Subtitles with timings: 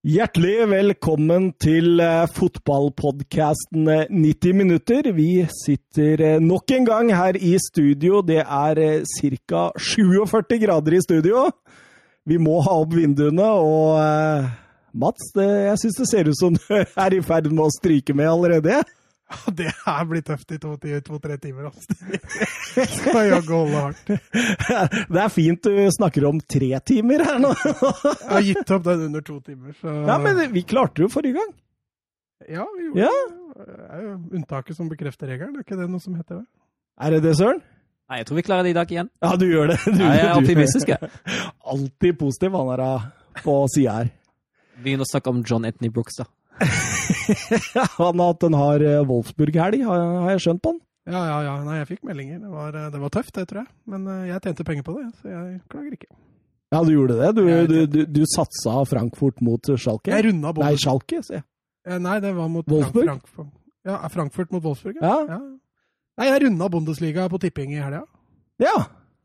[0.00, 5.10] Hjertelig velkommen til eh, fotballpodkasten 90 minutter.
[5.12, 8.22] Vi sitter eh, nok en gang her i studio.
[8.24, 9.66] Det er ca.
[9.76, 11.42] 47 grader i studio.
[12.24, 14.48] Vi må ha opp vinduene, og eh,
[14.96, 18.16] Mats, det, jeg syns det ser ut som du er i ferd med å stryke
[18.16, 18.80] med allerede.
[19.60, 21.68] Det er blitt tøft i to-tre timer.
[21.70, 21.94] Altså.
[22.98, 24.12] Skal jaggu holde hardt.
[25.14, 27.52] Det er fint du snakker om tre timer her nå.
[27.62, 29.74] Jeg har gitt opp den under to timer.
[29.80, 29.94] Så...
[30.08, 31.52] Ja, Men vi klarte det jo forrige gang.
[32.48, 33.10] Ja, vi gjorde Ja.
[33.10, 33.36] det.
[33.60, 35.56] Det er jo unntaket som bekrefter regelen.
[35.58, 36.46] Er ikke det noe som heter det?
[37.00, 37.60] Er det det, Søren?
[38.10, 39.10] Nei, jeg tror vi klarer det i dag igjen.
[39.22, 39.76] Ja, du gjør det.
[39.84, 41.10] Du, Nei, jeg er optimistisk, jeg.
[41.70, 42.88] Alltid positiv, han er da
[43.44, 44.10] på sida her.
[44.82, 46.26] Begynn å snakke om John Anthony Brooks, da.
[47.98, 50.80] Han har hatt en hard eh, Wolfsburg-helg, har har jeg skjønt på han.
[51.10, 51.54] Ja, ja, ja.
[51.64, 52.40] Nei, jeg fikk meldinger.
[52.42, 53.70] Det var, det var tøft, det, tror jeg.
[53.90, 56.10] Men eh, jeg tjente penger på det, så jeg klager ikke.
[56.70, 57.30] Ja, du gjorde det.
[57.34, 60.12] Du, du, du, du satsa Frankfurt mot Schalke?
[60.12, 61.46] Jeg runda Nei, Schalke, sier jeg.
[61.88, 63.08] Eh, Nei, det var mot Wolfsburg?
[63.08, 63.50] Frank, Frank,
[63.88, 65.00] ja, Frankfurt mot Wolfsburg.
[65.02, 65.40] Ja.
[66.20, 68.04] Nei, jeg runda Bundesliga på tipping i helga.
[68.60, 68.76] Ja.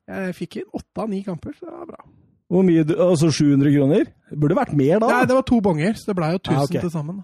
[0.09, 2.05] Jeg fikk inn åtte av ni kamper, så det var bra.
[2.51, 2.83] Hvor mye?
[2.85, 4.03] Altså 700 kroner?
[4.29, 5.07] Det burde vært mer da.
[5.09, 6.81] Nei, det var to bonger, så det blei jo 1000 Ja, okay.
[6.83, 7.23] til sammen.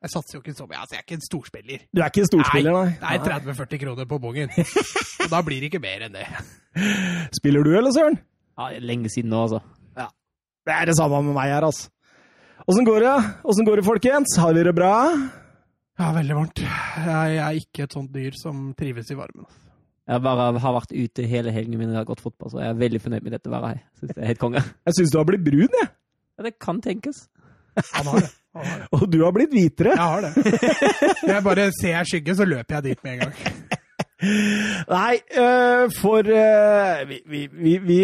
[0.00, 0.78] Jeg satser jo ikke så mye.
[0.80, 1.80] Altså, jeg er ikke en storspiller.
[1.92, 2.92] Du er ikke en storspiller, nei.
[3.02, 4.52] Nei, 30-40 kroner på bongen.
[5.26, 6.24] Og da blir det ikke mer enn det.
[7.36, 8.16] Spiller du, eller Søren?
[8.56, 9.60] Ja, lenge siden nå, altså.
[10.00, 10.06] Ja.
[10.64, 11.90] Det er det samme med meg her, altså.
[12.64, 13.12] Åssen går det?
[13.44, 14.38] Åssen går det, folkens?
[14.40, 14.92] Har dere det bra?
[16.00, 16.60] Ja, veldig varmt.
[16.64, 19.44] Jeg er ikke et sånt dyr som trives i varmen.
[20.10, 22.72] Jeg bare har vært ute hele helgen min og jeg har gått fotball, så jeg
[22.72, 23.82] er veldig fornøyd med dette været her.
[24.00, 24.62] Synes det er helt konge.
[24.88, 25.90] Jeg syns du har blitt brun, jeg.
[26.38, 27.28] Ja, det kan tenkes.
[27.94, 28.30] Han har det.
[28.56, 28.88] Han har det.
[28.96, 29.94] Og du har blitt hvitere.
[29.94, 30.32] Jeg har det.
[31.22, 33.79] Når jeg bare ser jeg skygge, så løper jeg dit med en gang.
[34.20, 37.98] Nei, øh, for øh, vi, vi, vi, vi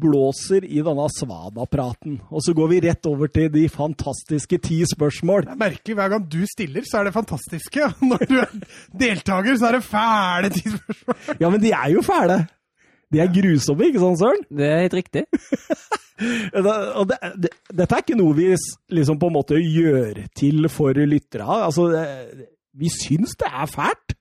[0.00, 2.20] blåser i denne svada-praten.
[2.32, 5.44] Og så går vi rett over til de fantastiske ti spørsmål.
[5.44, 7.90] Det er merkelig, hver gang du stiller, så er det fantastiske.
[8.10, 8.56] Når du er
[9.00, 11.36] deltaker, så er det fæle ti spørsmål.
[11.40, 12.38] Ja, men de er jo fæle.
[13.12, 14.46] De er grusomme, ikke sant, Søren?
[14.48, 15.24] Det er helt riktig.
[16.96, 18.48] Og det, det, dette er ikke noe vi
[18.94, 21.44] liksom på en måte gjør til for lyttere.
[21.66, 21.88] Altså,
[22.78, 24.16] vi syns det er fælt.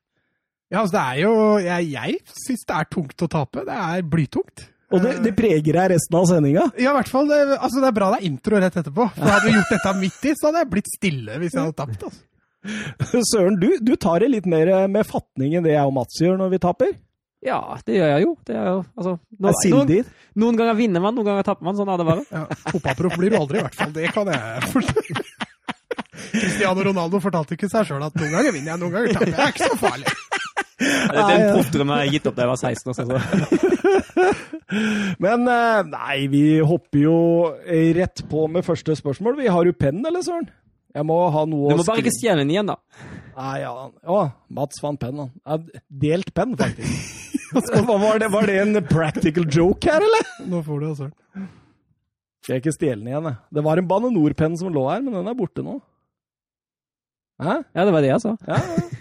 [0.71, 3.65] Ja, altså, det er jo Jeg, jeg syns det er tungt å tape.
[3.67, 4.67] Det er blytungt.
[4.91, 6.65] Og det, det preger deg resten av sendinga.
[6.75, 7.29] Ja, i hvert fall.
[7.29, 9.07] Det, altså, det er bra det er intro rett etterpå.
[9.15, 11.77] For hadde vi gjort dette midt i, så hadde jeg blitt stille hvis jeg hadde
[11.79, 12.09] tapt.
[12.09, 12.27] Altså.
[13.31, 16.35] Søren, du, du tar det litt mer med fatning enn det jeg og Mats gjør
[16.41, 16.91] når vi taper.
[17.41, 17.57] Ja,
[17.87, 18.33] det gjør jeg jo.
[18.45, 19.15] Det er jo altså,
[19.63, 20.01] sindig.
[20.03, 20.11] noen,
[20.43, 21.79] noen ganger vinner man, noen ganger taper man.
[21.79, 22.25] Sånn er det bare.
[22.29, 23.95] Ja, Fotballproff blir du aldri, i hvert fall.
[23.95, 25.25] Det kan jeg fortelle.
[26.31, 29.39] Cristiano Ronaldo fortalte ikke seg sjøl at noen ganger vinner jeg, noen ganger taper jeg.
[29.39, 30.13] Det er ikke så farlig.
[30.81, 32.95] Det er en proffdrøm jeg har gitt opp da jeg var 16 år.
[32.97, 33.03] Så.
[35.21, 37.17] Men eh, nei, vi hopper jo
[37.97, 39.37] rett på med første spørsmål.
[39.41, 40.49] Vi har jo penn, eller Søren?
[40.91, 42.75] Jeg må ha noe å Du må å bare ikke stjele den igjen, da.
[43.37, 43.71] Nei, ja.
[44.11, 44.21] Å,
[44.51, 45.67] Mats fant pennen, han.
[45.87, 47.17] Delt penn, faktisk.
[47.51, 50.27] Hva var, det, var det en practical joke her, eller?
[50.51, 51.47] Nå får du Søren.
[52.41, 53.37] Skal jeg ikke stjele den igjen, jeg.
[53.53, 55.77] Det var en Bane NOR-penn som lå her, men den er borte nå.
[57.41, 57.61] Hæ?
[57.75, 58.35] Ja, det var det jeg sa.
[58.49, 59.00] Ja, ja.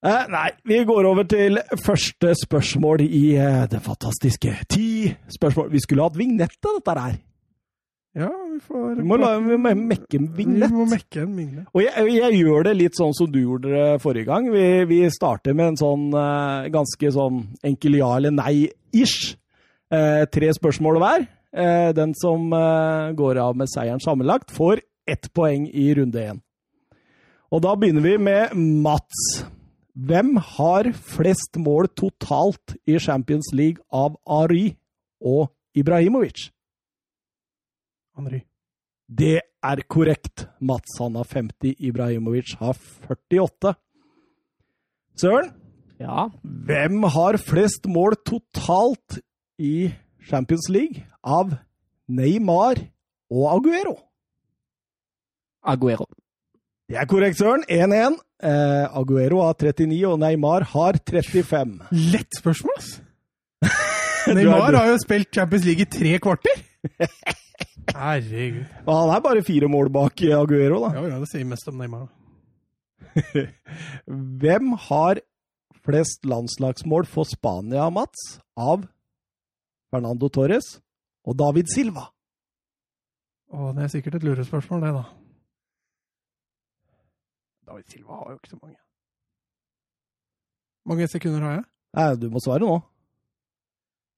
[0.00, 5.68] Eh, nei, vi går over til første spørsmål i eh, det fantastiske ti spørsmål.
[5.74, 7.18] Vi skulle hatt vignett av dette her.
[8.16, 10.72] Ja, vi får Vi må, la, vi må mekke en vignett.
[10.72, 11.68] Vi må mekke en vignett.
[11.76, 14.48] Og jeg, jeg gjør det litt sånn som du gjorde det forrige gang.
[14.50, 19.36] Vi, vi starter med en sånn eh, ganske sånn enkel ja eller nei-ish.
[19.92, 21.28] Eh, tre spørsmål hver.
[21.52, 24.80] Eh, den som eh, går av med seieren sammenlagt, får
[25.10, 26.44] ett poeng i runde én.
[27.52, 29.42] Og da begynner vi med Mats.
[30.00, 34.76] Hvem har flest mål totalt i Champions League av Ari
[35.20, 36.48] og Ibrahimovic?
[38.16, 38.40] Henry.
[39.10, 40.46] Det er korrekt.
[40.60, 42.78] Mats han har 50, Ibrahimovic har
[43.10, 43.74] 48.
[45.20, 45.50] Søren,
[46.00, 46.28] Ja.
[46.42, 49.18] hvem har flest mål totalt
[49.58, 49.92] i
[50.28, 51.52] Champions League av
[52.08, 52.80] Neymar
[53.30, 53.98] og Aguero?
[55.62, 56.06] Aguero.
[56.88, 57.64] Det er korrekt, Søren.
[57.68, 58.16] 1-1.
[58.40, 61.74] Eh, Aguero har 39, og Neymar har 35.
[62.12, 62.94] Lett spørsmål, ass!
[64.36, 66.62] Neymar har jo spilt Champions League i tre kvarter!
[67.90, 68.64] Herregud.
[68.86, 70.92] Og han er bare fire mål bak Aguero, da.
[70.96, 72.08] Ja, ja, det sier mest om Neymar.
[74.40, 75.20] Hvem har
[75.84, 78.86] flest landslagsmål for Spania, Mats, av
[79.92, 80.78] Fernando Torres
[81.26, 82.08] og David Silva?
[83.50, 85.19] Å, det er sikkert et lurespørsmål, det, da.
[87.70, 88.76] David Silva har jo ikke så mange.
[90.90, 91.64] mange sekunder har jeg?
[91.98, 92.76] Nei, du må svare nå.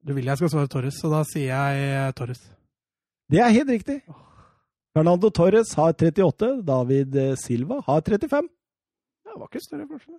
[0.02, 2.40] Du vil jeg skal svare Torres, så da sier jeg eh, Torres.
[3.30, 3.98] Det er helt riktig.
[4.96, 6.48] Fernando Torres har 38.
[6.68, 8.48] David Silva har 35.
[9.24, 10.18] Det var ikke større forskjell.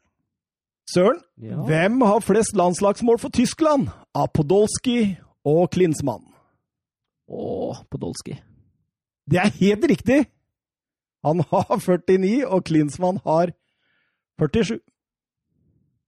[0.94, 1.57] Søren, Ja.
[1.68, 3.89] hvem har flest landslagsmål for Tyskland?
[4.18, 5.15] Apodolski
[5.47, 6.25] og Klinsmann.
[7.30, 8.35] Å, Podolski.
[9.30, 10.18] Det er helt riktig!
[11.23, 13.53] Han har 49, og Klinsmann har
[14.41, 14.79] 47.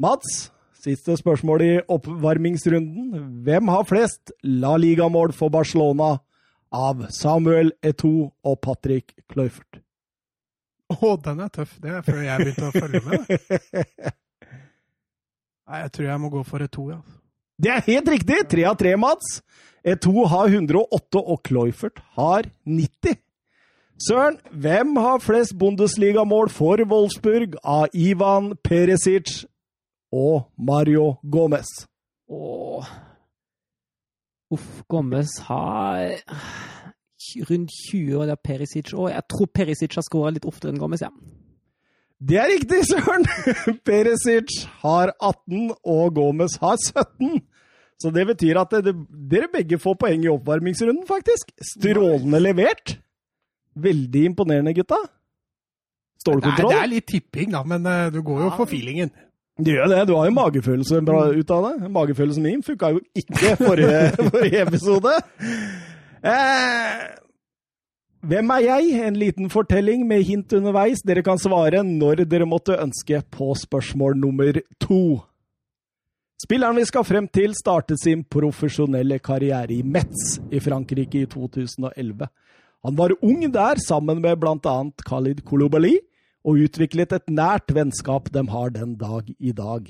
[0.02, 0.50] Mats,
[0.84, 3.42] siste spørsmål i oppvarmingsrunden.
[3.46, 6.18] Hvem har flest La Liga-mål for Barcelona
[6.76, 9.80] av Samuel Eto'o og Patrick Kluivert?
[10.92, 11.78] Å, den er tøff.
[11.82, 13.22] Det er før jeg begynte å følge med.
[15.66, 17.00] Nei, jeg tror jeg må gå for et to, ja.
[17.58, 18.42] Det er helt riktig!
[18.52, 19.40] Tre av tre, Mats.
[19.86, 23.18] Eto'o har 108, og Kluivert har 90.
[23.96, 29.46] Søren, hvem har flest Bundesligamål for Wolfsburg av Ivan Peresic
[30.12, 31.70] og Mario Gomez?
[32.28, 32.84] Å
[34.52, 36.12] Uff, Gomez har
[37.50, 39.10] rundt 20 år, det er Perisic òg.
[39.14, 41.10] Jeg tror Perisic har skåra litt oftere enn Gomez, ja.
[42.20, 43.26] Det er riktig, Søren!
[43.88, 47.42] Peresic har 18, og Gomez har 17.
[48.04, 48.94] Så det betyr at det,
[49.32, 51.56] dere begge får poeng i oppvarmingsrunden, faktisk.
[51.74, 52.98] Strålende levert.
[53.76, 55.02] Veldig imponerende, gutta.
[55.06, 56.72] Det er, Stålkontroll.
[56.72, 59.12] det er litt tipping, da, men uh, du går jo for feelingen.
[59.62, 60.00] Du gjør det.
[60.10, 61.92] Du har jo magefølelse bra ut av det.
[61.96, 64.00] Magefølelsen min funka jo ikke forrige,
[64.34, 65.14] forrige episode.
[66.26, 67.06] Eh,
[68.26, 68.90] hvem er jeg?
[69.08, 71.04] En liten fortelling med hint underveis.
[71.08, 75.22] Dere kan svare når dere måtte ønske på spørsmål nummer to.
[76.42, 82.28] Spilleren vi skal frem til, startet sin profesjonelle karriere i Metz i Frankrike i 2011.
[82.86, 84.76] Han var ung der sammen med bl.a.
[85.08, 85.96] Khalid Kolobali,
[86.46, 89.88] og utviklet et nært vennskap de har den dag i dag.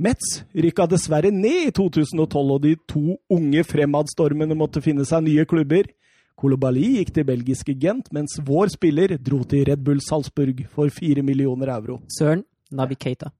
[0.00, 5.48] Metz rykka dessverre ned i 2012, og de to unge fremadstormene måtte finne seg nye
[5.48, 5.88] klubber.
[6.36, 11.24] Kolobali gikk til belgiske Gent, mens vår spiller dro til Red Bull Salzburg for fire
[11.24, 12.02] millioner euro.
[12.12, 13.32] Søren Navi Keita.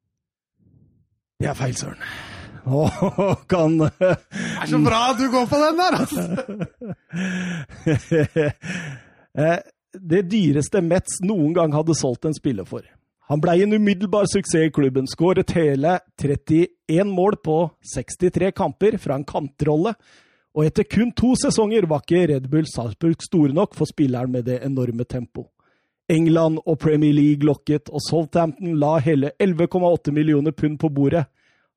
[1.41, 2.01] Det er feil, Søren.
[2.67, 2.89] Å,
[3.49, 3.91] kan Det
[4.21, 6.23] er så bra at du går på den der, altså!
[9.39, 9.59] Eh,
[9.95, 12.83] Det dyreste Metz noen gang hadde solgt en spiller for.
[13.31, 19.15] Han blei en umiddelbar suksess i klubben, skåret hele 31 mål på 63 kamper fra
[19.15, 19.93] en kantrolle,
[20.51, 24.45] og etter kun to sesonger var ikke Red Bull Salzburg store nok for spilleren med
[24.51, 25.47] det enorme tempo.
[26.11, 31.23] England og Premier League lokket, og Southampton la hele 11,8 millioner pund på bordet.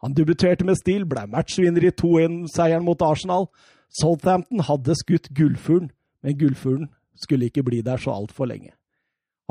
[0.03, 3.47] Han debuterte med stil, ble matchvinner i 2-1-seieren mot Arsenal.
[3.93, 5.91] Southampton hadde skutt gullfuglen,
[6.23, 8.73] men gullfuglen skulle ikke bli der så altfor lenge.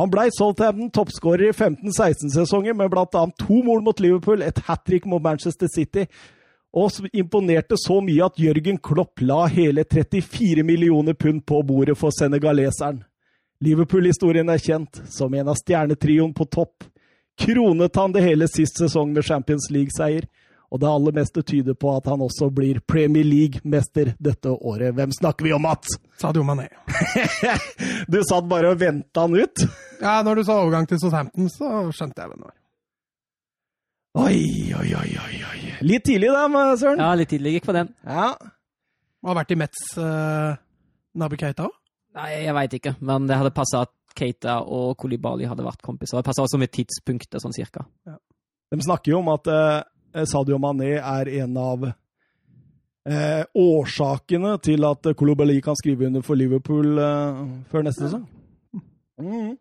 [0.01, 3.25] Han blei Southampton toppskårer i 15-16-sesongen med bl.a.
[3.39, 6.07] to mål mot Liverpool, et hat trick mot Manchester City,
[6.73, 12.13] og imponerte så mye at Jørgen Klopp la hele 34 millioner pund på bordet for
[12.17, 13.03] senegaleseren.
[13.63, 16.89] Liverpool-historien er kjent som en av stjernetrioen på topp.
[17.39, 20.25] Kronet han det hele sist sesong med Champions League-seier,
[20.73, 24.95] og det aller meste tyder på at han også blir Premier League-mester dette året.
[24.97, 25.99] Hvem snakker vi om, Mats?
[26.21, 26.71] Sadio Mané.
[28.13, 29.65] Du satt bare og venta han ut?
[30.01, 32.57] Ja, når du sa overgang til Southampton, så skjønte jeg hvem det var.
[34.23, 34.41] Oi,
[34.77, 35.37] oi, oi, oi.
[35.51, 35.61] oi.
[35.85, 36.49] Litt tidlig da,
[36.81, 37.01] Søren.
[37.01, 37.93] Ja, litt tidlig gikk på den.
[38.09, 38.33] Ja.
[39.23, 40.57] Har vært i Metz, uh,
[41.21, 41.77] Nabi Keita òg?
[42.17, 46.19] Nei, jeg veit ikke, men det hadde passa at Keita og Kolibali hadde vært kompiser.
[46.21, 47.87] Det passa også med tidspunktet, sånn cirka.
[48.73, 49.81] De snakker jo om at eh,
[50.29, 56.99] Sadio Mané er en av eh, årsakene til at Kolobali kan skrive under for Liverpool
[56.99, 57.43] eh,
[57.73, 58.27] før neste sesong.
[59.23, 59.53] Mm.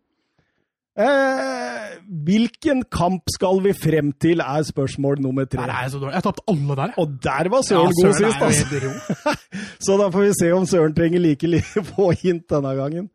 [0.92, 1.92] Eh,
[2.26, 5.62] hvilken kamp skal vi frem til, er spørsmål nummer tre.
[5.62, 6.14] Der er jeg så dårlig.
[6.14, 6.90] Jeg tapte alle der.
[7.00, 9.36] Og der var Søren god Søren sist, altså.
[9.86, 13.08] Så da får vi se om Søren trenger like lite få hint denne gangen.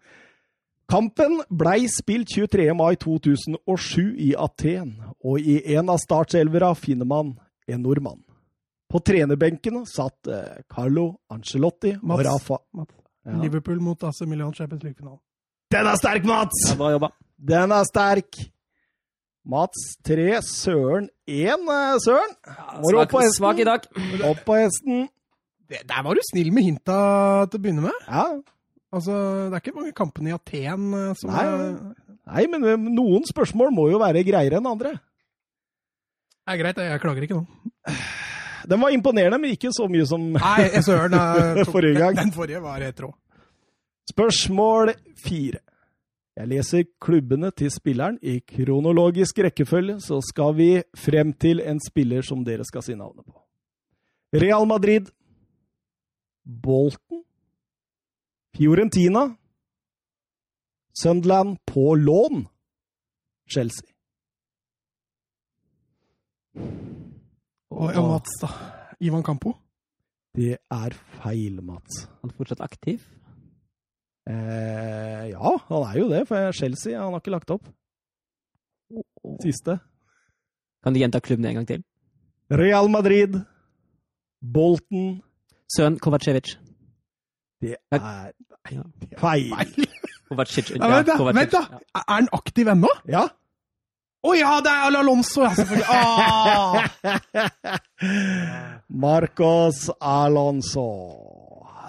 [0.88, 2.70] Kampen blei spilt 23.
[2.74, 7.34] mai 2007 i Aten, og i en av startselvera finner man
[7.68, 8.22] en nordmann.
[8.88, 12.62] På trenerbenken satt Carlo Carlo Ancelotti og Rafa.
[12.74, 12.94] Mats.
[13.28, 13.36] Ja.
[13.42, 15.20] Liverpool mot AC Milan Champions League-finalen.
[15.74, 16.62] Den er sterk, Mats!
[16.70, 17.10] Ja, bra jobba.
[17.36, 18.38] Den er sterk!
[19.48, 21.68] Mats 3, Søren 1.
[21.68, 22.32] eh, Søren,
[22.80, 23.36] Må du opp på hesten?
[23.42, 23.84] svak i dag.
[24.32, 25.10] opp på hesten.
[25.68, 26.98] Der var du snill med hinta
[27.52, 28.00] til å begynne med.
[28.08, 28.26] Ja,
[28.96, 29.14] Altså,
[29.52, 31.76] Det er ikke mange kampene i Aten eh, som Nei, er,
[32.28, 34.94] Nei, men eh, noen spørsmål må jo være greiere enn andre.
[36.48, 36.78] Det er greit.
[36.80, 37.94] Jeg klager ikke nå.
[38.68, 41.16] Den var imponerende, men ikke så mye som Nei, søren.
[41.20, 42.16] eh, Forrige gang.
[42.20, 43.12] Den, forrige var helt rå.
[44.08, 45.60] Spørsmål fire.
[46.38, 52.22] Jeg leser klubbene til spilleren i kronologisk rekkefølge, så skal vi frem til en spiller
[52.24, 53.36] som dere skal si navnet på.
[54.38, 55.10] Real Madrid,
[56.46, 57.24] Bolton,
[58.58, 59.36] Fiorentina,
[61.04, 62.48] Sunderland på lån.
[63.54, 63.88] Chelsea.
[67.70, 68.50] Og ja, Mats, da.
[69.00, 69.54] Ivan Campo.
[70.36, 72.08] Det er feil, Mats.
[72.22, 73.06] Han er fortsatt aktiv.
[74.28, 77.70] Eh, ja, han er jo det, for Chelsea han har ikke lagt opp.
[79.46, 79.78] Siste.
[80.84, 81.86] Kan du gjenta klubben en gang til?
[82.50, 83.38] Real Madrid.
[84.42, 85.22] Bolten.
[85.70, 86.58] Søren Kovacevic.
[87.62, 88.32] Det er
[88.72, 88.84] Ja.
[89.22, 89.52] feil.
[90.28, 90.74] Kovacic.
[90.76, 91.18] Ja, vent, da.
[91.32, 91.64] Vent da.
[91.96, 92.92] Er han aktiv ennå?
[93.08, 93.28] Ja.
[94.28, 95.44] Å ja, det er Alonso!
[95.46, 95.88] Ja, selvfølgelig.
[95.88, 96.88] Ah!
[99.06, 100.88] Marcos Alonso.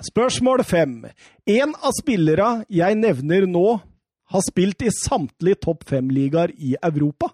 [0.06, 1.00] Spørsmål fem.
[1.48, 3.66] En av spillere jeg nevner nå,
[4.28, 7.32] har spilt i samtlige topp fem-ligaer i Europa.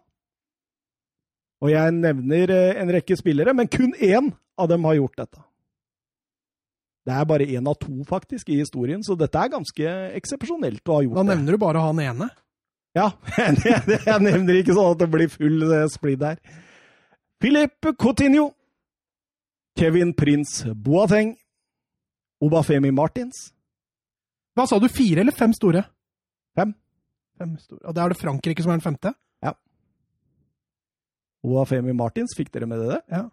[1.65, 5.43] Og jeg nevner eh, en rekke spillere, men kun én av dem har gjort dette.
[7.05, 10.95] Det er bare én av to, faktisk, i historien, så dette er ganske eksepsjonelt å
[10.97, 11.35] ha gjort Da det.
[11.35, 12.29] nevner du bare han ene.
[12.97, 16.39] Ja, jeg, nevner ikke sånn at det blir full eh, splid her.
[17.43, 18.53] Philippe Coutinho.
[19.77, 21.35] Kevin Prince Boateng.
[22.45, 23.51] Obafemi Martins.
[24.55, 25.83] Hva sa du, fire eller fem store?
[26.57, 26.73] Fem.
[27.41, 27.83] Fem store.
[27.91, 29.13] Og da er det Frankrike som er den femte?
[29.45, 29.53] Ja.
[31.45, 33.01] Obafemi Martins, fikk dere med det?
[33.13, 33.27] Ja.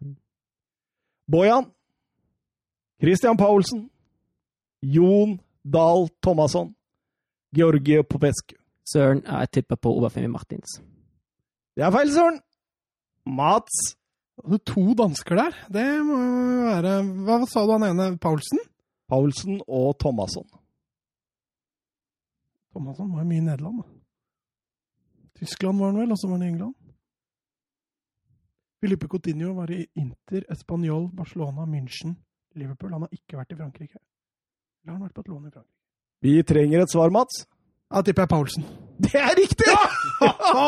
[1.32, 1.70] Bojan.
[3.02, 3.90] Christian Paulsen.
[4.82, 6.76] Jon Dahl Thomasson.
[7.56, 8.56] Georgie Popescu.
[8.94, 10.80] Søren, jeg tipper på Obafemi Martins.
[11.76, 12.40] Det er feil, Søren!
[13.26, 13.96] Mats.
[14.42, 15.58] Det er to dansker der.
[15.74, 16.94] Det må jo være
[17.26, 18.18] Hva sa du han ene?
[18.22, 18.62] Paulsen?
[19.10, 20.48] Paulsen og Thomasson.
[22.72, 23.88] Thomasson var jo mye i Nederland, da.
[25.42, 26.76] Tyskland var han vel, og så var han i England.
[28.82, 32.16] Filippe Coutinho var i Inter, Español, Barcelona, München,
[32.60, 32.92] Liverpool.
[32.94, 34.00] Han har ikke vært i Frankrike.
[34.82, 35.78] Eller har han vært på et lån i Frankrike?
[36.22, 37.44] Vi trenger et svar, Mats.
[37.92, 38.66] Da tipper jeg Paulsen.
[39.02, 39.68] Det er riktig!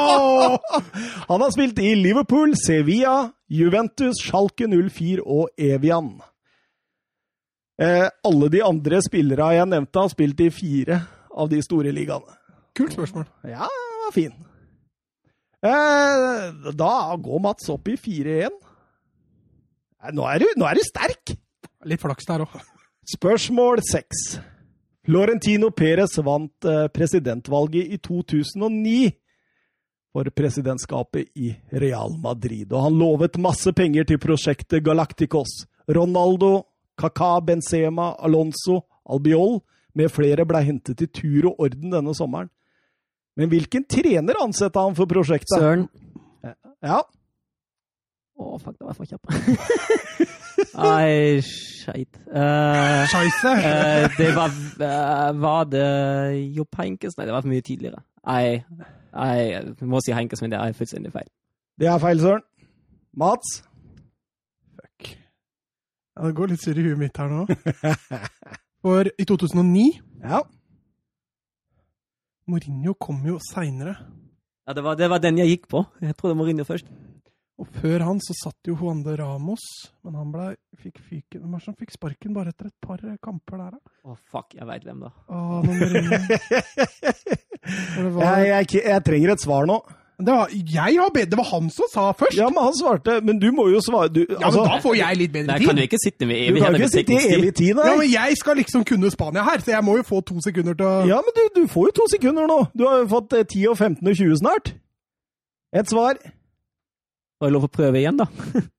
[1.30, 6.10] Han har spilt i Liverpool, Sevilla, Juventus, Schalke 04 og Evian.
[7.80, 11.00] Eh, alle de andre spillere jeg nevnte, har spilt i fire
[11.32, 12.36] av de store ligaene.
[12.76, 13.30] Kult spørsmål.
[13.48, 14.34] Ja, den var fin.
[15.64, 16.92] Eh, da
[17.24, 18.58] går Mats opp i 4-1.
[20.04, 21.38] Eh, Nå er nå er du sterk!
[21.90, 22.56] Litt flaks der òg.
[23.14, 24.38] Spørsmål seks.
[25.04, 29.12] Florentino Perez vant eh, presidentvalget i 2009
[30.14, 31.50] for presidentskapet i
[31.82, 35.64] Real Madrid, og han lovet masse penger til prosjektet Galacticos.
[35.90, 36.62] Ronaldo,
[36.96, 39.58] Kaká, Benzema, Alonso, Albiol
[39.98, 42.52] med flere ble hentet i tur og orden denne sommeren.
[43.36, 45.58] Men hvilken trener ansatte han for prosjektet?
[45.58, 45.90] Søren
[46.84, 47.02] Ja,
[48.34, 50.40] Å, fuck, det var for kjapp.
[50.78, 52.18] Nei, skeit.
[52.32, 53.52] Eh, Scheisse!
[53.60, 55.88] eh, det var uh, Var det
[56.58, 57.18] Jopp Heinkes?
[57.18, 58.02] Nei, det var for mye tidligere.
[58.28, 58.64] Nei,
[59.14, 61.28] nei, jeg må si Heinkes, men det er fullstendig feil.
[61.80, 62.46] det er feil, Søren.
[63.20, 63.58] Mats?
[64.80, 65.12] Fuck.
[66.18, 67.44] Ja, det går litt surr i huet mitt her nå.
[68.84, 69.88] For i 2009
[70.24, 70.42] Ja.
[72.48, 73.94] Mourinho kom jo seinere.
[74.68, 75.84] Ja, det var, det var den jeg gikk på.
[76.04, 76.88] Jeg trodde Mourinho først.
[77.62, 79.62] Og før han så satt jo Juan de Ramos,
[80.04, 80.46] men han ble,
[80.82, 83.92] fikk fyken Hvem var det som fikk sparken bare etter et par kamper der, da?
[84.10, 85.12] Å, fuck, jeg veit hvem, da.
[85.30, 86.18] Å, nå Mourinho.
[87.98, 89.78] Og det, var, Jeg, jeg, jeg trenger et svar nå.
[90.18, 92.36] det, var, jeg har bedt, det var han som sa først!
[92.42, 94.98] Ja, men han svarte Men du må jo svare du, Ja, altså, men da får
[95.00, 97.32] jeg litt bedre Nei, kan du ikke sitte med evig, Du kan ikke sitte i
[97.38, 97.88] evig tid, nei.
[97.88, 100.78] Ja, men jeg skal liksom kunne Spania her, så jeg må jo få to sekunder
[100.82, 102.60] til å Ja, men du, du får jo to sekunder nå.
[102.74, 104.74] Du har jo fått eh, 10 og 15 og 20 snart.
[105.74, 106.18] Et svar.
[107.44, 108.30] Får jeg lov å prøve igjen, da?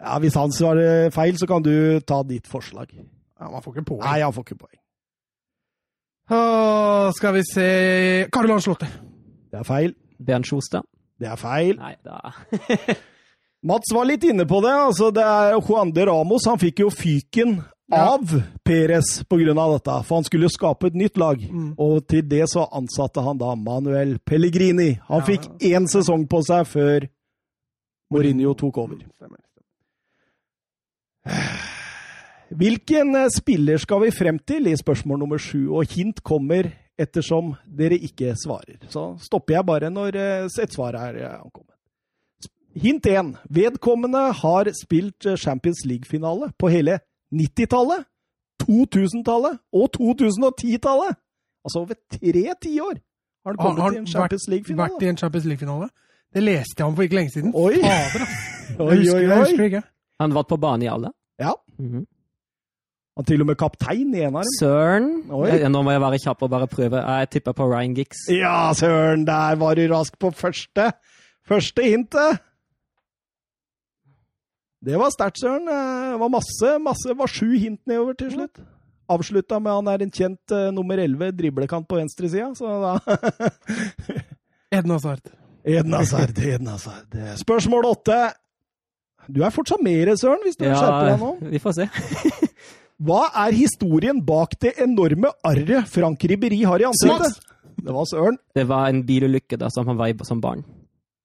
[0.00, 2.88] Ja, Hvis han svarer feil, så kan du ta ditt forslag.
[2.96, 4.00] Ja, Man får ikke poeng.
[4.02, 4.78] Nei, han får ikke poeng.
[6.30, 7.66] Åh, skal vi se
[8.32, 8.88] Karl Ancelotti.
[9.52, 9.94] Det er feil.
[10.20, 10.86] Bernt Sjostad?
[11.20, 11.76] Det er feil.
[11.80, 12.20] Nei, da
[13.68, 14.72] Mats var litt inne på det.
[14.72, 17.58] altså det er Juan de Ramos han fikk jo fyken
[17.92, 18.40] av Ja.
[18.64, 19.52] Perez pga.
[19.52, 21.36] dette, for han skulle skape et nytt lag.
[21.44, 21.74] Mm.
[21.76, 24.94] Og til det så ansatte han da Manuel Pellegrini.
[25.10, 25.76] Han Ja, fikk ja.
[25.80, 27.08] én sesong på seg før
[28.10, 28.98] Mourinho tok over.
[32.50, 35.68] Hvilken eh, spiller skal vi frem til i spørsmål nummer sju?
[35.76, 38.80] Og hint kommer ettersom dere ikke svarer.
[38.90, 41.76] Så stopper jeg bare når eh, et svar er eh, ankommet.
[42.74, 43.36] Hint 1.
[43.50, 47.00] Vedkommende har spilt Champions League-finale på hele
[47.34, 48.04] 90-tallet,
[48.62, 51.18] 2000-tallet og 2010-tallet.
[51.66, 52.94] Altså over tre tiår
[53.44, 54.98] har han Har kommet i en Champions League-finale.
[55.02, 55.88] i en Champions League-finale?
[56.34, 57.52] Det leste jeg om for ikke lenge siden.
[57.58, 57.74] Oi.
[57.82, 58.46] Fader, ass.
[58.78, 59.56] Oi, oi, jeg oi.
[59.58, 59.82] det ikke.
[60.22, 61.10] Han var på banen i alle?
[61.40, 61.54] Ja.
[61.78, 62.04] Mhm.
[63.18, 64.52] Han er til og med kaptein i en av dem.
[64.60, 65.08] Søren.
[65.34, 65.48] Oi.
[65.50, 67.00] Ja, Nå må jeg være kjapp og bare prøve.
[67.02, 68.20] Jeg tipper på Ryan Giggs.
[68.32, 70.86] Ja, søren, der var du rask på første.
[71.50, 72.38] Første hintet.
[74.86, 75.66] Det var sterkt, søren.
[75.68, 77.08] Eh, Det var masse, masse.
[77.10, 78.62] Det var sju hint nedover til slutt.
[79.10, 82.92] Avslutta med han er en kjent uh, nummer 11 driblekant på venstresida, så da
[84.78, 85.26] Edna Sard.
[85.64, 87.16] Eden Hazard, Eden Hazard.
[87.40, 88.18] Spørsmål åtte.
[89.30, 91.30] Du er fortsatt mer, Søren, hvis du skjerper deg nå.
[91.52, 91.88] vi får se.
[93.06, 97.38] Hva er historien bak det enorme arret Frank Ribberi har i ansiktet?
[97.80, 98.36] Det var Søren.
[98.56, 100.64] Det var en bilulykke da som han var i som barn.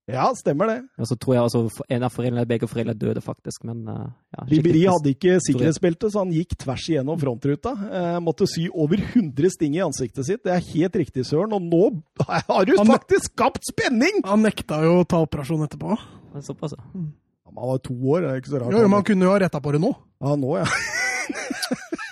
[0.05, 0.75] Ja, stemmer det.
[1.01, 4.03] Og så tror jeg altså, en av foreldrene, begge foreldrene døde faktisk, men uh,
[4.35, 7.73] ja, Ribberi hadde ikke sikkerhetsbelte, så han gikk tvers igjennom frontruta.
[7.89, 10.43] Eh, måtte sy over 100 sting i ansiktet sitt.
[10.45, 11.55] Det er helt riktig, Søren.
[11.57, 11.81] Og nå
[12.29, 14.21] har du Han- faktisk skapt spenning!
[14.29, 15.97] Han nekta jo å ta operasjon etterpå.
[16.45, 16.85] Såpass, ja.
[16.93, 18.73] Han var to år, det er ikke så rart.
[18.77, 19.95] Jo, jo, Man kunne jo ha retta på det nå.
[20.21, 20.69] Ja, nå, ja.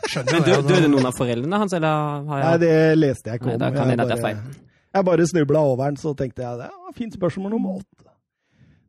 [0.10, 0.68] Skjønner Men.
[0.68, 2.28] Døde noen av foreldrene hans, eller?
[2.30, 3.58] Har Nei, det leste jeg ikke om.
[3.58, 4.63] Nei, da kan Jeg hende at det er feil.
[4.94, 8.10] Jeg bare snubla over den, så tenkte jeg det var fint spørsmål nummer åtte.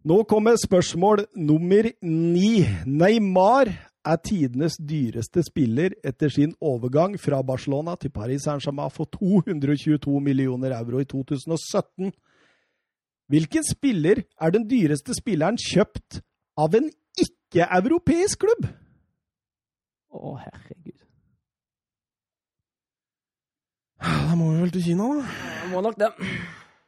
[0.05, 2.61] Nå kommer spørsmål nummer ni.
[2.87, 3.71] Neymar
[4.05, 10.77] er tidenes dyreste spiller etter sin overgang fra Barcelona til Paris Saint-Germain for 222 millioner
[10.77, 12.13] euro i 2017.
[13.33, 16.21] Hvilken spiller er den dyreste spilleren kjøpt
[16.61, 18.69] av en ikke-europeisk klubb?
[20.13, 21.04] Å, herregud.
[24.05, 25.25] Da må vi vel til Kina, da.
[25.63, 26.11] Jeg må nok det.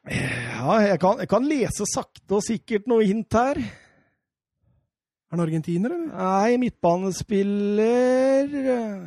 [0.07, 3.57] Ja, jeg kan, jeg kan lese sakte og sikkert noe hint her.
[3.57, 6.13] Er han argentiner, eller?
[6.13, 9.01] Nei, midtbanespiller eh,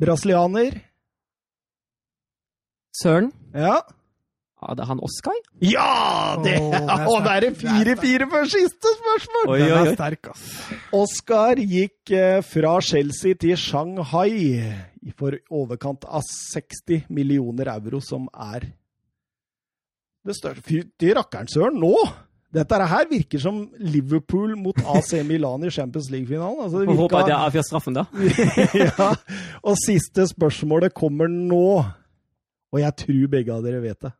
[0.00, 0.78] Brasilianer.
[2.94, 3.28] Søren?
[3.52, 3.82] Ja.
[4.64, 5.36] Ja, det er han Oscar?
[5.60, 5.90] Ja!
[6.40, 6.54] Det,
[7.10, 9.50] oh, det er 4-4 for siste spørsmål!
[9.52, 9.92] Oi, oi, oi.
[9.98, 10.30] sterk.
[10.96, 14.62] Oscar gikk eh, fra Chelsea til Shanghai
[15.12, 18.70] for overkant av 60 millioner euro, som er
[20.24, 21.92] det største Fytti rakkeren søren, nå!
[22.54, 26.60] Dette her virker som Liverpool mot AC Milan i Champions League-finalen.
[26.62, 28.04] Altså, det Håper håpe at jeg avgjør straffen, da.
[28.84, 29.08] ja,
[29.58, 31.82] og siste spørsmålet kommer nå.
[32.70, 34.12] Og jeg tror begge av dere vet det.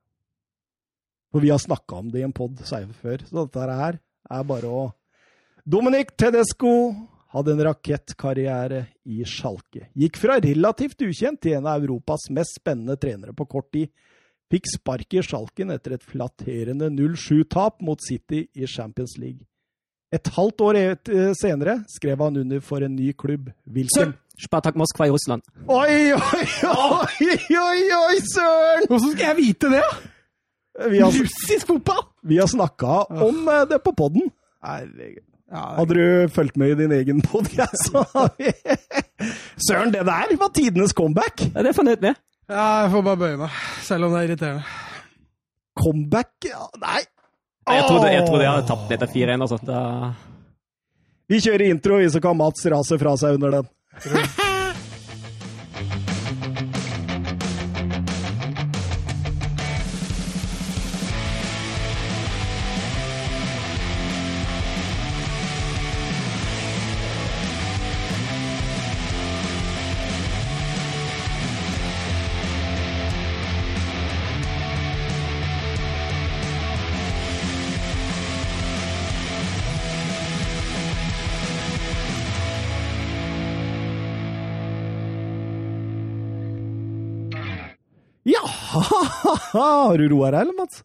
[1.31, 4.71] For vi har snakka om det i en pod før, så dette her er bare
[4.71, 4.85] å
[5.65, 6.75] Dominic Tedesco
[7.35, 9.89] hadde en rakettkarriere i Schalke.
[9.99, 13.91] Gikk fra relativt ukjent til en av Europas mest spennende trenere på kort tid.
[14.53, 19.43] Fikk spark i Schalken etter et flatterende 0-7-tap mot City i Champions League.
[20.15, 20.79] Et halvt år
[21.35, 23.49] senere skrev han under for en ny klubb.
[23.67, 24.15] Hvilken?
[24.39, 25.43] Spartak Moskva i Russland.
[25.67, 28.87] Oi, oi, oi, oi, oi, søren!
[28.91, 29.85] Hvordan skal jeg vite det?
[31.03, 32.03] Russisk fotball!
[32.25, 34.31] vi har snakka om eh, det på podden.
[34.65, 35.34] Herregud.
[35.53, 38.53] Hadde du fulgt med i din egen podkast, så har vi
[39.61, 41.45] Søren, det der var tidenes comeback!
[41.51, 42.15] Ja, det er jeg fornøyd med.
[42.49, 44.65] ja, jeg får bare bøye meg, selv om det er irriterende.
[45.81, 47.03] Comeback ja, Nei!
[47.65, 49.45] Jeg trodde, jeg trodde jeg hadde tapt etter 4-1.
[49.47, 49.59] Altså.
[49.65, 49.79] Da...
[51.33, 54.53] Vi kjører intro, vi, så kan Mats rase fra seg under den.
[89.55, 90.83] Har du roa deg, eller, Mats?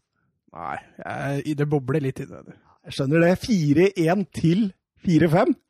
[0.55, 2.55] Nei, jeg, det bobler litt inni det.
[2.89, 3.33] Jeg skjønner det.
[3.43, 4.67] 4-1 til
[5.05, 5.55] 4-5.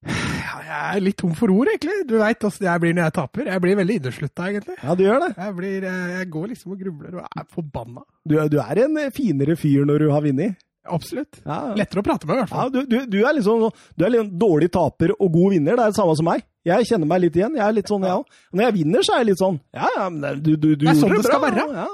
[0.00, 1.92] Ja, jeg er litt tom for ord, egentlig.
[2.08, 3.50] Du veit åssen jeg blir når jeg taper.
[3.52, 4.76] Jeg blir veldig inneslutta, egentlig.
[4.80, 5.28] Ja, du gjør det.
[5.36, 8.04] Jeg, blir, eh, jeg går liksom og grubler og er forbanna.
[8.24, 10.56] Du, du er en finere fyr når du har vunnet.
[10.90, 11.42] Absolutt.
[11.44, 11.74] Ja, ja.
[11.82, 12.72] Lettere å prate med, i hvert Ja, fall.
[12.72, 15.76] du, du, du er liksom du er litt sånn dårlig taper og god vinner.
[15.76, 16.46] Det er det samme som meg.
[16.68, 17.54] Jeg kjenner meg litt igjen.
[17.56, 18.26] Jeg er litt sånn, jeg òg.
[18.52, 20.84] Når jeg vinner, så er jeg litt sånn Ja, ja, men det- du, du, du
[20.86, 21.66] Det er sånn det skal bra, være.
[21.80, 21.88] Ja.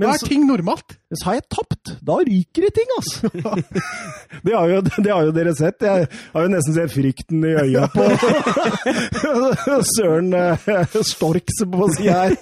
[0.00, 0.94] Da er ting normalt.
[1.12, 1.90] så har jeg tapt.
[2.02, 3.28] Da ryker det ting, altså.
[4.46, 5.82] Det har, jo, det har jo dere sett.
[5.84, 8.06] Jeg har jo nesten sett frykten i øya på
[9.94, 12.36] Søren eh, Storks på sida her.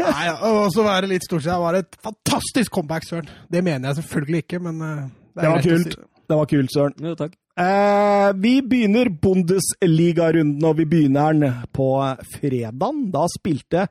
[0.00, 1.52] Nei, ja, og så være litt stort sett.
[1.52, 3.28] Det var et fantastisk comeback, Søren.
[3.52, 5.04] Det mener jeg selvfølgelig ikke, men eh,
[5.42, 5.92] Det var kult.
[5.92, 6.06] si.
[6.28, 6.96] Det var kult, Søren.
[7.04, 7.36] Jo, takk.
[7.58, 11.88] Eh, vi begynner Bundesliga-runden, og vi begynner den på
[12.36, 13.08] fredagen.
[13.10, 13.88] Da spilte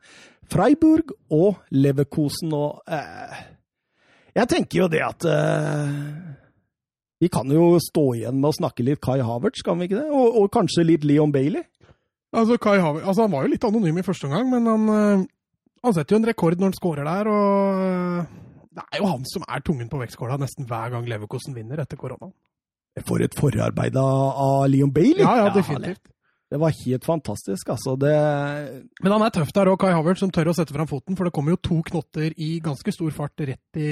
[0.48, 3.42] Freiburg og Leverkosen og eh,
[4.38, 5.98] Jeg tenker jo det at eh,
[7.20, 10.08] Vi kan jo stå igjen med å snakke litt Kai Havertz, kan vi ikke det?
[10.16, 11.68] Og, og kanskje litt Leon Bailey?
[12.32, 15.30] Altså, Kai Havertz altså, han var jo litt anonym i første omgang, men han, eh,
[15.84, 17.36] han setter jo en rekord når han scorer der.
[17.36, 18.36] og eh,
[18.80, 22.00] Det er jo han som er tungen på vektskåla nesten hver gang Leverkosen vinner etter
[22.00, 22.32] koronaen.
[23.06, 25.22] For et forarbeid av, Leon Bailey!
[25.22, 26.08] Ja, ja, definitivt.
[26.48, 27.98] Det var helt fantastisk, altså.
[28.00, 28.12] Det
[29.04, 31.18] Men han er tøff der òg, Kai Havertz, som tør å sette fram foten.
[31.20, 33.90] For det kommer jo to knotter i ganske stor fart rett i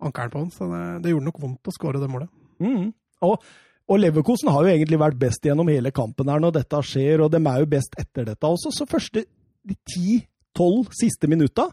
[0.00, 0.52] ankelen på han.
[0.54, 2.32] Så det, det gjorde nok vondt å skåre det målet.
[2.64, 2.86] mm.
[3.28, 3.44] og,
[3.90, 7.32] og Leverkosen har jo egentlig vært best gjennom hele kampen her når dette skjer, og
[7.34, 8.70] de er jo best etter dette også.
[8.72, 9.24] Så første
[9.66, 11.66] de ti-tolv siste minutta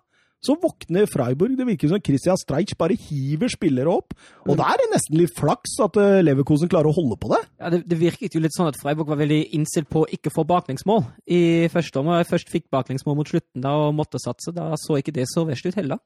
[0.44, 1.56] så våkner Freiburg.
[1.58, 4.14] Det virker som Christian Streich bare hiver spillere opp.
[4.46, 7.40] Og da er det nesten litt flaks at eh, Leverkosen klarer å holde på det.
[7.60, 10.32] Ja, det, det virket jo litt sånn at Freiburg var veldig innstilt på å ikke
[10.34, 11.42] få baklengsmål i
[11.74, 12.22] første omgang.
[12.30, 14.54] Først fikk baklengsmål mot slutten da og måtte satse.
[14.56, 16.00] Da så ikke det så verst ut heller.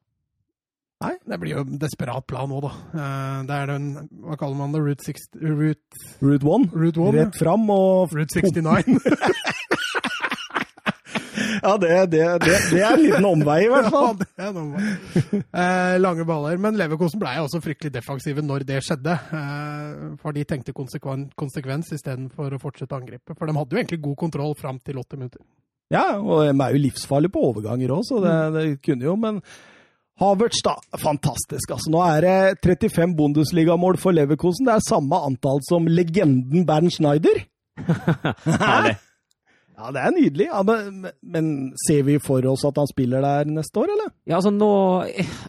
[1.01, 2.69] Nei, det blir jo en desperat plan nå, da.
[2.93, 3.85] Eh, Det er den
[4.21, 4.83] Hva kaller man det?
[4.85, 6.69] Route, 60, route, Route one.
[6.77, 7.17] route one?
[7.25, 8.99] Rett fram og Route 69.
[11.65, 14.19] Ja, det, det, det, det er en liten omvei, i hvert Ja, fall.
[14.21, 15.41] det er noe.
[15.41, 16.59] Eh, lange baller.
[16.61, 19.15] Men Leverkosen ble også fryktelig defensive når det skjedde.
[19.39, 23.35] Eh, for de tenkte konsekvens, konsekvens istedenfor å fortsette angrepet.
[23.37, 25.43] For de hadde jo egentlig god kontroll fram til 80 minutter.
[25.91, 29.41] Ja, og de er jo livsfarlige på overganger òg, så det, det kunne jo, men
[30.21, 30.75] Havertz, da.
[31.01, 31.71] Fantastisk.
[31.73, 31.89] altså.
[31.91, 34.67] Nå er det 35 Bundesligamål for Leverkosen.
[34.69, 37.41] Det er samme antall som legenden Bernt Schneider.
[38.45, 38.95] Herlig.
[39.81, 40.45] Ja, det er nydelig.
[40.51, 41.45] Ja, men, men
[41.87, 44.13] ser vi for oss at han spiller der neste år, eller?
[44.29, 44.69] Ja, altså nå,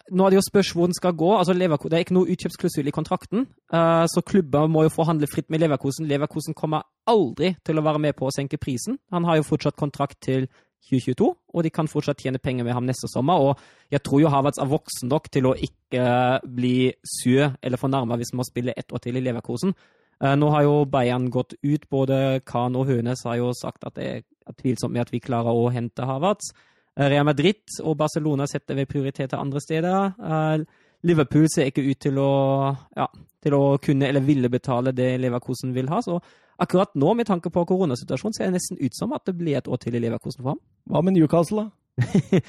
[0.09, 1.29] nå er det jo spørs hvor den skal gå.
[1.37, 5.29] Altså Leverko, det er ikke noe utkjøpsklausul i kontrakten, uh, så klubber må jo forhandle
[5.29, 6.09] fritt med Leverkosen.
[6.09, 8.97] Leverkosen kommer aldri til å være med på å senke prisen.
[9.13, 10.49] Han har jo fortsatt kontrakt til
[10.89, 13.39] 2022, og de kan fortsatt tjene penger med ham neste sommer.
[13.39, 16.07] Og jeg tror jo Havertz er voksen nok til å ikke
[16.43, 19.75] bli sur eller fornærma hvis må spille ett år til i Leverkosen.
[20.23, 21.89] Eh, Nå har jo Bayern gått ut.
[21.91, 24.21] Både Kahn og Hønes har jo sagt at det er
[24.61, 26.53] tvilsomt med at vi klarer å hente Havertz.
[26.95, 30.13] Eh, Real Madrid og Barcelona setter ved prioritet til andre steder.
[30.15, 30.63] Eh,
[31.03, 32.29] Liverpool ser ikke ut til å,
[32.95, 33.09] ja,
[33.43, 35.99] til å kunne eller ville betale det Leverkosen vil ha.
[36.05, 36.15] Så
[36.63, 39.67] akkurat nå, med tanke på koronasituasjonen, ser det nesten ut som at det blir et
[39.67, 40.61] år til i Leverkosen for ham.
[40.87, 41.99] Hva med Newcastle, da?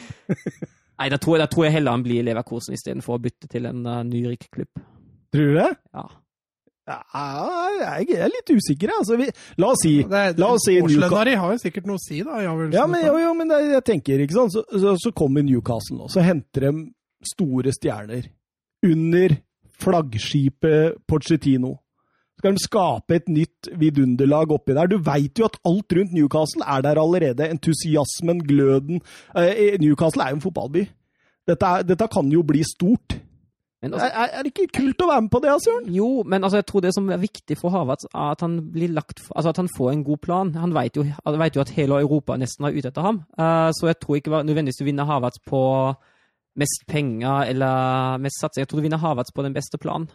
[0.94, 3.48] Nei, da tror, jeg- da tror jeg heller han blir i Leverkosen istedenfor å bytte
[3.50, 4.70] til en uh, nyrik klubb.
[5.34, 5.70] Tror du det?
[5.96, 6.04] Ja.
[6.84, 9.16] Jeg er litt usikker, altså.
[9.16, 9.28] Vi,
[9.60, 11.36] la oss si La oss si Newcastle.
[11.40, 12.42] Har jo sikkert noe å si, da.
[12.44, 12.52] Ja,
[12.90, 14.52] men, jo, jo, men det, jeg tenker, ikke sant.
[14.56, 16.10] Så, så, så kommer Newcastle nå.
[16.12, 16.74] Så henter de
[17.24, 18.28] store stjerner
[18.84, 19.38] under
[19.80, 21.78] flaggskipet Pochettino.
[22.38, 24.90] Skal de skape et nytt vidunderlag oppi der?
[24.90, 27.48] Du veit jo at alt rundt Newcastle er der allerede.
[27.48, 29.00] Entusiasmen, gløden.
[29.32, 30.82] Eh, Newcastle er jo en fotballby.
[31.48, 33.16] Dette, dette kan jo bli stort.
[33.84, 35.88] Men altså, er er det ikke kult å være med på det, Asjørn?
[35.92, 38.94] jo, men altså, jeg tror det som er viktig for Havertz, er at han blir
[38.96, 40.54] lagt Altså at han får en god plan.
[40.54, 43.22] Han vet jo, han vet jo at hele Europa nesten er ute etter ham.
[43.36, 45.60] Uh, så jeg tror ikke nødvendigvis du vinner Havertz på
[46.56, 48.62] mest penger eller mest satsing.
[48.62, 50.08] Jeg tror du vinner Havertz på den beste planen.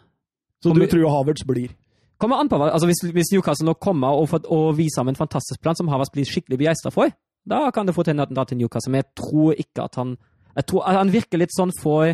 [0.62, 1.70] Så du tror Havertz blir?
[2.18, 5.62] Kommer an på altså hvis, hvis Newcastle nå kommer og, og viser ham en fantastisk
[5.62, 7.14] plan som Havertz blir skikkelig begeistra for,
[7.48, 8.90] da kan det fort hende at han drar til Newcastle.
[8.90, 10.18] Men jeg tror ikke at han
[10.56, 12.10] jeg tror, at Han virker litt sånn for,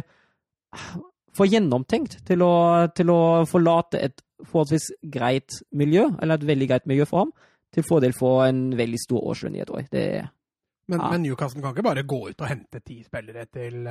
[1.37, 2.53] for gjennomtenkt til å,
[2.97, 7.35] til å forlate et forholdsvis greit miljø, eller et veldig greit miljø for ham,
[7.75, 9.87] til fordel for en veldig stor årslønn i et år.
[9.93, 10.07] Det,
[10.89, 11.09] Men, Ja.
[11.11, 13.89] men Newcastle kan ikke bare gå ut og hente ti spillere til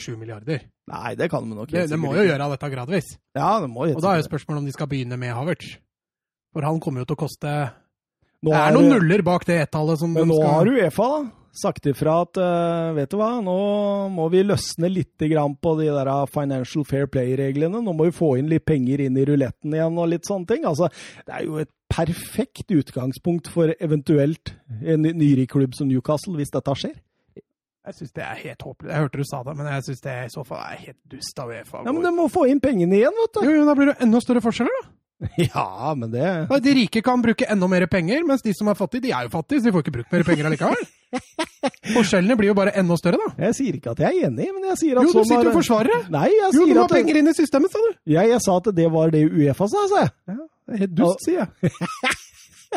[0.00, 0.62] sju uh, milliarder.
[0.88, 3.10] Nei, det kan de nok Det, det må jo gjøre dette gradvis.
[3.36, 5.76] Ja, det må helt Og da er jo spørsmålet om de skal begynne med Havertz.
[6.56, 7.50] For han kommer jo til å koste
[8.46, 11.08] Nå Det er noen nuller bak det ett-tallet som Men de nå skal har Uefa
[11.12, 11.20] da,
[11.60, 13.56] sagt ifra at eh, vet du hva, nå
[14.14, 17.80] må vi løsne litt grann på de der financial fair play-reglene.
[17.82, 20.66] Nå må vi få inn litt penger inn i ruletten igjen og litt sånne ting.
[20.68, 20.90] Altså,
[21.26, 26.50] det er jo et perfekt utgangspunkt for eventuelt en ny- nyrik klubb som Newcastle, hvis
[26.54, 26.96] dette skjer.
[27.86, 28.90] Jeg syns det er helt håpløst.
[28.90, 31.38] Jeg hørte du sa det, men jeg syns det i så fall er helt dust
[31.38, 31.84] av Uefa.
[31.86, 33.44] Ja, Men de må få inn pengene igjen, vet du.
[33.46, 34.92] Jo, jo, da blir det enda større forskjeller, da.
[35.46, 36.26] Ja, men det
[36.66, 39.32] De rike kan bruke enda mer penger, mens de som er fattige, de er jo
[39.32, 40.82] fattige, så de får ikke brukt mer penger allikevel.
[41.94, 43.46] Forskjellene blir jo bare enda større, da.
[43.46, 45.48] Jeg sier ikke at jeg er enig, men jeg sier at Jo, du sånn sitter
[45.48, 46.00] jo og forsvarer det.
[46.14, 47.90] Nei, jeg Jo, du sier må ha det, penger inn i systemet, sa du.
[48.16, 50.14] Ja, jeg sa at det var det Uefa sa, sa jeg.
[50.66, 51.74] Det er helt dust, sier jeg.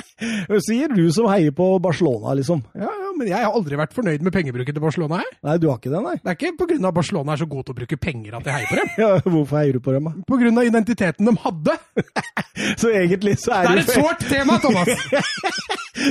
[0.67, 2.61] Sier du som heier på Barcelona, liksom.
[2.77, 5.37] Ja, ja, men jeg har aldri vært fornøyd med pengebruken til Barcelona, jeg.
[5.47, 6.15] Nei, du har ikke det, nei.
[6.23, 6.91] Det er ikke pga.
[6.99, 8.91] Barcelona er så god til å bruke penger at jeg heier på dem.
[9.03, 10.39] Ja, hvorfor heier du på dem, da?
[10.49, 11.77] Av identiteten de hadde.
[12.81, 14.89] Så egentlig så er, Det er et sårt tema, Thomas!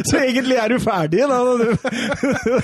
[0.08, 1.38] Så egentlig er du ferdig, da.
[1.44, 1.66] Du,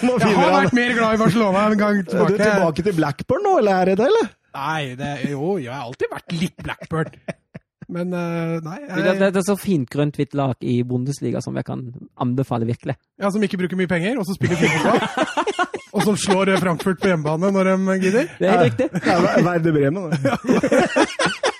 [0.00, 2.32] Jeg har vært mer glad i Barcelona en gang tilbake.
[2.32, 4.32] Er du tilbake til Blackburn nå, eller er det det, eller?
[4.54, 7.16] Nei, det, jo, jeg har alltid vært litt Blackburn.
[7.92, 11.56] Men eh, nei Det, det, jeg, det er så fint grønt-hvitt lag i Bundesliga som
[11.58, 11.84] jeg kan
[12.20, 12.96] anbefale virkelig.
[13.20, 15.00] ja, Som ikke bruker mye penger, og så spiller fotball.
[15.94, 18.30] og som slår eh, Frankfurt på hjemmebane når de gidder.
[18.38, 18.90] Det er helt riktig.
[18.94, 20.10] Det er Werder Bremen.
[20.10, 21.40] det.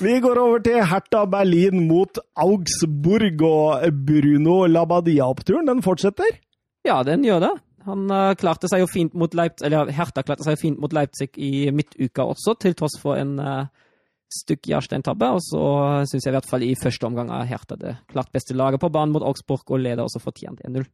[0.00, 6.40] Vi går over til Hertha Berlin mot Augsburg, og Bruno Labadia-oppturen den fortsetter.
[6.84, 7.52] Ja, den gjør det.
[7.84, 10.92] Han eh, klarte seg jo fint mot Leipzig, eller Hertha klarte seg jo fint mot
[10.96, 13.66] Leipzig i midtuka også, til tross for en uh,
[14.34, 15.28] stykk Jarstein-tabbe.
[15.36, 15.62] Og så
[16.10, 18.90] syns jeg i hvert fall i første omgang er Hertha det klart beste laget på
[18.92, 20.84] banen mot Augsburg, og leder også fortjent 1-0.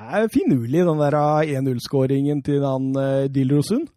[0.00, 1.16] Det er finurlig, den der
[1.60, 3.88] 1-0-skåringen til han uh, Dilrosund.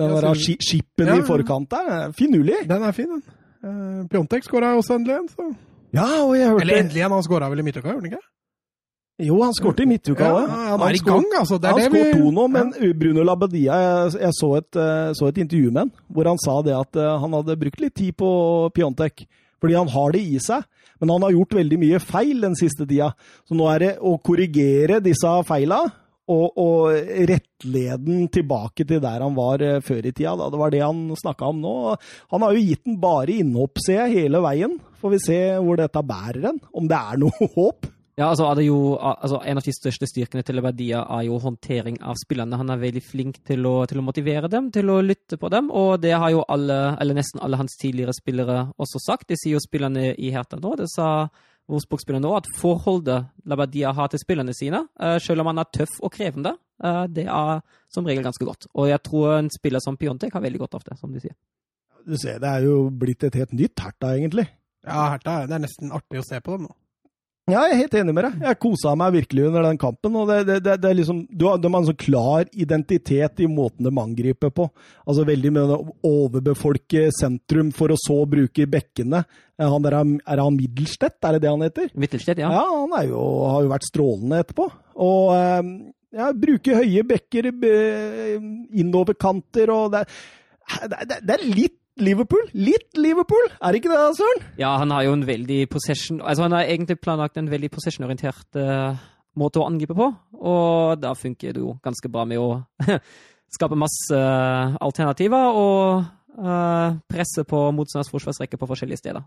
[0.00, 1.88] Den der skippen Ja, i forkant der.
[1.92, 2.56] er Finurlig.
[2.68, 3.22] Den er fin, den.
[3.60, 5.28] Uh, Pjontek skåra også endelig en.
[5.28, 5.48] Så.
[5.92, 8.22] Ja, og jeg hørte Eller endelig en, han skåra vel i midtuka, gjorde han ikke?
[9.26, 10.24] Jo, han skåret i midtuka.
[10.24, 10.58] Ja, det.
[10.72, 11.58] han er i gang, altså.
[11.60, 15.28] Det han vi- skåret to nå, men Bruno Labbadia Jeg, jeg så, et, eh, så
[15.28, 18.16] et intervju med han hvor han sa det at eh, han hadde brukt litt tid
[18.16, 18.30] på
[18.74, 19.26] Piontek.
[19.60, 20.62] Fordi han har det i seg,
[21.00, 23.10] men han har gjort veldig mye feil den siste tida.
[23.48, 25.82] Så nå er det å korrigere disse feila
[26.30, 26.94] og, og
[27.28, 30.32] rettlede den tilbake til der han var eh, før i tida.
[30.38, 30.48] Da.
[30.48, 31.74] Det var det han snakka om nå.
[32.32, 34.78] Han har jo gitt den bare innhopp, ser jeg, hele veien.
[35.02, 36.60] Får vi se hvor dette bærer hen.
[36.72, 37.90] Om det er noe håp.
[38.18, 41.38] Ja, altså, er det jo, altså En av de største styrkene til Abadia er jo
[41.40, 42.58] håndtering av spillerne.
[42.58, 45.70] Han er veldig flink til å, til å motivere dem, til å lytte på dem.
[45.70, 49.28] Og det har jo alle, eller nesten alle hans tidligere spillere også sagt.
[49.30, 50.74] Det sier jo spillerne i Hertha nå.
[50.80, 51.28] Det sa
[51.70, 56.00] Wolfsburg-spillerne nå, at forholdet Labadia har til spillerne sine, eh, selv om han er tøff
[56.02, 58.66] og krevende, eh, det er som regel ganske godt.
[58.74, 61.36] Og jeg tror en spiller som Piontek har veldig godt av det, som de sier.
[62.06, 64.48] Du ser, det er jo blitt et helt nytt Herta, egentlig.
[64.84, 66.74] Ja, Hertha, det er nesten artig å se på dem nå.
[67.52, 68.36] Ja, jeg er helt enig med deg.
[68.46, 70.16] Jeg kosa meg virkelig under den kampen.
[70.16, 73.86] og det, det, det, liksom, du har, De har en sånn klar identitet i måten
[73.88, 74.68] de angriper på.
[75.06, 79.24] Altså Veldig med å overbefolke sentrum for å så bruke bekkene.
[79.60, 81.90] Eh, Han der, er han Middelstedt, er det det han heter?
[81.94, 82.50] Middelstedt, ja.
[82.54, 84.68] Ja, han jo, har jo vært strålende etterpå.
[85.00, 85.72] Og eh,
[86.20, 88.38] ja, bruke høye bekker be-
[88.80, 90.06] innover kanter og det,
[90.90, 92.46] det, det er litt Liverpool.
[92.56, 94.44] Litt Liverpool, er det ikke det, Søren?
[94.60, 98.58] Ja, han har jo en veldig possession Altså, han har egentlig planlagt en veldig possession-orientert
[98.60, 99.00] uh,
[99.38, 100.08] måte å angripe på,
[100.40, 102.62] og da funker det jo ganske bra med å
[103.56, 106.02] skape masse uh, alternativer og
[106.40, 109.26] uh, presse på motstanders forsvarsrekke på forskjellige steder.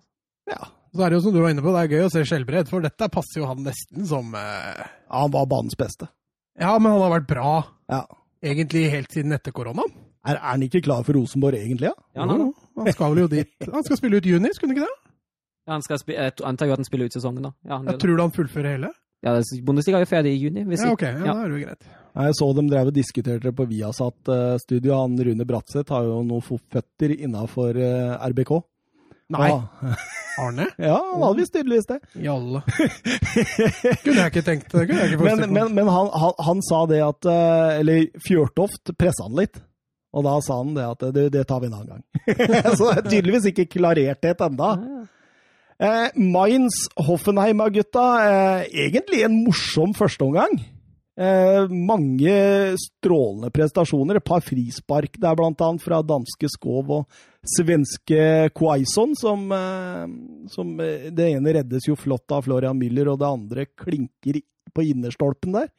[0.50, 0.60] Ja.
[0.94, 2.68] Så er det jo som du var inne på, det er gøy å se Skjelbred,
[2.70, 6.06] for dette passer jo han nesten som eh, Han var banens beste.
[6.60, 7.54] Ja, men han har vært bra
[7.90, 8.04] Ja.
[8.44, 9.90] egentlig helt siden etter koronaen.
[10.22, 11.90] Er, er han ikke klar for Rosenborg, egentlig?
[11.90, 11.96] Ja?
[12.14, 13.54] Ja, han, han skal vel jo dit.
[13.72, 15.12] Han skal spille ut juni, skulle han ikke det?
[15.64, 17.52] ja, han skal jeg antar jo at han spiller ut sesongen, da.
[17.70, 18.90] Ja, han Jeg tror du han fullfører hele?
[19.24, 20.66] ja Bundesliga er jo ferdig i juni.
[20.68, 21.24] Hvis Ja, ok, ja, ja.
[21.34, 21.86] da er det jo greit.
[22.14, 24.98] Jeg så dem drev og diskuterte det på Viasat-studio.
[25.00, 27.80] Han Rune Bratseth har jo noen føtter innafor
[28.34, 28.52] RBK.
[29.34, 29.96] Nei, Ah.
[30.44, 30.66] Arne?
[30.82, 32.00] ja han hadde visst tydeligvis det.
[32.20, 32.60] Jalle.
[32.66, 33.98] alle.
[34.04, 34.88] Kunne jeg ikke tenkt det.
[34.90, 38.92] Kunne jeg ikke Men, men, men han, han, han sa det at eh, Eller Fjørtoft
[39.00, 39.62] pressa han litt.
[40.14, 42.04] Og da sa han det at det, det tar vi en annen gang.
[42.78, 44.70] Så det er tydeligvis ikke klarert det enda.
[45.82, 50.62] Eh, Mainz Hoffenheim-gutta, eh, egentlig en morsom førsteomgang.
[51.14, 52.34] Eh, mange
[52.82, 54.18] strålende prestasjoner.
[54.18, 57.20] Et par frispark der, blant annet, fra danske Skov og
[57.56, 60.08] svenske Quaison, som, eh,
[60.50, 64.42] som eh, Det ene reddes jo flott av Florian Müller, og det andre klinker
[64.74, 65.70] på innerstolpen der.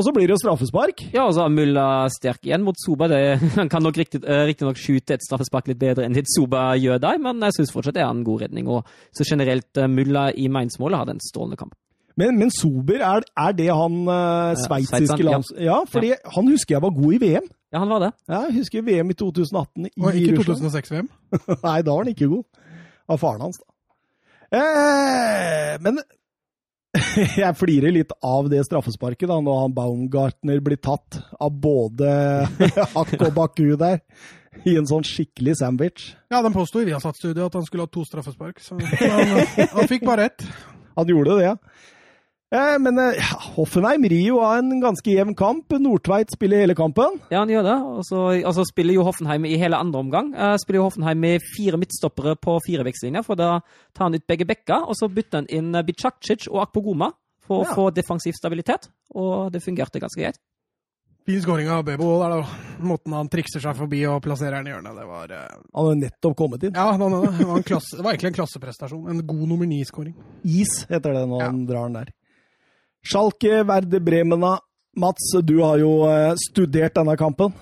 [0.00, 1.02] Og så blir det jo straffespark.
[1.12, 3.10] Ja, og så er Mulla sterk igjen mot Soba.
[3.12, 3.18] Det,
[3.58, 7.02] han kan nok riktig- eh, riktignok skyte et straffespark litt bedre enn det Soba gjør
[7.02, 8.70] der, men jeg syns fortsatt det er en god redning.
[8.72, 11.76] Og så generelt, eh, Mulla i Mainz-målet hadde en strålende kamp.
[12.16, 15.52] Men, men Sober, er, er det han uh, sveitsiske lands...
[15.60, 15.78] ja.
[15.88, 17.50] for Ja, han husker jeg var god i VM.
[17.70, 18.10] Ja, han var det.
[18.28, 21.10] Ja, jeg husker VM i 2018 i Og ikke 2006-VM.
[21.68, 22.48] Nei, da var han ikke god.
[23.10, 23.68] Av faren hans, da.
[24.50, 26.00] Eh, men
[27.42, 32.10] jeg flirer litt av det straffesparket, da, når han Baumgartner blir tatt av både
[32.96, 34.02] Hakk og Baku der.
[34.66, 36.08] I en sånn skikkelig sandwich.
[36.32, 39.44] Ja, den påsto i Viasat-studioet at han skulle ha to straffespark, så han,
[39.76, 40.44] han fikk bare ett.
[40.98, 41.54] Han gjorde det, ja.
[42.50, 45.70] Eh, men eh, ja, Hoffenheim rir jo av en ganske jevn kamp.
[45.78, 47.20] Nordtveit spiller hele kampen.
[47.30, 47.76] Ja, han gjør det.
[47.94, 50.32] Og så altså, spiller jo Hoffenheim i hele andre omgang.
[50.34, 53.60] Uh, spiller jo Hoffenheim med fire midtstoppere på firevekslinja, for da
[53.94, 57.12] tar han ut begge bekka, og så bytter han inn eh, Bicacic og Akpogoma
[57.46, 57.70] for Ja.
[57.70, 60.38] å få defensiv stabilitet, og det fungerte ganske greit.
[61.26, 62.76] Fin skåring av Bebo der, da.
[62.82, 65.58] Måten han trikser seg forbi og plasserer den i hjørnet, det var uh...
[65.76, 66.74] Han hadde nettopp kommet inn.
[66.74, 67.10] Ja, det
[67.46, 69.04] var, en klasse, det var egentlig en klasseprestasjon.
[69.12, 70.14] En god nummer ni-skåring.
[70.42, 71.50] Is heter det når Ja.
[71.52, 72.14] han drar den der.
[73.06, 74.58] Schalke Verde Bremena.
[75.00, 77.54] Mats, du har jo eh, studert denne kampen.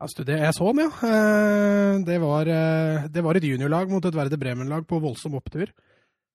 [0.00, 0.90] Jeg så den, ja.
[1.04, 5.72] Eh, Det var, eh, det var et juniorlag mot et Verde Bremen-lag på voldsom opptur.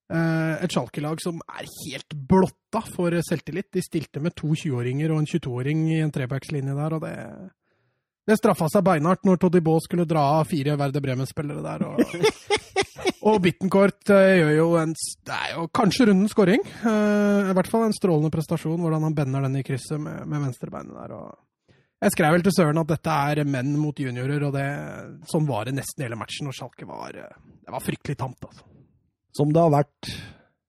[0.06, 3.72] Et Schalke-lag som er helt blotta for selvtillit.
[3.74, 7.14] De stilte med to 20-åringer og en 22-åring i en trebackslinje der, og det,
[8.26, 11.86] det straffa seg beinhardt når Todibo skulle dra av fire Verde Bremen-spillere der.
[11.86, 12.00] Og,
[13.30, 16.66] og Bittencourt eh, gjør jo en Det er jo kanskje rundens scoring.
[16.66, 20.48] Eh, I hvert fall en strålende prestasjon, hvordan han bender den i krysset med, med
[20.48, 21.18] venstrebeinet der.
[21.20, 21.36] og
[22.04, 24.66] jeg skrev vel til Søren at dette er menn mot juniorer, og det,
[25.32, 26.50] sånn var det nesten hele matchen.
[26.52, 28.66] Og Schalke var, eh, det var fryktelig tamt, altså.
[29.36, 30.12] Som det har vært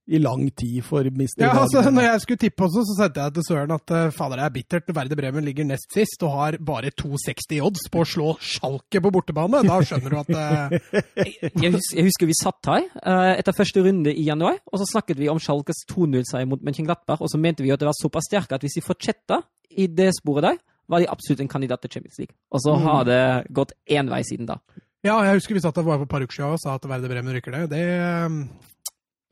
[0.07, 1.41] i lang tid for Mr.
[1.43, 4.39] Ja, altså, når jeg skulle tippe også, så sendte jeg til Søren at eh, fader,
[4.39, 4.93] det er bittert.
[4.95, 9.13] Verde Bremen ligger nest sist og har bare 2,60 odds på å slå Schalke på
[9.15, 9.65] bortebane.
[9.67, 10.77] Da skjønner du at uh...
[11.67, 14.87] Jeg husker, jeg husker vi satt her uh, etter første runde i januar, og så
[14.93, 18.29] snakket vi om Schalkes 2-0-seier mot Mönchengladbach, og så mente vi at det var såpass
[18.31, 19.43] sterke at hvis de fortsetter
[19.75, 22.37] i det sporet der, var de absolutt en kandidat til Champions League.
[22.55, 23.23] Og så har det
[23.55, 24.61] gått én vei siden da.
[25.07, 27.55] Ja, jeg husker vi satt der bare på Paruksja og sa at Verde Bremen rykker
[27.55, 27.69] ned.
[27.71, 28.39] Det eh,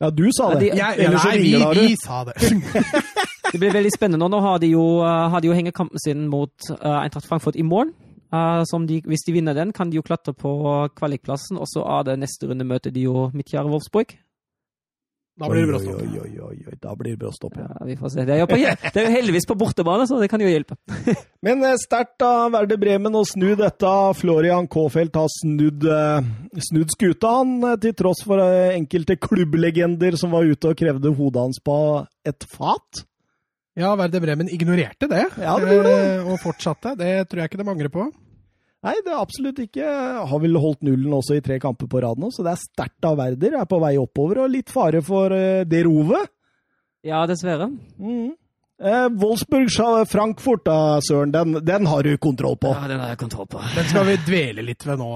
[0.05, 0.71] Ja, du sa Ja, det.
[0.71, 2.35] de- jeg, Ellers så Nei, vi, vi sa det.
[3.55, 4.39] Det blir veldig spennende nå.
[4.43, 7.93] Har de jo, eh, har de jo hengekampen sin mot uh, Eintracht Frankfurt i morgen.
[8.35, 10.51] Uh, som de, hvis de vinner den, kan de jo klatre på
[10.99, 14.17] kvalikplassen, og så er det neste runde møter de jo Midtjære Wolfsburg.
[15.35, 15.97] Da blir det bråstopp.
[15.99, 17.65] Oi, oi, oi, oi, da blir det bråstopp, ja.
[17.67, 18.23] Ja, vi får se.
[18.29, 20.77] Det er, jo på, det er jo heldigvis på bortebane, så det kan jo hjelpe.
[21.47, 23.95] Men eh, sterkt av Verde Bremen å snu dette.
[24.21, 26.29] Florian Kaafeldt har snudd, eh,
[26.69, 31.43] snudd skuta, han, eh, til tross for enkelte klubblegender som var ute og krevde hodet
[31.49, 31.81] hans på
[32.31, 33.03] et fat.
[33.75, 35.99] Ja, Verde Bremen ignorerte det, Ja, det det.
[36.31, 36.95] og fortsatte.
[36.95, 38.07] Det tror jeg ikke de angrer på.
[38.85, 39.89] Nei, det er absolutt ikke.
[40.29, 43.09] Har vel holdt nullen også i tre kamper på rad nå, så det er sterkt
[43.09, 43.57] av Werder.
[43.57, 46.33] Er på vei oppover, og litt fare for eh, det rovet.
[47.05, 47.71] Ja, dessverre.
[48.01, 48.35] Mm.
[48.83, 49.71] Eh, Wolfsburg
[50.09, 52.75] Frankfurt, da, Søren, den, den har du kontroll på.
[52.75, 53.61] Ja, den har jeg kontroll på.
[53.77, 55.11] Den skal vi dvele litt ved nå.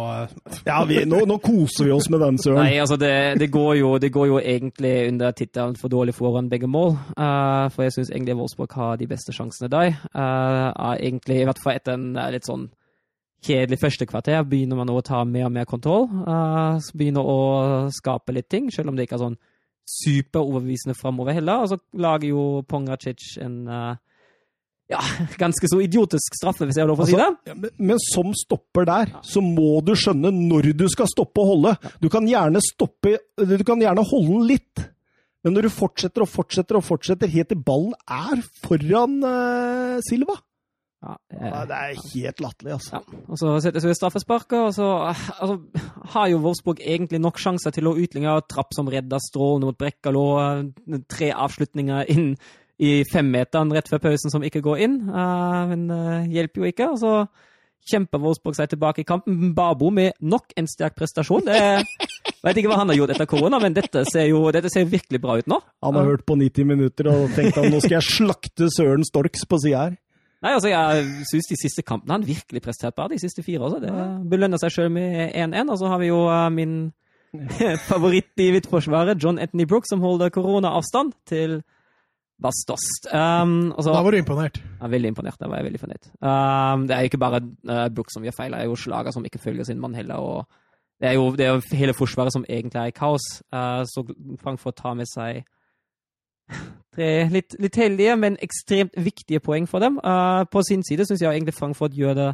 [0.64, 2.62] Ja, vi, nå, nå koser vi oss med den, Søren.
[2.62, 6.48] Nei, altså det, det, går jo, det går jo egentlig under tittelen 'for dårlig foran
[6.48, 6.94] begge mål'.
[7.18, 9.92] Uh, for jeg syns egentlig Wolfsburg har de beste sjansene der.
[10.14, 12.70] Uh, er egentlig, I hvert fall etter en litt sånn
[13.44, 16.08] kjedelig første kvarter begynner man å ta mer og mer kontroll.
[16.26, 17.38] Uh, begynner å
[17.94, 19.38] skape litt ting, selv om det ikke er sånn
[19.88, 21.64] superoverbevisende framover heller.
[21.64, 23.94] Og så lager jo Pongracic en uh,
[24.90, 25.00] ja,
[25.42, 27.30] ganske så idiotisk straffe, hvis jeg har lov å si det.
[27.48, 31.54] Ja, men, men som stopper der, så må du skjønne når du skal stoppe og
[31.54, 31.74] holde.
[32.02, 34.84] Du kan gjerne stoppe Du kan gjerne holde den litt,
[35.46, 40.40] men når du fortsetter og fortsetter og fortsetter helt til ballen er foran uh, Silva
[40.98, 42.98] Ja, ja, Det er helt latterlig, altså.
[42.98, 45.58] Ja, og så settes vi i straffesparket, og så altså,
[46.14, 48.34] har jo Wolfsburg egentlig nok sjanser til å utligne.
[48.50, 50.24] Trapp som redder strålende mot Brekkalo.
[50.42, 52.32] eh, Tre avslutninger inn
[52.78, 54.98] i femmeteren rett før pausen som ikke går inn.
[55.10, 56.90] Uh, men uh, hjelper jo ikke.
[56.94, 57.14] Og så
[57.88, 59.54] kjemper Wolfsburg seg tilbake i kampen.
[59.54, 61.46] Babo med nok en sterk prestasjon.
[61.46, 61.58] Det
[62.44, 65.22] vet ikke hva han har gjort etter korona, men dette ser jo dette ser virkelig
[65.22, 65.60] bra ut nå.
[65.86, 69.46] Han har hørt på 90 minutter og tenkt at nå skal jeg slakte Søren Storks
[69.48, 69.98] på sida her.
[70.44, 73.08] Nei, altså Jeg syns de siste kampene han virkelig prestert bra.
[73.10, 73.80] De siste fire også.
[73.82, 73.92] Det
[74.30, 75.72] belønner seg sjøl med 1-1.
[75.72, 76.76] Og så har vi jo eh, min
[77.90, 81.58] favoritt i midtforsvaret, John Anthony Brooks, som holder koronaavstand til
[82.38, 83.08] Bastost.
[83.10, 84.62] Um, og så, Da var du imponert.
[84.80, 85.40] er veldig imponert.
[85.40, 86.08] Da var jeg veldig fornøyd.
[86.22, 89.10] Um, det er jo ikke bare uh, Brooks som gjør feil, det er jo Slager
[89.10, 90.14] som ikke følger sin mann heller.
[90.22, 90.46] og
[91.00, 93.26] det er, jo, det er jo hele forsvaret som egentlig er i kaos.
[93.52, 94.06] Uh, så
[94.42, 95.42] Frankfurt tar med seg
[96.98, 99.98] tre litt, litt heldige, men ekstremt viktige poeng for dem.
[100.02, 102.28] Uh, på sin side syns jeg egentlig Frankfurt gjør det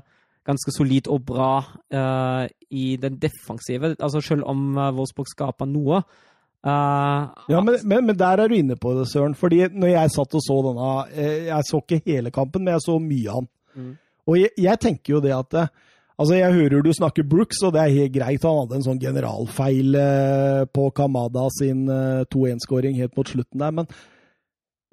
[0.44, 3.94] ganske solid og bra uh, i den defensive.
[3.98, 6.03] Altså Selv om uh, Wolfsburg skaper noe.
[6.64, 9.35] Uh, Ja, men, men, men der er du inne på det, Søren.
[9.35, 10.92] Fordi når jeg satt og så denne
[11.48, 13.50] Jeg så ikke hele kampen, men jeg så mye av den.
[13.74, 13.92] Mm.
[14.24, 15.59] Og jeg, jeg tenker jo det at
[16.18, 18.44] Altså, jeg hører du snakker Brooks, og det er helt greit.
[18.46, 23.72] Han hadde en sånn generalfeil eh, på Kamada sin eh, 2-1-skåring helt mot slutten der,
[23.74, 23.88] men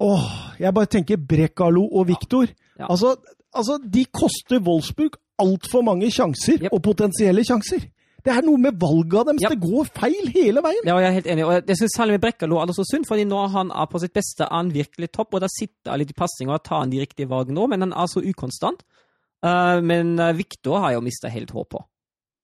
[0.02, 0.24] åh,
[0.58, 2.50] jeg bare tenker Brekalo og Viktor.
[2.78, 2.88] Ja.
[2.90, 3.14] Altså,
[3.54, 6.72] altså, de koster Wolfsburg altfor mange sjanser, Yep.
[6.74, 7.86] og potensielle sjanser.
[8.22, 9.42] Det er noe med valget deres.
[9.42, 9.50] Yep.
[9.54, 10.84] det går feil hele veien.
[10.86, 11.44] Ja, jeg er helt enig.
[11.46, 13.98] Og jeg synes særlig med Brekkalo er det så synd, fordi når han er på
[14.02, 15.34] sitt beste, er han virkelig topp.
[15.34, 17.82] Og da sitter han litt i pasninga og tar han de riktige valgene nå, men
[17.86, 18.82] han er så ukonstant.
[19.42, 21.84] Eh, men Victor Viktor har jo mista helt håp på.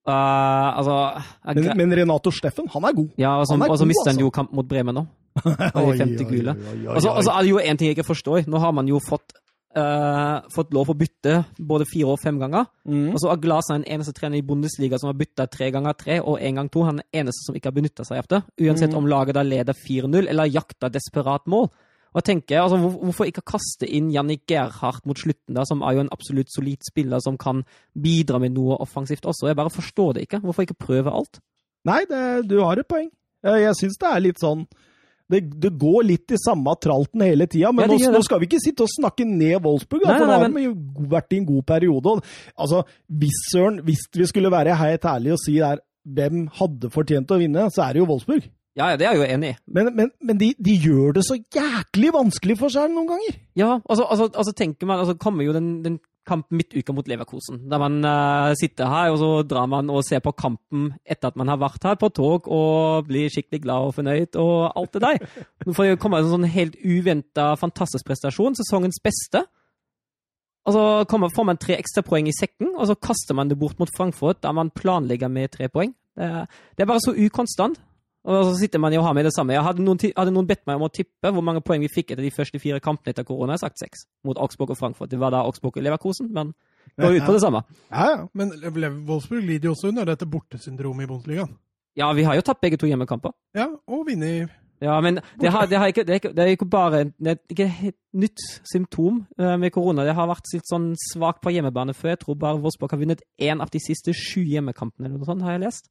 [0.08, 3.10] Eh, altså jeg- Men, men Renato Steffen, han er god.
[3.18, 4.20] Ja, og så, han er og så god, mister han altså.
[4.26, 5.06] jo kamp mot Bremen nå.
[5.92, 6.56] I femte gule.
[6.88, 8.46] Og så er det jo en ting jeg ikke forstår.
[8.48, 9.32] Nå har man jo fått,
[9.76, 12.64] Uh, fått lov å bytte både fire og fem ganger.
[12.88, 13.10] Mm.
[13.12, 16.16] Og så er Glasen den eneste trener i Bundesliga som har bytta tre ganger tre
[16.24, 16.82] og én gang to.
[16.88, 18.40] Han er den eneste som ikke har benytta seg av det.
[18.64, 18.96] Uansett Mm.
[18.96, 21.68] om laget da leder 4-0 eller jakter desperat mål.
[22.14, 25.96] Og jeg tenker, altså, Hvorfor ikke kaste inn Jannik Gerhardt mot slutten, da, som er
[25.96, 29.50] jo en absolutt solid spiller som kan bidra med noe offensivt også?
[29.50, 30.42] Jeg bare forstår det ikke.
[30.44, 31.40] Hvorfor ikke prøve alt?
[31.88, 33.10] Nei, det, du har et poeng.
[33.44, 34.64] Jeg, syns det er litt sånn
[35.28, 38.48] det, det går litt i samme tralten hele tida, men Ja, nå, nå skal vi
[38.48, 41.34] ikke sitte og snakke ned Wolfsburg, da, Nei, for nå nei, har de jo vært
[41.36, 42.14] i en god periode.
[42.56, 42.80] Altså,
[43.20, 47.38] hvis, Søren, hvis vi skulle være helt ærlige og si der hvem hadde fortjent å
[47.42, 48.48] vinne, så er det jo Wolfsburg.
[48.78, 49.56] Ja, det er jeg jo enig i.
[49.74, 53.40] Men, men, men de, de gjør det så jæklig vanskelig for seg noen ganger.
[53.58, 55.98] Ja, altså, altså, altså tenker man, altså kommer jo den, den
[56.28, 60.20] kampen midtuka mot Leverkosen, der man uh, sitter her, og så drar man og ser
[60.24, 63.94] på kampen etter at man har vært her på tog, og blir skikkelig glad og
[63.96, 65.46] fornøyd, og alt det der.
[65.66, 69.46] Får det komme en sånn helt uventa, fantastisk prestasjon, sesongens beste.
[70.68, 73.80] Og så kommer, får man tre ekstrapoeng i sekken, og så kaster man det bort
[73.80, 75.96] mot Frankfurt, der man planlegger med tre poeng.
[76.18, 76.28] Det,
[76.76, 77.80] det er bare så ukonstant.
[78.28, 79.54] Og så sitter man jo og har med det samme.
[79.56, 82.12] Jeg hadde noen, hadde noen bedt meg om å tippe hvor mange poeng vi fikk
[82.12, 83.54] etter de første fire kampene etter korona.
[83.54, 84.04] Jeg har sagt seks.
[84.28, 85.08] Mot Augsburg og Frankfurt.
[85.08, 86.52] Det var da Augsburg og Leverkosen, men
[87.00, 87.62] går ut på det samme.
[87.88, 88.26] Ja, ja.
[88.36, 88.52] Men
[89.08, 91.56] Wolfsburg lider jo også under dette bortesyndromet i Bundesligaen.
[91.98, 93.32] Ja, vi har jo tatt begge to hjemmekamper.
[93.56, 94.50] Ja, og vunnet
[94.80, 97.32] Ja, men det, har, det, har ikke, det, er ikke, det er ikke bare det
[97.32, 100.04] er ikke et nytt symptom eh, med korona.
[100.06, 102.12] Det har vært litt sånn svakt på hjemmebane før.
[102.12, 105.42] Jeg tror bare Wolfsburg har vunnet én av de siste sju hjemmekampene, eller noe sånt,
[105.42, 105.90] har jeg lest.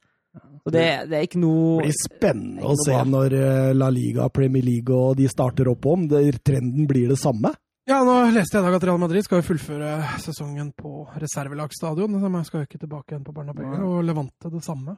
[0.64, 3.06] Så det, det er ikke noe Det blir spennende å se bra.
[3.08, 6.08] når eh, La Liga, Premier League og de starter opp om.
[6.12, 7.54] Det, trenden blir det samme.
[7.88, 12.18] Ja, nå leste jeg i dag at Real Madrid skal jo fullføre sesongen på reservelagsstadion.
[12.20, 14.98] så De skal jo ikke tilbake igjen på Bernabeu, og Levante det samme.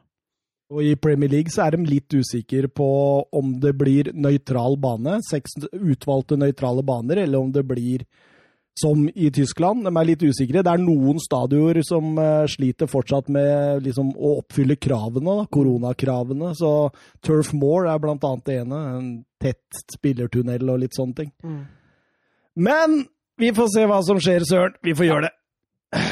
[0.74, 2.90] Og i Premier League så er de litt usikre på
[3.34, 8.06] om det blir nøytral bane, seks utvalgte nøytrale baner, eller om det blir
[8.78, 9.84] som i Tyskland.
[9.88, 10.64] De er litt usikre.
[10.64, 16.54] Det er noen stadioner som eh, sliter fortsatt med liksom, å oppfylle kravene, koronakravene.
[16.58, 16.74] Så
[17.26, 18.82] Turf Moor er blant annet det ene.
[18.98, 19.10] En
[19.40, 21.34] tett spillertunnel og litt sånne ting.
[22.60, 23.02] Men
[23.40, 24.78] vi får se hva som skjer, Søren.
[24.84, 26.06] Vi får gjøre det.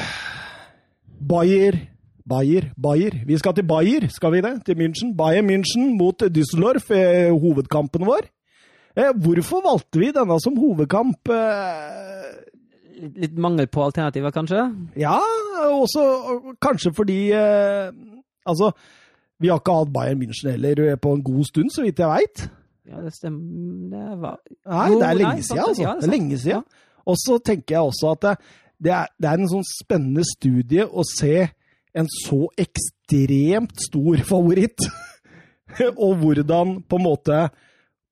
[1.28, 1.80] Bayer
[2.28, 3.24] Bayer, Bayer.
[3.26, 4.66] Vi skal til Bayer, skal vi det?
[4.66, 5.14] Til München.
[5.16, 8.28] Bayern München mot Düsseldorf, eh, hovedkampen vår.
[8.98, 11.30] Eh, hvorfor valgte vi denne som hovedkamp?
[11.30, 12.47] Eh,
[12.98, 14.64] litt, mangel på alternativer, kanskje?
[14.98, 15.18] ja,
[15.72, 16.04] også
[16.62, 17.92] kanskje fordi eh,
[18.48, 18.72] Altså,
[19.44, 22.08] vi har ikke hatt Bayern München heller eh, på en god stund, så vidt jeg
[22.08, 22.46] veit.
[22.88, 23.42] Ja, det stemmer.
[23.92, 25.96] Det var Nei, det er lenge siden, altså.
[26.00, 26.64] Det er lenge siden.
[27.08, 28.34] Og så tenker jeg også at det,
[28.84, 31.36] det, er, det er en sånn spennende studie å se
[31.98, 34.88] en så ekstremt stor favoritt,
[36.06, 37.42] og hvordan på en måte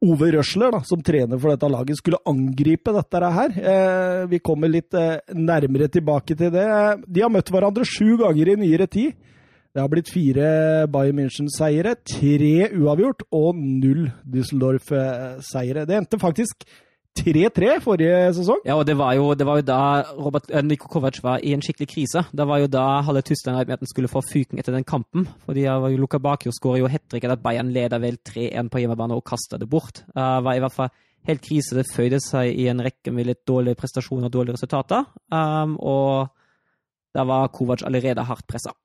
[0.03, 3.53] Ove Røsler, da, som trener for dette laget, skulle angripe dette her.
[3.55, 6.65] Eh, vi kommer litt eh, nærmere tilbake til det.
[7.07, 9.15] De har møtt hverandre sju ganger i nyere tid.
[9.75, 10.49] Det har blitt fire
[10.91, 15.83] Bayern München-seiere, tre uavgjort og null Düsseldorf-seiere.
[15.87, 16.63] Det endte faktisk
[17.15, 18.59] 3-3 forrige sesong.
[18.67, 19.79] Ja, og det var jo, det var jo da
[20.17, 22.25] Robert, eh, Niko Kovac var i en skikkelig krise.
[22.35, 24.87] Det var jo da halve Tyskland regnet med at han skulle få fyken etter den
[24.87, 25.27] kampen.
[25.47, 28.69] Fordi var jo Luka Bakio skårer jo hat trick etter at Bayern leder vel 3-1
[28.69, 30.03] på hjemmebane og kaster det bort.
[30.11, 30.91] Det var i hvert fall
[31.29, 31.77] helt krise.
[31.77, 35.07] Det føyde seg i en rekke med litt dårlige prestasjoner og dårlige resultater.
[35.31, 36.33] Um, og
[37.15, 38.75] da var Kovac allerede hardt pressa.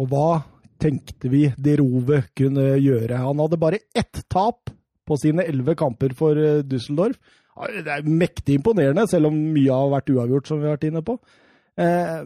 [0.00, 0.42] Og hva
[0.80, 3.20] tenkte vi De Rove kunne gjøre?
[3.22, 4.72] Han hadde bare ett tap
[5.10, 7.18] på sine elleve kamper for eh, Düsseldorf.
[7.60, 11.02] Det er mektig imponerende, selv om mye har vært uavgjort, som vi har vært inne
[11.04, 11.18] på.
[11.80, 12.22] Eh,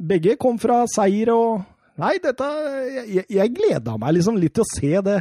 [0.00, 1.68] begge kom fra seier og
[2.00, 2.46] Nei, dette
[3.12, 5.18] Jeg, jeg gleda meg liksom litt til å se det.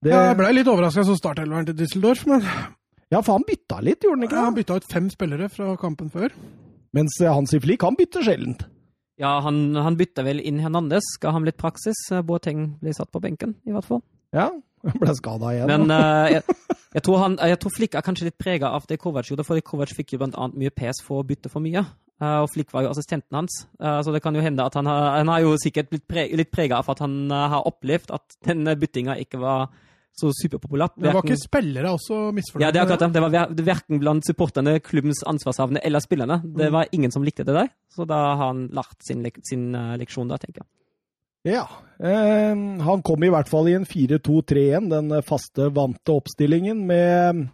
[0.00, 2.40] det Ja, jeg ble litt overraska som startelveren til Düsseldorf, men
[3.12, 4.38] ja, for han bytta litt, gjorde han ikke?
[4.38, 6.32] Ja, han bytta ut fem spillere fra kampen før.
[6.96, 8.64] Mens eh, Hansi Flik, han bytter sjeldent.
[9.20, 11.12] Ja, han, han bytta vel inn Hernandez.
[11.22, 12.00] Ga ham litt praksis.
[12.26, 14.00] Boateng ble satt på benken, i hvert fall.
[14.34, 14.48] Ja,
[15.02, 15.70] ble skada igjen.
[15.70, 16.56] Men eh, jeg,
[16.96, 19.64] jeg, tror han, jeg tror Flick er kanskje litt prega av det Kovac gjorde, fordi
[19.66, 21.84] Kovac fikk jo blant annet mye pes for å bytte for mye.
[22.22, 24.86] Uh, og Flick var jo assistenten hans, uh, så det kan jo hende at han
[24.86, 28.36] har, han har jo sikkert blitt, pre, litt prega av at han har opplevd at
[28.46, 29.66] den byttinga ikke var
[30.14, 30.94] så superpopulært.
[31.02, 33.08] Det var ikke spillere også misfornøyd ja, det er akkurat det.
[33.16, 36.38] Det var ver- verken blant supporterne, klubbens ansvarshavende eller spillerne.
[36.54, 39.72] Det var ingen som likte det der, så da har han lært sin, lek sin
[39.98, 40.70] leksjon, da, tenker jeg.
[41.44, 41.68] Ja.
[41.98, 47.44] Eh, han kom i hvert fall i en 4-2-3-1, den faste, vante oppstillingen, med,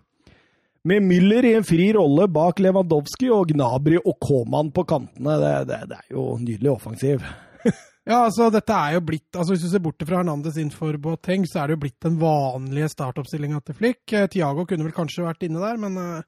[0.87, 5.37] med Müller i en fri rolle bak Lewandowski og Gnabry og Koman på kantene.
[5.43, 7.25] Det, det, det er jo nydelig offensiv.
[8.09, 10.97] Ja, altså dette er jo blitt, altså Hvis du ser bort fra Hernandez inn for
[10.99, 14.01] Boateng, så er det jo blitt den vanlige startoppstillinga til Flick.
[14.09, 16.25] Tiago Thiago kunne vel kanskje vært inne der, men eh,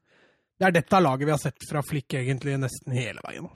[0.60, 3.48] det er dette laget vi har sett fra Flick egentlig nesten hele veien.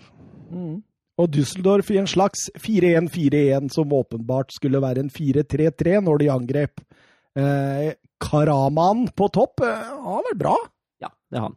[1.16, 6.82] Og Düsseldorf i en slags 4-1-4-1 som åpenbart skulle være en 4-3-3 når de angrep.
[7.36, 10.56] Eh, Karaman på topp eh, han har vært bra.
[11.00, 11.56] Ja, det har han.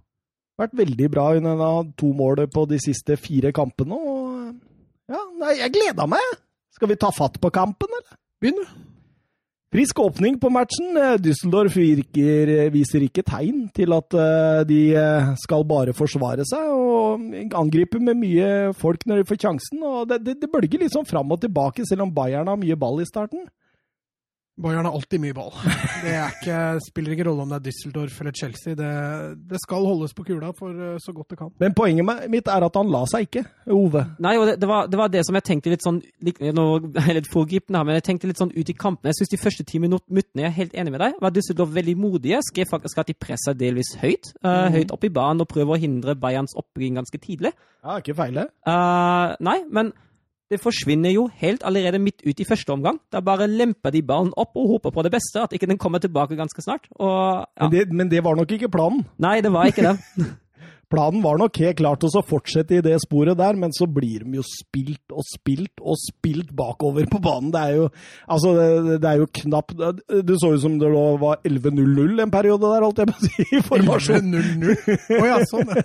[0.59, 3.95] Vært veldig bra under to mål på de siste fire kampene.
[3.95, 6.35] Og ja, nei, jeg gleda meg!
[6.75, 8.19] Skal vi ta fatt på kampen, eller?
[8.39, 8.88] Begynn, du.
[9.69, 10.97] Frisk åpning på matchen.
[10.97, 16.71] Eh, Düsseldorf virker, viser ikke tegn til at eh, de eh, skal bare forsvare seg,
[16.73, 19.83] og angriper med mye folk når de får sjansen.
[19.85, 22.79] og Det, det, det bølger litt sånn fram og tilbake, selv om Bayern har mye
[22.81, 23.45] ball i starten.
[24.59, 25.53] Bayern har alltid mye ball.
[26.03, 28.75] Det er ikke, spiller ikke rolle om det er Düsseldorf eller Chelsea.
[28.79, 28.89] Det,
[29.49, 31.49] det skal holdes på kula for eh, så godt det kan.
[31.59, 33.43] Men poenget mitt er at han la seg ikke,
[33.75, 34.03] Ove.
[34.23, 35.99] Nei, og det, det, var, det var det som jeg tenkte litt sånn
[36.55, 36.65] Nå
[37.03, 39.09] er litt foregripende her, men jeg tenkte litt sånn ut i kampen.
[39.11, 41.71] Jeg syns de første ti minut- minuttene, jeg er helt enig med deg, var Düsseldorf
[41.75, 42.41] veldig modige.
[42.49, 44.31] Skrev faktisk at de pressa delvis høyt.
[44.43, 47.53] eh, Høyt opp i banen og prøver å hindre Bayerns oppbygging ganske tidlig.
[47.83, 48.47] Ja, ikke feil, det.
[48.67, 49.93] Uh, nei, men
[50.49, 52.97] det forsvinner jo helt allerede midt ut i første omgang.
[53.13, 56.01] Da bare lemper de ballen opp og håper på det beste, at ikke den kommer
[56.01, 56.89] tilbake ganske snart.
[56.97, 57.67] Og ja.
[57.67, 59.05] Men, det, men det var nok ikke planen.
[59.21, 59.97] Nei, det var ikke det.
[60.89, 64.39] Planen var nok helt klart å fortsette i det sporet der, men så blir de
[64.39, 67.51] jo spilt og spilt og spilt bakover på banen.
[67.53, 67.83] Det er jo,
[68.25, 72.71] altså, det, det er jo knapt Det så ut som det var 11-0-0 en periode
[72.73, 74.33] der, holdt jeg på å si, i formasjon.
[74.33, 75.19] 0-0.
[75.19, 75.75] Å ja, sånn.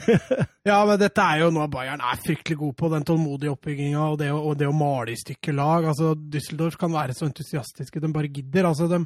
[0.70, 0.80] ja.
[0.88, 2.90] Men dette er jo noe Bayern er fryktelig god på.
[2.96, 5.90] Den tålmodige oppbygginga og, og det å male i stykker lag.
[5.92, 8.70] Altså, Düsseldorf kan være så entusiastiske de bare gidder.
[8.70, 9.04] Altså, de,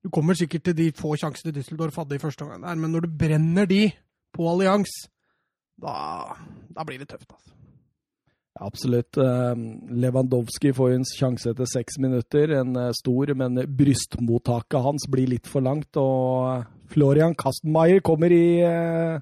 [0.00, 3.16] du kommer sikkert til de få sjansene Düsseldorf hadde i første omgang, men når du
[3.20, 3.84] brenner de
[4.36, 4.92] på allians,
[5.80, 5.96] da,
[6.72, 7.28] da blir det tøft.
[7.32, 7.52] altså.
[8.56, 9.18] Absolutt.
[9.20, 9.54] Eh,
[10.00, 12.54] Lewandowski får en sjanse etter seks minutter.
[12.56, 15.96] En eh, stor, men brystmottaket hans blir litt for langt.
[16.00, 19.18] Og Florian Kastenmeier kommer i, eh,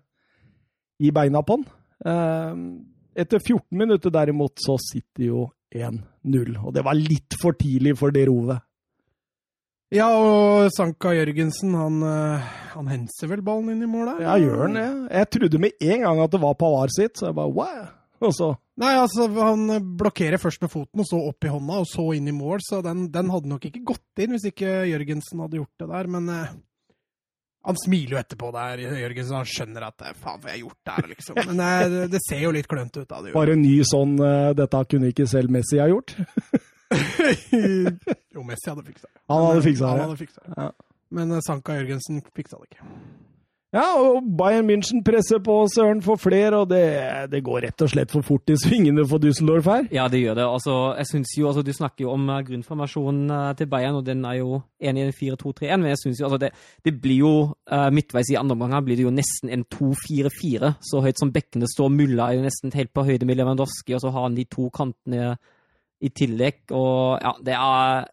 [1.03, 1.67] i beina på han.
[2.05, 2.65] Eh,
[3.15, 6.57] Etter 14 minutter derimot så sitter jo 1-0.
[6.59, 8.59] Og det var litt for tidlig for det rovet.
[9.95, 14.25] Ja, og Sanka Jørgensen, han, eh, han henser vel ballen inn i mål der?
[14.27, 14.89] Ja, gjør han det?
[15.21, 17.85] Jeg trodde med en gang at det var Pavar sitt, så jeg bare wow!
[18.25, 21.87] Og så Nei, altså, han blokkerer først med foten, og så opp i hånda, og
[21.87, 25.45] så inn i mål, så den, den hadde nok ikke gått inn hvis ikke Jørgensen
[25.45, 26.57] hadde gjort det der, men eh,
[27.71, 30.91] han smiler jo etterpå der, Jørgensen, han skjønner at eh, faen, hva har jeg gjort
[30.91, 31.43] der, liksom.
[31.53, 31.63] Men
[31.95, 33.23] det, det ser jo litt klønete ut da.
[33.23, 33.39] det.
[33.39, 34.19] bare en ny sånn
[34.59, 36.19] Dette kunne ikke selv Messi ha gjort.
[38.35, 39.21] jo, Messi hadde fiksa det.
[39.33, 40.07] Han hadde fiksa Han det.
[40.09, 40.57] hadde fiksa det.
[40.57, 40.71] Ja.
[41.15, 42.89] Men eh, Sanka Jørgensen fiksa det ikke.
[43.75, 46.85] Ja, og Bayern München presser på Søren for flere, og det,
[47.33, 49.89] det går rett og slett for fort i svingene for Düsseldorf her.
[49.91, 50.45] Ja, det gjør det.
[50.47, 54.07] Altså, jeg synes jo, altså, Du snakker jo om eh, grunnformasjonen eh, til Bayern, og
[54.07, 55.83] den er jo 1-1-4-2-3-1.
[55.83, 56.53] Men jeg synes jo, altså, det,
[56.87, 60.71] det blir jo uh, midtveis i andre omgang her blir det jo nesten en 2-4-4.
[60.93, 61.91] Så høyt som bekkene står.
[61.99, 64.69] Mulla er jo nesten helt på høyde med Lewandowski, og så har han de to
[64.71, 65.35] kantene
[66.05, 66.63] i tillegg.
[66.77, 68.07] Og ja, det er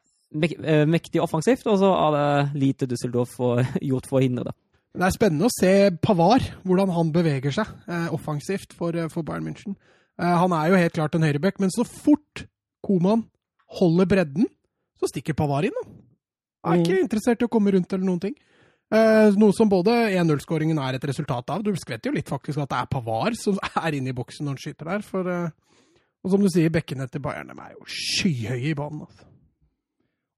[0.64, 4.58] eh, mektig offensivt, og så er det lite Düsseldorf får gjort for å hindre det.
[4.92, 5.74] Det er spennende å se
[6.04, 9.78] Pavar, hvordan han beveger seg eh, offensivt for, eh, for Bayern München.
[10.20, 12.46] Eh, han er jo helt klart en høyreback, men så fort
[12.84, 13.24] Koman
[13.80, 14.48] holder bredden,
[15.00, 15.76] så stikker Pavar inn.
[15.78, 16.00] Da.
[16.72, 18.36] Er ikke interessert i å komme rundt eller noen ting.
[18.92, 21.64] Eh, noe som både 1-0-skåringen er et resultat av.
[21.64, 24.58] Du skvetter jo litt faktisk at det er Pavar som er inne i boksen når
[24.58, 25.06] han skyter der.
[25.08, 25.71] For, eh,
[26.24, 29.02] og som du sier, bekkene til Bayern de er jo skyhøye i banen.
[29.08, 29.26] Altså.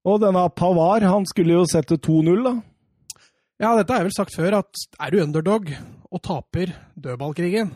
[0.04, 2.54] Og denne Pavar, han skulle jo sette 2-0, da.
[3.62, 5.68] Ja, dette jeg vel sagt før, at er du underdog
[6.10, 7.70] og taper dødballkrigen,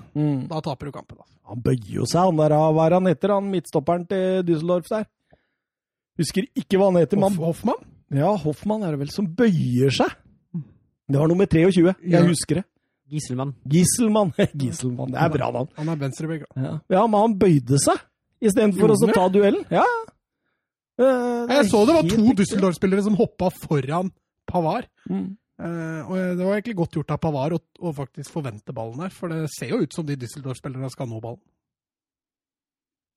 [0.50, 1.18] da taper du kampen.
[1.20, 1.36] Altså.
[1.48, 2.52] Han bøyer jo seg, han der.
[2.76, 5.06] Hva er han heter, han midtstopperen til Düsseldorf der?
[6.18, 7.16] Husker ikke hva han heter.
[7.22, 7.86] Hoff, Man, Hoffmann?
[8.18, 10.11] ja, Hoffmann er det vel som bøyer seg?
[11.09, 11.94] Det var nummer 23.
[12.02, 12.26] Jeg Ja.
[12.26, 12.64] husker det.
[13.09, 13.54] Giselmann.
[13.68, 14.32] Gisselmann.
[14.61, 15.72] Gisselmann, det er bra navn.
[15.78, 16.46] Han er venstrebekk.
[16.56, 16.76] Ja.
[16.92, 18.00] ja, men han bøyde seg
[18.44, 19.64] istedenfor å ta duellen.
[19.72, 19.86] Ja.
[20.98, 22.22] Eh, er Jeg så det var to.
[22.38, 24.11] Düsseldorf-spillere som hoppa foran
[24.48, 24.88] Pavar.
[25.09, 25.36] Mm.
[25.59, 29.14] Eh, og det var egentlig godt gjort av Pavar å, å faktisk forvente ballen der,
[29.14, 31.42] for det ser jo ut som de Düsseldorf-spillerne skal nå ballen.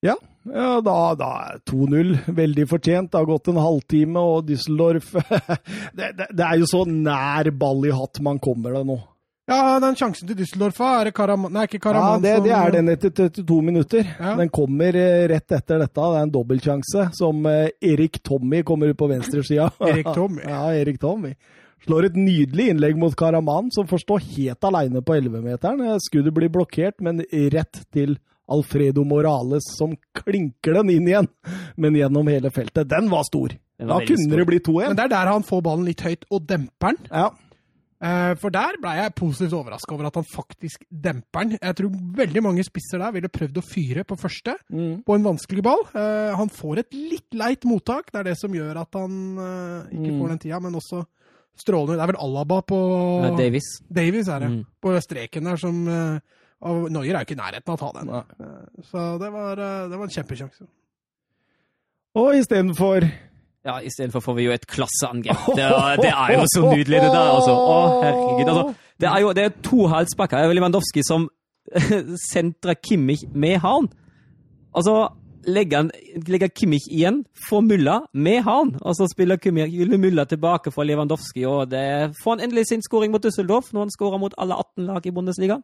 [0.02, 0.16] Ja,
[0.50, 3.12] ja da, da er 2-0 veldig fortjent.
[3.14, 5.12] Det har gått en halvtime, og Düsseldorf
[5.98, 8.98] det, det, det er jo så nær ball i hatt man kommer det nå.
[9.52, 12.54] Ja, den sjansen til Düsseldorf, er det Karaman Nei, ikke Ja, Karaman det, som- det
[12.58, 14.08] er den etter 32 minutter.
[14.20, 14.36] Ja.
[14.40, 15.96] Den kommer eh, rett etter dette.
[16.02, 19.70] Det er en dobbeltsjanse som eh, Erik Tommy kommer ut på venstresida.
[19.92, 20.42] Erik Tommy.
[20.48, 21.36] ja, Erik Tommy.
[21.86, 25.82] Slår et nydelig innlegg mot Karaman, som får stå helt aleine på 11-meteren.
[25.92, 27.24] Eh, Skuddet blir blokkert, men
[27.54, 28.18] rett til
[28.52, 31.28] Alfredo Morales, som klinker den inn igjen,
[31.80, 32.90] men gjennom hele feltet.
[32.92, 33.54] Den var stor.
[33.80, 34.38] Den var da kunne stor.
[34.42, 34.88] det bli 2-1.
[34.92, 37.08] Men det er der han får ballen litt høyt og demper den.
[37.10, 37.30] Ja.
[38.02, 41.58] Eh, For der ble jeg positivt overraska over at han faktisk demper den.
[41.62, 45.04] Jeg tror veldig mange spisser der ville prøvd å fyre på første Mm.
[45.06, 45.84] på en vanskelig ball.
[45.94, 48.10] Eh, Han får et litt leit mottak.
[48.12, 50.20] Det er det som gjør at han eh, ikke Mm.
[50.20, 51.06] får den tida, men også
[51.56, 51.98] strålende.
[51.98, 52.80] Det er vel Alaba på
[53.24, 53.70] Ja, Davies.
[53.92, 54.50] Davies er det.
[54.50, 54.66] Mm.
[54.82, 55.88] På streken der som
[56.64, 58.08] og Noyer er jo ikke i nærheten av å ta den.
[58.08, 58.24] Nei.
[58.40, 59.56] Eh, Så det var,
[59.90, 60.68] det var en kjempesjanse.
[62.16, 63.06] Og istedenfor
[63.66, 65.38] Ja, istedenfor får vi jo et klasseangrep.
[65.58, 65.66] Det,
[66.02, 67.54] det er jo så nydelig, det der, altså.
[67.54, 68.50] Å, herregud.
[68.50, 70.38] Altså, det er jo det er to halsbakker.
[70.38, 71.28] Er Lewandowski som
[72.32, 73.90] sentrer Kimmich med han.
[74.74, 74.96] Altså,
[75.46, 75.92] legger,
[76.28, 78.74] legger Kimmich igjen, for Mulla med han.
[78.82, 83.14] Og så spiller Kimmich Mulla tilbake for Lewandowski, og det får han endelig sin skåring
[83.14, 85.60] mot Düsseldorf, når han skårer mot alle 18 lag i Bundesliga.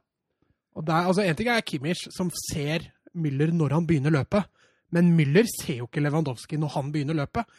[0.77, 4.45] Og der, altså, en ting er Kimmich, som ser Müller når han begynner løpet.
[4.93, 7.49] Men Müller ser jo ikke Lewandowski når han begynner løpet.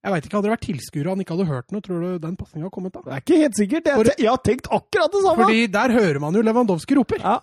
[0.00, 2.18] Jeg vet ikke, Hadde det vært tilskuere og han ikke hadde hørt noe, tror du
[2.22, 3.00] den pasninga hadde kommet da?
[3.04, 3.84] Det er ikke helt sikkert.
[3.90, 5.44] Jeg, For- jeg har tenkt akkurat det samme!
[5.44, 7.20] Fordi der hører man jo Lewandowski roper.
[7.24, 7.38] Ja,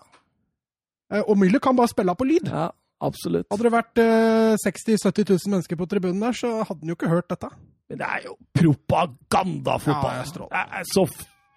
[1.10, 2.50] Eh, Og Müller kan bare spille av på lyd.
[2.52, 2.66] ja,
[3.00, 3.46] absolutt.
[3.50, 6.96] Hadde det vært eh, 60 000-70 000 mennesker på tribunen der, så hadde han jo
[6.98, 7.48] ikke hørt dette.
[7.88, 10.18] Men det er jo propagandafotball.
[10.52, 11.06] Ja, det er så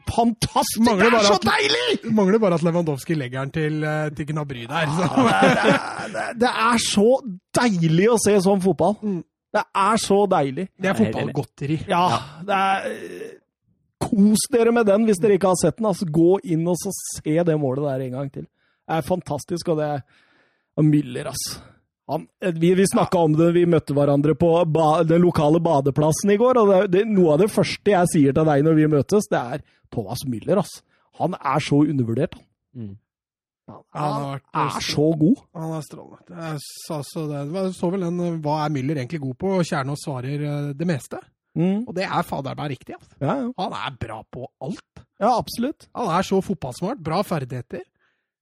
[0.07, 0.79] fantastisk!
[0.87, 2.13] Mangler det er så at- deilig!
[2.15, 4.87] Mangler bare at Lewandowski legger den til, eh, til Gnabry der.
[4.95, 5.09] Så.
[5.19, 7.09] det, er, det, er, det er så
[7.59, 8.95] deilig å se sånn fotball.
[9.03, 9.19] Mm.
[9.51, 10.67] Det er så deilig.
[10.79, 11.77] Det er fotballgodteri.
[11.91, 12.05] Ja,
[12.47, 13.39] det er
[14.01, 15.89] Kos dere med den hvis dere ikke har sett den.
[15.91, 18.47] Altså, gå inn og så se det målet der en gang til.
[18.47, 20.01] Det er fantastisk, og det er
[20.81, 21.59] Müller, ass.
[22.09, 26.33] Han, eh, vi vi snakka om det, vi møtte hverandre på ba, den lokale badeplassen
[26.33, 26.57] i går.
[26.57, 29.39] og det, det, Noe av det første jeg sier til deg når vi møtes, det
[29.39, 30.63] er Thomas Müller.
[30.63, 30.81] ass.
[31.21, 32.35] Han er så undervurdert.
[32.35, 32.43] han.
[32.73, 32.97] Mm.
[33.95, 35.43] Han Han vært, han er så god.
[35.57, 36.39] Han er strålende.
[36.45, 37.61] Jeg sa så, det.
[37.77, 39.53] Så vel den Hva er Müller egentlig god på?
[39.67, 41.21] Kjernås svarer eh, det meste.
[41.57, 41.83] Mm.
[41.83, 42.95] Og det er fader meg riktig.
[42.95, 43.15] Altså.
[43.19, 43.49] Ja, ja.
[43.59, 45.03] Han er bra på alt.
[45.19, 45.89] ja, absolutt.
[45.97, 47.01] Han er så fotballsmart.
[47.03, 47.83] Bra ferdigheter.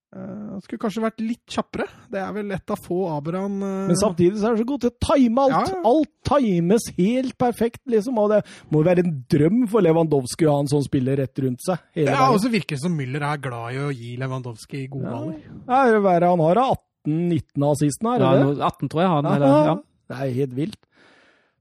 [0.10, 1.86] Eh, Han skulle kanskje vært litt kjappere.
[2.10, 3.74] Det er vel et av få Abraham uh...
[3.92, 5.74] Men samtidig så er det så god til å time alt.
[5.74, 5.82] Ja.
[5.92, 8.18] Alt times helt perfekt, liksom.
[8.22, 8.42] Og det
[8.74, 11.86] må være en drøm for Lewandowski å ha en sånn spiller rett rundt seg.
[12.00, 15.14] hele Ja, og så virker det som Müller er glad i å gi Lewandowski gode
[15.14, 15.40] baller.
[15.70, 19.14] Ja, det er være han har 18-19 av assistene, er det Ja, 18, tror jeg
[19.14, 19.30] han.
[19.30, 19.48] har.
[19.70, 19.80] Ja.
[20.10, 20.82] Det er helt vilt.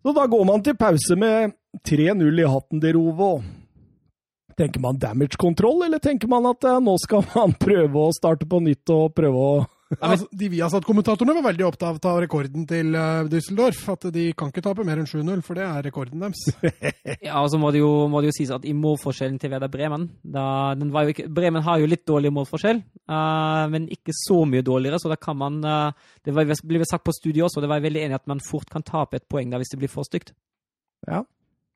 [0.02, 1.52] Så da går man til pause med
[1.84, 3.32] 3-0 i hatten til Rove.
[4.58, 8.58] Tenker man damage-kontroll, eller tenker man at eh, nå skal man prøve å starte på
[8.64, 9.58] nytt og prøve å
[9.94, 13.84] Ja, altså, de Viasat-kommentatorene var veldig opptatt av rekorden til uh, Düsseldorf.
[13.94, 16.42] At de kan ikke tape mer enn 7-0, for det er rekorden deres.
[17.24, 19.70] Ja, og så må det jo, må det jo sies at i målforskjellen til Werder
[19.72, 24.12] Bremen da, den var jo ikke, Bremen har jo litt dårlig målforskjell, uh, men ikke
[24.16, 27.58] så mye dårligere, så da kan man uh, Det var, ble sagt på studiet også,
[27.58, 29.62] og det var jeg veldig enig i at man fort kan tape et poeng der
[29.62, 30.34] hvis det blir for stygt.
[31.08, 31.24] Ja.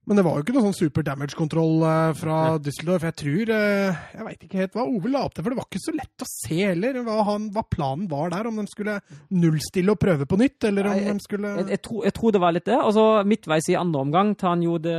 [0.04, 3.04] Men det var jo ikke noe sånn super damage-kontroll eh, fra Düsseldorf.
[3.06, 5.68] Jeg tror eh, Jeg veit ikke helt hva Ove la opp til, for det var
[5.68, 8.48] ikke så lett å se heller hva, han, hva planen var der.
[8.50, 8.96] Om de skulle
[9.30, 12.34] nullstille og prøve på nytt, eller om Nei, de skulle Jeg, jeg, tror, jeg tror
[12.34, 12.80] det var litt det.
[12.82, 14.96] Og så midtveis i andre omgang tar han jo det,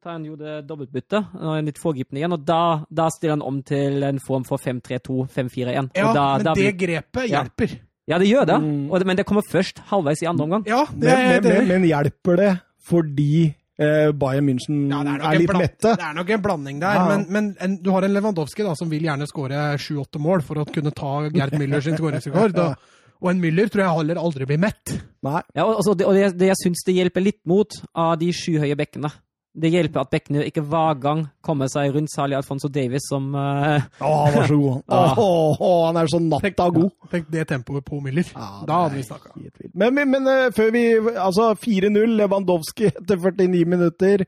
[0.00, 1.36] tar han jo det dobbeltbyttet,
[1.68, 5.92] litt foregripende igjen, og da, da stiller han om til en form for 5-3-2, 5-4-1.
[6.00, 7.42] Ja, da, men da det grepet Ja.
[7.42, 7.76] hjelper.
[8.08, 8.88] Ja, det gjør det, Mm.
[8.88, 10.64] og det, men det kommer først halvveis i andre omgang.
[10.70, 12.50] Ja, det Men, er men, helt men, men hjelper det
[12.86, 15.94] fordi eh, Bayern München Ja, det er, er en litt mette?
[15.96, 17.06] Det er nok en blanding der, Ja.
[17.10, 20.62] men, men en, du har en Lewandowski da, som vil gjerne skåre sju-åtte mål for
[20.62, 22.56] å kunne ta Gerd Müller sin skåringsrekord.
[23.24, 24.90] Og en Müller tror jeg heller aldri blir mett.
[25.24, 25.40] Nei.
[25.56, 28.28] Ja, og, altså, det, og det, det jeg syns det hjelper litt mot av de
[28.28, 29.08] skyhøye bekkene.
[29.56, 33.86] Det hjelper at bekkene ikke hver gang kommer seg rundt, særlig Alfonso Davies, som uh,
[34.04, 34.82] Å, han var så god.
[34.96, 35.12] Ja.
[35.16, 36.90] Å, å, han er så natta god.
[37.12, 38.28] Tenk det tempoet på Müller.
[38.34, 39.32] Ja, da hadde vi snakka.
[39.72, 40.84] Men, men, men eh, før vi
[41.14, 44.26] Altså, 4-0, Lewandowski etter 49 minutter.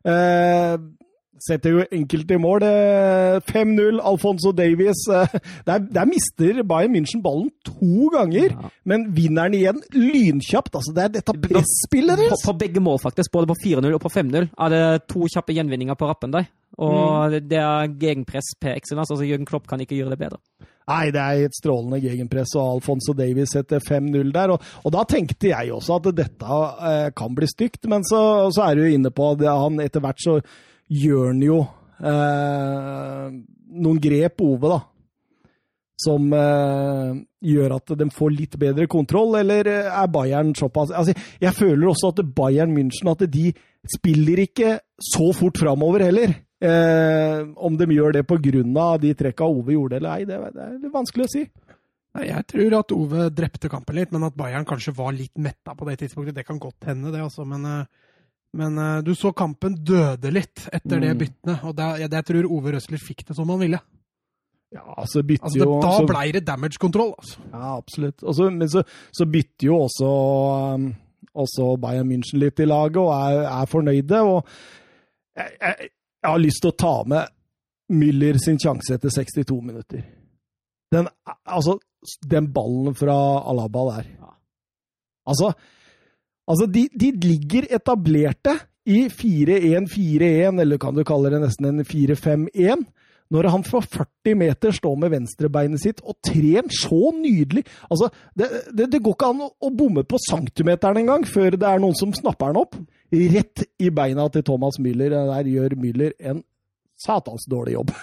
[0.00, 0.74] Eh,
[1.46, 2.64] setter jo enkelte mål.
[2.66, 5.02] Eh, 5-0, Alfonso Davies.
[5.10, 5.34] Eh,
[5.66, 8.70] der, der mister Bayern München ballen to ganger, Ja.
[8.84, 10.74] men vinner den igjen lynkjapt.
[10.74, 12.44] Altså, det er dette presspillet deres!
[12.46, 13.32] på begge mål, faktisk.
[13.32, 16.48] Både på 4-0 og på 5-0 er det to kjappe gjenvinninger på rappen der.
[16.80, 19.12] Og det, det er gegenpress per excellence.
[19.12, 20.38] Altså, Jørgen Klopp kan ikke gjøre det bedre.
[20.90, 24.50] Nei, det er et strålende gegenpress, og Alfonso Davies setter 5-0 der.
[24.56, 26.56] Og, og da tenkte jeg også at dette
[26.88, 30.18] eh, kan bli stygt, men så, så er du inne på at han etter hvert
[30.24, 30.38] så
[30.90, 31.58] gjør han jo
[32.02, 33.26] eh,
[33.80, 34.80] noen grep, Ove, da.
[36.00, 41.12] Som eh, gjør at de får litt bedre kontroll, eller eh, er Bayern såpass altså,
[41.42, 43.50] Jeg føler også at Bayern München at de
[43.96, 44.78] spiller ikke
[45.12, 46.34] så fort framover heller.
[46.60, 48.96] Eh, om de gjør det pga.
[49.00, 51.44] de trekka Ove gjorde eller ei, det, det er litt vanskelig å si.
[52.20, 55.86] Jeg tror at Ove drepte kampen litt, men at Bayern kanskje var litt metta på
[55.86, 56.34] det tidspunktet.
[56.40, 57.46] Det kan godt hende, det, altså.
[57.46, 58.09] Men, eh,
[58.58, 61.18] Men uh, du så kampen døde litt etter det Mm.
[61.20, 63.78] byttene, og det, jeg, jeg tror Ove Røsler fikk det som han ville.
[64.74, 67.40] Ja, altså bytter Altså, det, jo da så- blei det damage-kontroll, altså.
[67.52, 68.22] Ja, absolutt.
[68.22, 68.82] Og men så,
[69.12, 70.10] så bytter jo også,
[70.74, 70.94] um,
[71.34, 74.20] også Bayern München litt i laget og er, er fornøyde.
[74.22, 74.44] Og
[75.36, 75.90] jeg, jeg,
[76.22, 77.28] jeg har lyst til å ta med
[77.90, 80.02] Müller sin sjanse etter 62 minutter.
[80.92, 81.06] Den,
[81.46, 81.78] altså,
[82.30, 83.16] den ballen fra
[83.50, 84.06] Alaba der.
[85.26, 85.52] Altså,
[86.50, 88.56] altså de, de ligger etablerte
[88.90, 92.88] i 4-1-4-1, eller kan du kalle det nesten en 4-5-1
[93.30, 98.48] når han fra 40 meter står med venstrebeinet sitt og trer så nydelig Altså, det,
[98.74, 101.94] det, det går ikke an å, å bomme på centimeteren engang før det er noen
[101.98, 102.74] som snapper den opp.
[103.10, 105.14] Rett i beina til Thomas Müller.
[105.14, 106.42] Der gjør Müller en
[107.00, 107.94] satans dårlig jobb.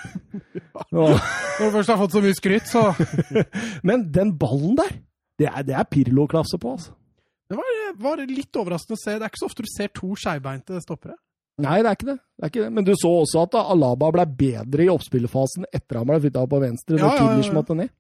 [0.96, 2.88] Når du først har fått så mye skryt, så
[3.88, 4.96] Men den ballen der,
[5.38, 6.96] det er, det er Pirlo-klasse på, altså.
[7.48, 9.16] Det var, var litt overraskende å se.
[9.16, 11.16] Det er ikke så ofte du ser to skeivbeinte stoppere.
[11.64, 12.18] Nei, det er det.
[12.38, 12.74] det er ikke det.
[12.76, 16.60] Men du så også at Alaba ble bedre i oppspillfasen etter han ble flytta på
[16.62, 17.56] venstre, når ja, ja, ja.
[17.56, 17.94] måtte ned.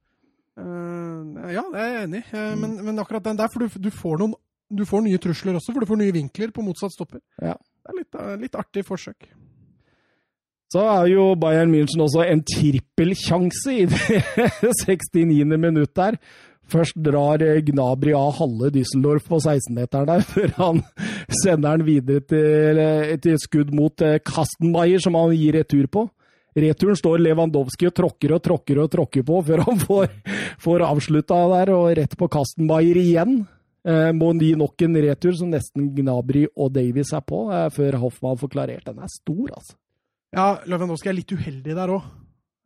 [0.57, 2.27] Uh, ja, det er jeg enig i.
[2.37, 4.37] Eh, men, men akkurat den der, for du, du, får noen,
[4.69, 7.23] du får nye trusler også, for du får nye vinkler på motsatt stopper.
[7.41, 7.55] Ja.
[7.57, 9.29] Det er litt, uh, litt artig forsøk.
[10.73, 14.21] Så er jo Bayern München også en trippelsjanse i det
[14.83, 15.45] 69.
[15.55, 16.19] minutt der.
[16.67, 20.83] Først drar eh, Gnabry av halve Düsseldorf på 16-meteren der, før han
[21.43, 26.07] sender den videre til, eh, til skudd mot eh, Kastenmeier, som han gir retur på.
[26.57, 30.07] Returen står Lewandowski og tråkker og tråkker og tråkker på før han får,
[30.63, 33.43] får avslutta der, og rett på Kastenmeier igjen.
[33.87, 38.01] Eh, må gi nok en retur som nesten Gnabry og Davies er på, eh, før
[38.01, 38.87] Hoffmann får klarert.
[38.89, 39.77] Den er stor, altså.
[40.35, 42.09] Ja, Lewandowski er litt uheldig der òg.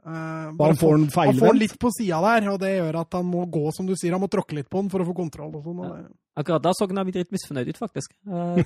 [0.03, 3.27] Han får den han får den litt på sida der, og det gjør at han
[3.29, 5.53] må gå, som du sier, han må tråkke litt på den for å få kontroll.
[5.59, 5.83] og sånn.
[5.85, 6.01] Ja.
[6.41, 8.13] Akkurat da så han litt misfornøyd ut, faktisk.
[8.23, 8.55] Uh,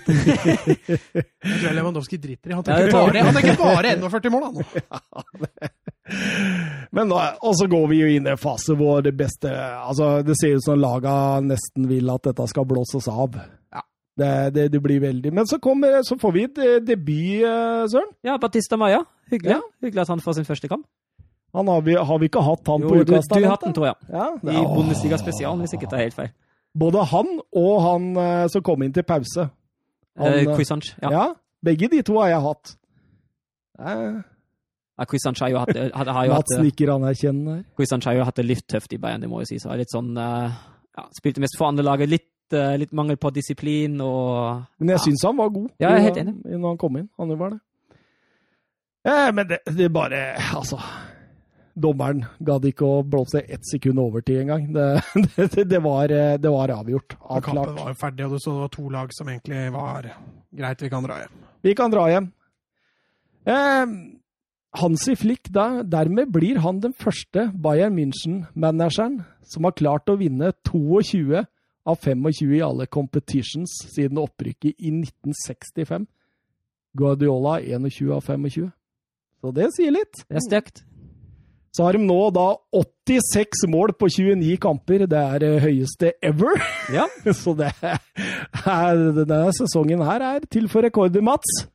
[0.86, 2.54] Jeg tror Lewandowski driter i.
[2.54, 4.64] Han tenker ja, bare, han tenker bare 41 mål, han nå.
[6.96, 10.20] Men da, og så går vi jo inn i en fase hvor det beste Altså,
[10.22, 13.40] det ser ut som laga nesten vil at dette skal blåses av.
[13.74, 13.82] Ja.
[14.16, 17.42] Det, det, det blir veldig Men så, kommer, så får vi et eh, debut,
[17.92, 18.14] Søren.
[18.24, 19.02] ja, Batista Maya.
[19.34, 19.58] Hyggelig.
[19.58, 19.60] Ja.
[19.82, 20.86] Hyggelig at han får sin første kamp.
[21.56, 23.74] Han har, vi, har vi ikke hatt han Jo, på du, du har hatt den,
[23.78, 23.96] tror jeg.
[24.12, 26.32] Ja, I er- Bundesliga spesial, hvis jeg ikke tar helt feil.
[26.76, 29.50] Både han og han eh, som kom inn til pause.
[30.20, 31.10] Han, Eh, eh, Ja.
[31.12, 31.26] Ja.
[31.64, 32.76] begge de to har jeg hatt.
[33.80, 34.22] Eh,
[34.98, 37.64] Ja, Quisanch har jo hatt det, har, har jo hatt anerkjennende her.
[37.76, 39.58] Quisanch har jo hatt det litt tøft i Bayern, det må jeg si.
[39.60, 40.52] Så er litt sånn eh,
[40.98, 42.08] ja, Spilte mest for andre laget.
[42.10, 45.04] Litt, eh, litt mangel på disiplin og Men jeg Ja.
[45.04, 46.36] syns han var god Ja, jeg er helt enig.
[46.46, 47.10] når han kom inn.
[47.18, 47.60] Han var det.
[49.06, 50.80] Eh, men det, det bare Altså.
[51.76, 54.70] Dommeren gadd ikke å blåse ett sekund overtid engang.
[54.76, 57.18] Det, det, det, var, eh, det var avgjort.
[57.44, 60.08] Kampen var jo ferdig, og du så det var to lag som egentlig var
[60.56, 61.42] greit, vi kan dra hjem.
[61.66, 62.30] Vi kan dra hjem.
[63.46, 63.96] Eh,
[64.80, 70.52] Hansi Flick, da, dermed blir han den første Bayern München-manageren som har klart å vinne
[70.68, 71.44] 22
[71.86, 76.08] av 25 i alle competitions siden opprykket i 1965.
[76.98, 78.72] Guardiola 21 av 25.
[79.42, 80.26] Så det sier litt.
[80.26, 80.86] Det er stygt.
[81.76, 85.04] Så har de nå da 86 mål på 29 kamper.
[85.12, 86.56] Det er det høyeste ever.
[86.94, 87.08] Ja.
[87.44, 91.66] Så det er, denne sesongen her er til for rekorder, Mats.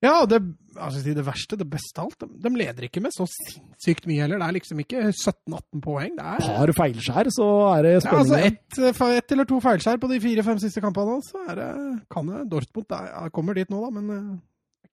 [0.00, 0.38] Ja, det,
[0.80, 4.22] altså, det verste, det beste av alt, de, de leder ikke med så sinnssykt mye
[4.22, 4.40] heller.
[4.40, 6.14] Det er liksom ikke 17-18 poeng.
[6.16, 10.08] Det er Par feilskjær, så er det ja, altså ett et eller to feilskjær på
[10.08, 11.68] de fire-fem siste kampene, så er det,
[12.16, 14.38] kan det Dortmund er- kommer dit nå, da, men eh,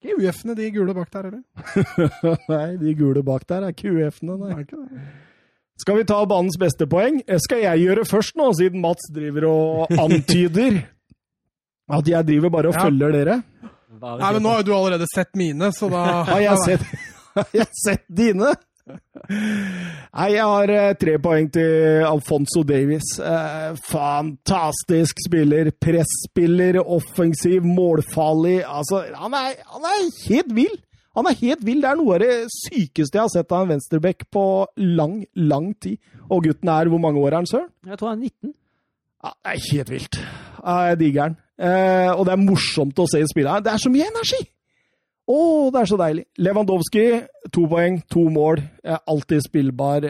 [0.03, 1.41] ikke UF-ene, de gule bak der eller?
[2.51, 4.51] nei, de gule bak der er ikke UF-ene, Det nei.
[4.55, 5.07] er ikke det.
[5.77, 7.19] Skal vi ta banens beste poeng?
[7.27, 10.79] Eh, Skal jeg gjøre først nå, siden Mats driver og antyder
[11.97, 12.85] at jeg driver bare og Ja.
[12.87, 13.35] følger dere?
[13.97, 16.81] Nei, men nå har jo du allerede sett mine, så da Har jeg sett,
[17.37, 18.53] har jeg sett dine?
[18.88, 23.15] Nei, jeg har eh, tre poeng til Alfonso Davies.
[23.19, 25.71] Eh, fantastisk spiller.
[25.83, 28.59] Presspiller, offensiv, målfarlig.
[28.63, 30.77] Altså, han er, han er helt vill!
[31.17, 31.81] Han er helt vill.
[31.81, 34.43] Det er noe av det sykeste jeg har sett av en venstreback på
[34.77, 35.97] lang, lang tid.
[36.29, 37.71] Og gutten er Hvor mange år er han, søren?
[37.88, 38.53] Jeg tror han er 19.
[39.23, 40.19] Ja, det er helt vilt.
[40.67, 41.39] Jeg digger den.
[41.57, 43.57] Eh, og det er morsomt å se spille.
[43.65, 44.43] Det er så mye energi!
[45.28, 45.39] Å,
[45.73, 46.23] det er så deilig.
[46.39, 47.05] Lewandowski,
[47.51, 48.61] to poeng, to mål.
[48.84, 50.07] Alltid spillbar.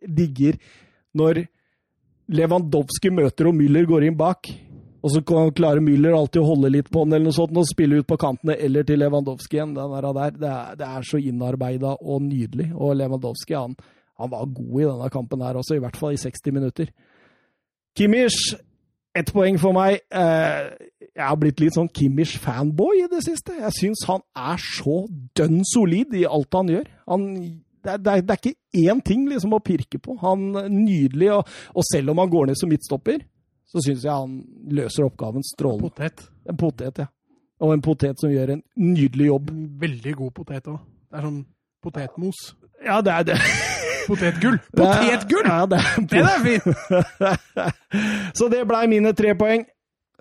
[0.00, 0.58] Digger
[1.16, 1.44] når
[2.30, 4.50] Lewandowski møter og Müller går inn bak.
[5.00, 8.02] Og så klarer Müller alltid å holde litt på han eller noe sånt, og spille
[8.02, 9.72] ut på kantene eller til Lewandowski igjen.
[9.76, 10.10] Den der.
[10.36, 12.68] Det, er, det er så innarbeida og nydelig.
[12.76, 13.78] Og Lewandowski han,
[14.20, 16.92] han var god i denne kampen her også, i hvert fall i 60 minutter.
[17.96, 18.36] Kimmich,
[19.20, 20.00] ett poeng for meg.
[20.10, 23.56] Eh, jeg har blitt litt sånn Kimmich-fanboy i det siste.
[23.58, 25.02] Jeg syns han er så
[25.36, 26.88] dønn solid i alt han gjør.
[27.12, 27.26] Han,
[27.84, 30.16] det, er, det, er, det, er, ikke én ting liksom å pirke på.
[30.24, 31.32] Han er Nydelig.
[31.36, 33.24] Og, og selv om han går ned som midtstopper,
[33.70, 34.40] så syns jeg han
[34.80, 35.92] løser oppgaven strålende.
[35.92, 36.24] Potet.
[36.48, 37.10] En potet, ja.
[37.60, 39.52] Og en potet som gjør en nydelig jobb.
[39.52, 40.80] En veldig god potet òg.
[41.10, 41.44] Det er sånn
[41.84, 42.42] potetmos.
[42.80, 43.38] Ja, det er det.
[44.06, 44.56] Potetgull!
[44.76, 45.46] Potetgull!
[45.46, 46.62] Ja, det er, Den er fin!
[48.38, 49.66] så det blei mine tre poeng.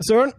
[0.04, 0.34] Søren?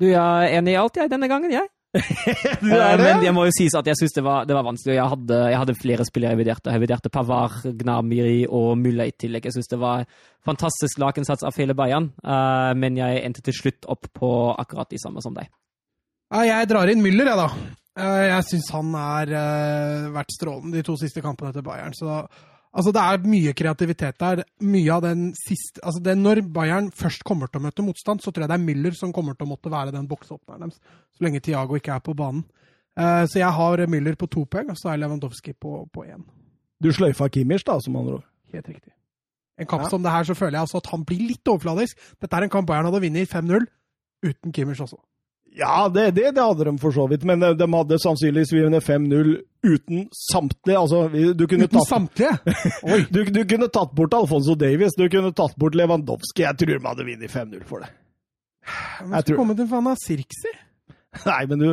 [0.00, 1.68] Du jeg er enig i alt, jeg, denne gangen, jeg.
[2.64, 3.04] du er det?
[3.04, 4.94] Men jeg må jo sies at jeg syns det, det, var vanskelig.
[4.96, 6.72] Jeg hadde, jeg hadde flere spillere jeg vurderte.
[6.72, 9.44] Jeg vurderte Pavar, Gnamiri og Mulla i tillegg.
[9.46, 10.06] Jeg syns det var
[10.46, 15.00] fantastisk lakinnsats av hele Bayern, uh, men jeg endte til slutt opp på akkurat de
[15.02, 15.52] samme som deg.
[16.32, 17.76] Ja, jeg drar inn Müller, jeg, da.
[18.00, 21.92] Uh, jeg syns han har uh, vært strålende de to siste kampene til Bayern.
[21.92, 22.22] så
[22.72, 24.44] Altså, Det er mye kreativitet der.
[24.64, 28.32] Mye av den siste altså det, Når Bayern først kommer til å møte motstand, så
[28.32, 30.80] tror jeg det er Müller som kommer til å måtte være den bokseåpneren deres,
[31.12, 32.44] så lenge Tiago ikke er på banen.
[32.98, 36.24] Uh, så jeg har Müller på to poeng, og så er Lewandowski på, på én.
[36.82, 38.26] Du sløyfa Kimmich, da, som andre ord?
[38.52, 38.92] Helt riktig.
[39.60, 39.88] En kamp ja.
[39.92, 42.00] som det her, så føler jeg altså at han blir litt overfladisk.
[42.20, 43.68] Dette er en kamp Bayern hadde vunnet 5-0,
[44.24, 44.98] uten Kimmich også.
[45.54, 49.32] Ja, det, det, det, hadde de for så vidt, men de hadde sannsynligvis vunnet 5-0
[49.62, 50.78] uten samtlige.
[50.78, 52.32] Altså, du kunne uten tatt, samtlige?
[52.88, 53.00] Oi!
[53.12, 56.46] Du, du, kunne tatt bort Alfonso Davies, du kunne tatt bort Lewandowski.
[56.46, 57.92] Jeg tror de hadde vunnet 5-0 for det.
[59.10, 60.54] Hva skal komme til faen av Sirksi?
[61.26, 61.68] Nei, men du,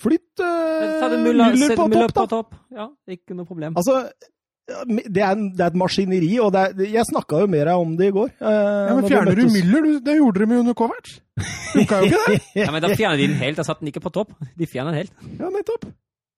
[0.00, 2.78] flytt uh, Ta det Müller på, på topp, da.
[2.78, 3.76] Ja, ikke noe problem.
[3.76, 4.06] Altså,
[4.68, 8.14] det er, det er, et maskineri, og er, jeg snakka jo mer om det i
[8.14, 8.34] går.
[8.36, 8.58] Eh,
[8.90, 9.86] ja, men Fjerner du Müller?
[10.04, 11.14] Det gjorde de med under Kovac.
[11.72, 12.42] Funka jo ikke det.
[12.60, 13.56] ja, men Da fjerner de den helt.
[13.56, 14.36] Da satt den ikke på topp.
[14.58, 15.14] De fjerner den helt.
[15.40, 15.88] Ja, nettopp.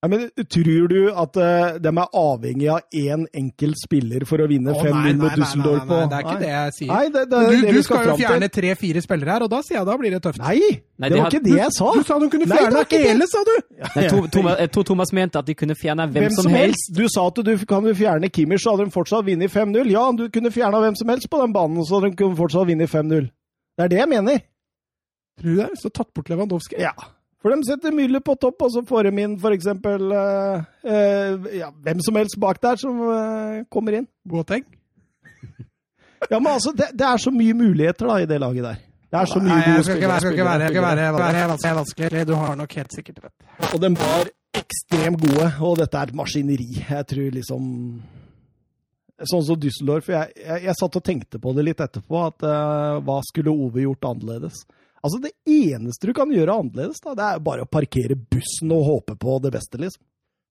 [0.00, 4.46] Ja, men Tror du at uh, de er avhengig av én enkelt spiller for å
[4.48, 5.82] vinne 5-0 med Dusseldorf?
[5.84, 6.92] Nei, nei, nei, det er ikke det jeg sier.
[6.92, 9.60] Nei, det, det, du, det du skal, skal jo fjerne tre-fire spillere her, og da
[9.66, 10.40] sier jeg da blir det tøft.
[10.40, 10.56] Nei,
[10.96, 11.90] nei det var ikke det jeg sa!
[11.92, 13.52] Du, du sa du kunne fjerne hele, sa du!
[13.82, 16.56] Nei, to, Thomas, jeg tror Thomas mente at de kunne fjerne hvem, hvem som, som
[16.56, 16.88] helst.
[16.88, 16.96] helst.
[16.96, 19.92] Du sa at du kan du fjerne Kimmich, så hadde de fortsatt vunnet 5-0.
[19.92, 22.72] Ja, du kunne fjerna hvem som helst på den banen, så hadde de kunne fortsatt
[22.72, 23.28] vunnet 5-0.
[23.76, 24.44] Det er det jeg mener.
[25.40, 25.72] Tror du det?
[25.84, 26.80] Så tatt bort Lewandowski?
[26.80, 26.96] Ja.
[27.40, 29.70] For de setter Müller på topp, og så får de inn f.eks.
[29.72, 34.06] Uh, uh, ja, hvem som helst bak der som uh, kommer inn.
[34.28, 34.66] Boateng?
[36.28, 38.82] ja, men altså, det, det, er så mye muligheter da i det laget der.
[39.10, 42.26] Det er så mye Nei, jeg skal ikke være, skal ikke være, være, være vanskelig.
[42.28, 43.48] Du har nok helt sikkert rett.
[43.72, 44.30] Og de var
[44.60, 46.68] ekstremt gode, og dette er et maskineri.
[46.84, 47.70] Jeg tror liksom
[49.20, 50.06] Sånn som Düsseldorf.
[50.08, 52.44] Jeg, jeg, jeg, satt og tenkte på det litt etterpå, at
[53.04, 54.62] hva skulle Ove gjort annerledes?
[55.00, 58.86] Altså, Det eneste du kan gjøre annerledes, da, det er bare å parkere bussen og
[58.88, 60.04] håpe på det beste, liksom.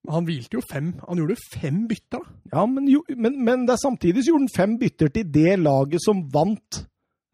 [0.08, 0.94] Han hvilte jo fem.
[1.10, 2.36] Han gjorde fem bytter, da.
[2.54, 6.24] Ja, men, jo, men, men samtidig så gjorde han fem bytter til det laget som
[6.34, 6.84] vant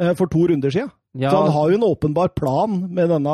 [0.01, 0.89] eh, for to runder siden.
[1.15, 1.29] Ja.
[1.31, 3.31] Så han har jo en åpenbar plan med denne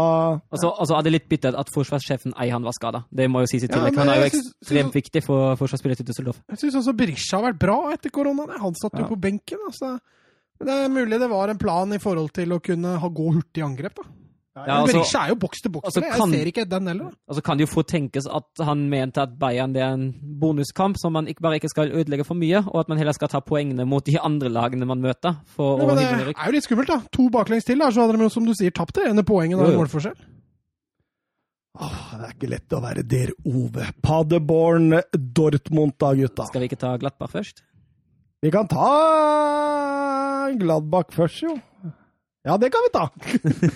[0.54, 3.06] Altså, altså er det litt bittert at forsvarssjefen Eihan var skada.
[3.10, 3.96] Det må jo sies i tillegg.
[3.96, 6.44] Ja, han er jo ekstremt viktig for forsvarsspillet til Düsseldorf.
[6.52, 8.46] Jeg syns også Berisha har vært bra etter korona.
[8.62, 9.10] Han satt jo ja.
[9.10, 9.64] på benken.
[9.72, 9.96] altså...
[10.62, 13.64] Det er mulig det var en plan i forhold til å kunne ha, gå hurtig
[13.66, 14.10] angrep, da.
[14.52, 15.86] Ja, ja, altså, Berisha er jo boks til boks.
[15.88, 17.14] Altså, jeg ser ikke den heller.
[17.32, 20.10] Altså kan det jo fort tenkes at han mente at Bayern det er en
[20.42, 23.32] bonuskamp som man ikke, bare ikke skal ødelegge for mye, og at man heller skal
[23.32, 25.40] ta poengene mot de andre lagene man møter.
[25.56, 27.00] For ja, å det er jo litt skummelt, da.
[27.16, 29.72] To baklengs til, da, så hadde de som du sier tapt det ene poenget av
[29.80, 30.20] målforskjell.
[31.80, 33.88] Åh, det er ikke lett å være der, Ove.
[34.04, 36.52] Paderborn, Dortmund da, gutta.
[36.52, 37.64] Skal vi ikke ta Glattberg først?
[38.42, 38.88] Vi kan ta
[40.58, 41.58] Gladbach først, jo.
[42.42, 43.04] Ja, det kan vi ta.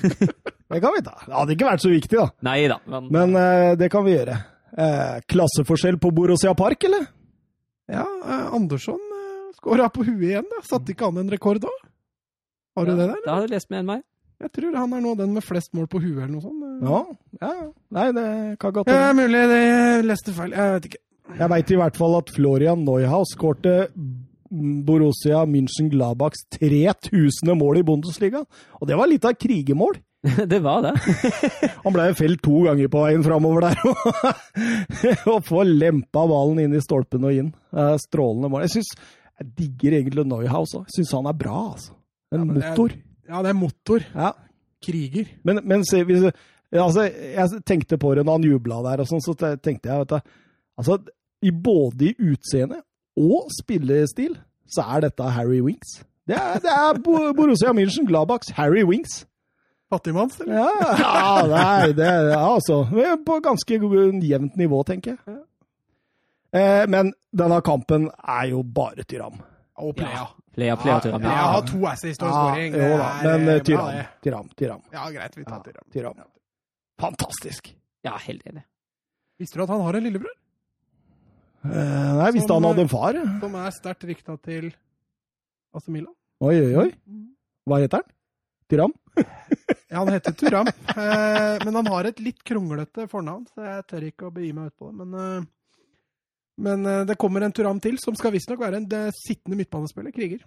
[0.73, 1.13] det kan vi ta.
[1.21, 2.25] Det hadde ikke vært så viktig, da.
[2.47, 2.79] Nei da.
[2.89, 4.39] Men, men uh, det kan vi gjøre.
[4.73, 7.05] Uh, klasseforskjell på Borussia Park, eller?
[7.93, 10.49] Ja, uh, Andersson uh, skåra på huet igjen.
[10.49, 10.63] da.
[10.65, 11.71] Satte ikke han en rekord da?
[12.75, 13.21] Har du det der?
[13.21, 14.03] Da har du lest med enn meg.
[14.41, 16.65] Jeg tror han er nå den med flest mål på huet, eller noe sånt.
[16.81, 17.05] Ja,
[17.45, 17.69] ja.
[17.95, 18.27] Nei, det
[18.59, 19.05] kan godt hende.
[19.05, 19.63] Ja, mulig det
[20.09, 20.57] leste feil.
[20.57, 21.03] Jeg vet ikke.
[21.35, 23.75] Jeg veit i hvert fall at Florian Neuhaus skårte
[24.85, 27.53] Borussia München-Glabachs 3000.
[27.57, 28.43] mål i Bundesliga.
[28.79, 29.99] Og det var litt av krigemål.
[30.51, 30.93] det var det.
[31.83, 35.19] Han ble felt to ganger på veien framover der.
[35.33, 37.51] og få lempa ballen inn i stolpen og inn.
[38.01, 38.65] Strålende mål.
[38.65, 38.95] Jeg synes,
[39.41, 40.89] jeg digger egentlig Neuhaus òg.
[40.95, 41.93] Syns han er bra, altså.
[42.33, 42.95] En ja, motor.
[42.95, 44.07] Er, ja, det er motor.
[44.15, 44.31] Ja.
[44.85, 45.29] Kriger.
[45.47, 46.25] Men, men se, hvis,
[46.71, 50.15] altså, jeg tenkte på det når han jubla der, og sånn, så tenkte jeg vet
[50.15, 50.35] du,
[50.81, 50.99] altså,
[51.45, 52.81] i både i utseende
[53.17, 54.35] og spillestil,
[54.67, 55.99] så er dette Harry Winks.
[56.27, 59.25] Det er, det er Borussia München Gladbachs Harry Winks.
[59.93, 60.55] Fattigmanns, eller?
[60.57, 62.79] Ja, ja, nei, det er altså
[63.25, 63.77] På ganske
[64.25, 65.35] jevnt nivå, tenker jeg.
[66.55, 69.37] Eh, men denne kampen er jo bare Tyram.
[69.77, 70.23] Og Plea.
[70.55, 71.21] Plea, Plea Tyram.
[71.21, 71.51] Ja, jeg Ja.
[71.51, 73.91] har to assist og Ja, jo da, er, men eh, Tyram.
[74.23, 74.81] Tyram, Tyram.
[74.93, 75.35] Ja, greit.
[75.37, 75.85] Vi tar Ja, Tyram.
[75.93, 76.25] Tyram.
[76.99, 77.75] Fantastisk.
[78.07, 78.63] Ja, helt enig.
[79.39, 80.31] Visste du at han har en lillebror
[81.65, 83.17] Eh, nei, visste Som, han hadde en far?
[83.41, 84.67] som er sterkt rykta til
[85.75, 86.13] AC Milan?
[86.45, 86.89] Oi, oi, oi.
[87.65, 88.11] Hva heter han?
[88.69, 88.93] Tyram?
[89.95, 94.05] Ja, han heter Turam, eh, men han har et litt kronglete fornavn, så jeg tør
[94.09, 94.95] ikke å begi meg ut på det.
[95.05, 95.77] Men, eh,
[96.65, 100.11] men eh, det kommer en Turam til, som skal visstnok være en eh, sittende midtbanespiller,
[100.11, 100.41] kriger.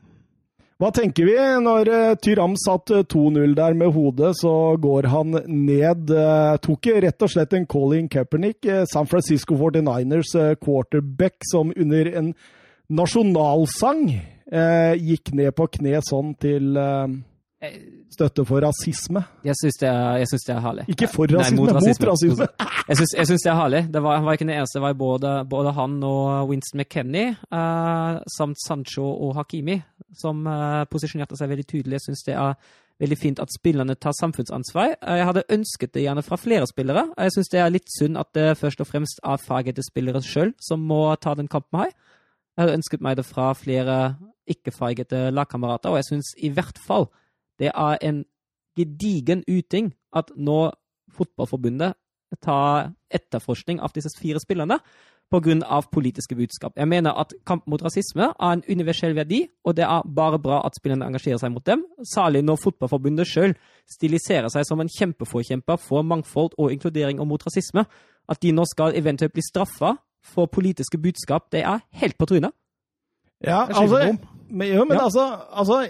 [0.79, 1.35] Hva tenker vi?
[1.59, 6.87] Når eh, Tyram satt eh, 2-0 der med hodet, så går han ned eh, Tok
[7.03, 12.31] rett og slett en Colin Kaepernick, eh, San Francisco 49ers eh, quarterback, som under en
[12.95, 17.19] nasjonalsang eh, gikk ned på kne sånn til eh,
[18.15, 19.23] støtte for rasisme.
[19.45, 20.85] Jeg syns det, det er herlig.
[20.93, 21.73] Ikke for Nei, rasisme, mot
[22.13, 22.47] rasisme.
[22.89, 23.81] Jeg syns, jeg syns det er herlig.
[23.95, 24.79] Det var, var ikke den eneste.
[24.79, 29.81] Det var både, både han og Winston McKennie, uh, samt Sancho og Hakimi,
[30.23, 31.99] som uh, posisjonerte seg veldig tydelig.
[31.99, 32.55] Jeg syns det er
[33.03, 34.97] veldig fint at spillerne tar samfunnsansvar.
[34.99, 37.05] Eh, Jeg hadde ønsket det gjerne fra flere spillere.
[37.19, 40.55] Jeg syns det er litt synd at det først og fremst er fagete spillere sjøl
[40.63, 41.95] som må ta den kampen her.
[42.57, 44.17] Jeg hadde ønsket meg det fra flere
[44.51, 47.07] ikke-fargete lagkamerater, og jeg syns i hvert fall
[47.59, 48.25] det er en
[48.79, 50.71] gedigen uting at nå
[51.19, 51.97] Fotballforbundet
[52.45, 54.79] tar etterforskning av disse fire spillerne
[55.31, 55.81] pga.
[55.93, 56.73] politiske budskap.
[56.77, 60.63] Jeg mener at kamp mot rasisme er en universell verdi, og det er bare bra
[60.67, 61.85] at spillerne engasjerer seg mot dem,
[62.15, 63.55] særlig når Fotballforbundet sjøl
[63.91, 67.85] stiliserer seg som en kjempeforkjemper for mangfold og inkludering og mot rasisme.
[68.29, 72.53] At de nå skal eventuelt bli straffa for politiske budskap, det er helt på trynet.
[73.45, 74.17] Ja, altså,
[74.51, 75.05] men, jo, men Ja.
[75.05, 75.89] altså, altså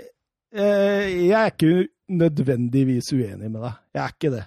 [0.53, 3.81] Jeg er ikke nødvendigvis uenig med deg.
[3.95, 4.45] Jeg er ikke det.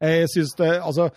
[0.00, 1.08] Jeg syns det Altså,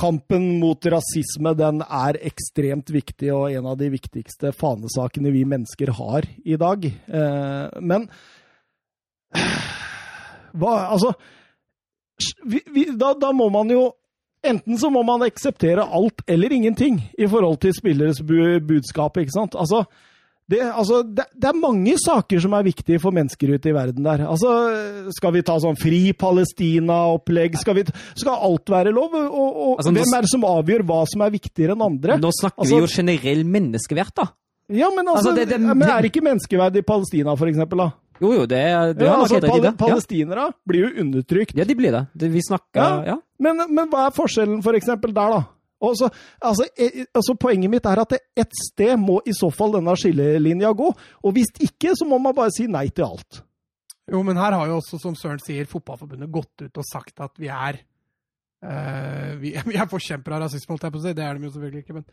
[0.00, 5.92] kampen mot rasisme, den er ekstremt viktig, og en av de viktigste fanesakene vi mennesker
[5.98, 6.86] har i dag.
[6.86, 8.08] Eh, men
[10.58, 11.14] hva Altså
[12.44, 13.90] vi, vi, da, da må man jo
[14.40, 19.52] Enten så må man akseptere alt eller ingenting i forhold til spilleres budskap, ikke sant?
[19.52, 19.82] Altså,
[20.50, 24.02] det, altså, det, det er mange saker som er viktige for mennesker ute i verden
[24.06, 24.24] der.
[24.26, 24.50] Altså,
[25.14, 27.56] skal vi ta sånn fri Palestina-opplegg?
[27.60, 27.80] Skal,
[28.18, 29.14] skal alt være lov?
[29.14, 32.18] Og, og Altså, hvem er det som avgjør hva som er viktigere enn andre?
[32.20, 34.28] Nå snakker Altså- vi jo generell menneskeverd, da.
[34.70, 37.78] Ja, men altså, Altså, det- men er ikke menneskeverd i Palestina, for eksempel?
[37.78, 37.90] Da?
[38.20, 38.60] Jo, jo, det,
[38.98, 39.76] det Ja, altså, pal det.
[39.78, 41.54] palestinere blir jo undertrykt.
[41.54, 41.62] Ja.
[41.62, 42.06] ja, de blir det.
[42.16, 43.04] det vi snakker Ja.
[43.06, 43.16] ja.
[43.40, 45.44] Men, men hva er forskjellen for eksempel der, da?
[45.80, 46.10] Så-
[46.44, 50.72] altså, eh, altså, poenget mitt er at et sted må i så fall denne skillelinja
[50.76, 50.90] gå.
[51.24, 53.42] Og hvis ikke, så må man bare si nei til alt.
[54.10, 57.30] Jo, men her har jo også, som Søren sier, Fotballforbundet gått ut og sagt at
[57.38, 57.78] vi er
[58.64, 61.12] uh, vi, vi er forkjempere av rasisme, holdt jeg på å si.
[61.16, 62.06] Det er de jo selvfølgelig ikke, men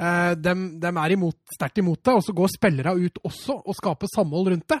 [0.00, 2.16] uh, dem, dem er imot, sterkt imot det.
[2.18, 4.80] Og så går spillere ut også og skaper samhold rundt det.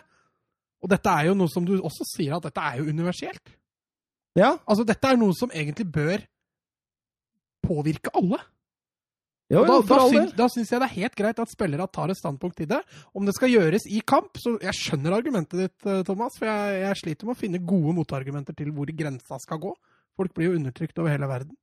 [0.84, 3.54] Og dette er jo noe som du også sier, at dette er jo universelt.
[4.36, 6.24] Ja, Altså, dette er noe som egentlig bør
[7.64, 8.38] påvirke alle.
[9.50, 11.50] jo, da, jo, da, for all syns, da syns jeg det er helt greit at
[11.52, 12.80] spillere tar et standpunkt til det.
[13.14, 16.38] Om det skal gjøres i kamp, så jeg skjønner argumentet ditt, eh, Thomas.
[16.40, 19.74] For jeg, jeg sliter med å finne gode motargumenter til hvor grensa skal gå.
[20.16, 21.56] Folk blir jo undertrykt over hele verden.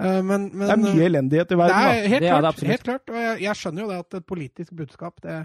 [0.00, 1.92] Eh, Men, men Det er mye elendighet i det verden, da.
[1.92, 2.48] helt Det er det klart.
[2.52, 2.70] absolutt.
[2.76, 3.10] helt klart.
[3.12, 5.40] Og jeg, jeg skjønner jo det at et politisk budskap det,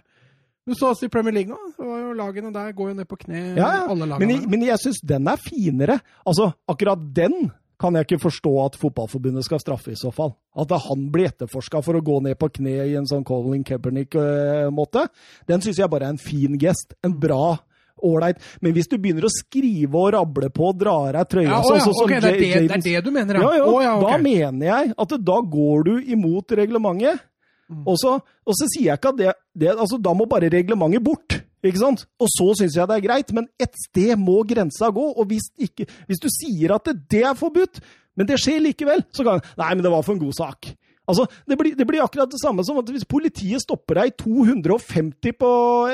[0.68, 1.58] Du så oss i Premier League nå.
[1.78, 3.84] Så var jo Lagene der går jo ned på kne, Ja, ja.
[3.88, 4.34] alle Men, lagene.
[4.36, 6.01] jeg- men jeg syns den er finere.
[6.28, 10.34] Altså, akkurat den kan jeg ikke forstå at Fotballforbundet skal straffe, i så fall.
[10.57, 15.07] At han blir etterforska for å gå ned på kne i en sånn Colin Kaepernick-måte.
[15.49, 16.97] Den syns jeg bare er en fin gest.
[17.05, 17.57] En bra
[18.05, 18.41] Ålreit.
[18.61, 21.80] Men hvis du begynner å skrive og rable på og drar av trøya ja, sånn
[21.80, 23.65] ja, sånn som ok, det, er det, det er det du mener, Ja, ja.
[23.65, 24.11] Å, ja, okay.
[24.11, 27.25] Da mener jeg at da går du imot reglementet.
[27.67, 27.84] Mm.
[27.84, 31.03] Og, så, og så sier jeg ikke at det, det altså, Da må bare reglementet
[31.03, 31.39] bort.
[31.66, 32.03] Ikke sant?
[32.22, 35.05] Og så syns jeg det er greit, men et sted må grensa gå.
[35.18, 37.82] Og hvis, ikke, hvis du sier at det, det er forbudt,
[38.18, 40.70] men det skjer likevel, så kan Nei, men det var for en god sak.
[41.08, 44.16] Altså, det blir, det blir akkurat det samme som at hvis politiet stopper deg i
[44.20, 45.51] 250 på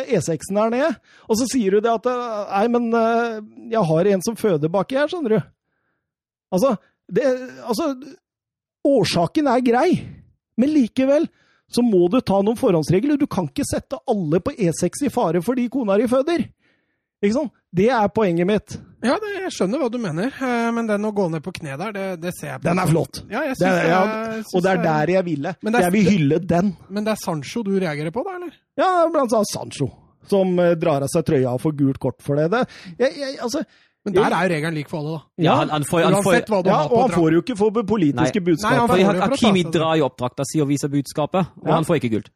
[0.10, 0.90] E6-en her nede,
[1.30, 3.36] og så sier du det at Nei, men eh,
[3.76, 5.52] jeg har en som føder baki her, skjønner du.
[6.54, 6.74] Altså,
[7.14, 7.30] det,
[7.62, 7.92] altså
[8.84, 9.88] Årsaken er grei,
[10.58, 11.30] men likevel
[11.74, 13.18] så må du ta noen forhåndsregler.
[13.18, 16.46] Du kan ikke sette alle på E6 i fare fordi kona di føder.
[17.24, 17.54] Ikke sant?
[17.74, 18.74] Det er poenget mitt.
[19.04, 21.74] Ja, det, jeg skjønner hva du mener, eh, men den å gå ned på kne
[21.80, 22.68] der, det, det ser jeg på.
[22.68, 23.22] Den er flott.
[23.32, 25.54] Ja, jeg synes det ja, jeg, og det er der jeg ville.
[25.64, 26.70] Er- Jeg vil hylle den.
[26.90, 28.54] Men det er Sancho du reagerer på, da, eller?
[28.80, 29.88] Ja, blant annet Sancho,
[30.30, 32.50] som eh, drar av seg trøya og får gult kort for det.
[32.54, 32.62] det
[33.02, 33.64] jeg, altså,
[34.04, 35.44] Men der er jo regelen lik for alle, da.
[35.46, 37.42] Ja, han, han får, han får, Uansett hva du ja, har og han får jo
[37.44, 38.72] ikke for politiske Nei, budskap.
[38.76, 41.76] han får for Hakimi drar jo opp drakta si og viser budskapet, og Ja.
[41.78, 42.32] han får ikke gult.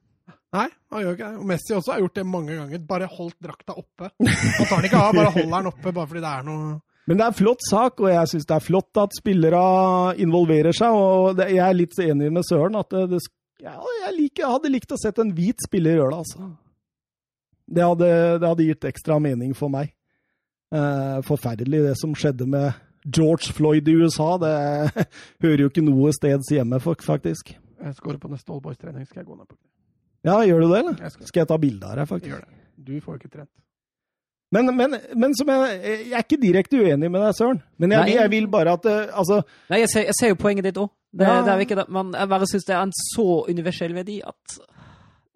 [0.55, 1.39] Nei, han gjør ikke det.
[1.41, 2.79] Og Messi også har gjort det mange ganger.
[2.87, 4.07] Bare holdt drakta oppe.
[4.15, 6.69] Han tar den ikke av, bare holder den oppe bare fordi det er noe
[7.07, 9.59] Men det er en flott sak, og jeg syns det er flott at spillere
[10.23, 10.95] involverer seg.
[10.95, 13.19] og det, Jeg er litt enig med Søren at det, det,
[13.59, 16.49] ja, jeg, liker, jeg hadde likt å sett en hvit spiller gjøre det, altså.
[17.67, 18.09] Det hadde,
[18.39, 19.91] det hadde gitt ekstra mening for meg.
[20.75, 22.73] Eh, forferdelig det som skjedde med
[23.07, 24.33] George Floyd i USA.
[24.41, 24.55] Det
[25.45, 27.53] hører jo ikke noe steds hjemme, faktisk.
[27.77, 29.05] Jeg scorer på neste Allboys-trening.
[29.07, 29.55] Skal jeg gå ned på
[30.27, 30.97] Ja, gjør du det, eller?
[31.05, 32.31] Jeg skal, Skal jeg ta bilde av deg, faktisk?
[32.33, 32.59] gjør det.
[32.87, 33.51] Du får jo ikke trent.
[34.55, 37.57] Men, men, men som jeg, jeg er ikke direkte uenig med deg, Søren.
[37.83, 39.41] Men jeg, jeg vil bare at eh, Altså,
[39.71, 40.91] Nei, jeg ser, jeg ser jo poenget ditt òg.
[41.11, 41.41] Det, Ja.
[41.43, 44.17] det er jo ikke det, men jeg bare syns det er en så universell verdi
[44.27, 44.57] at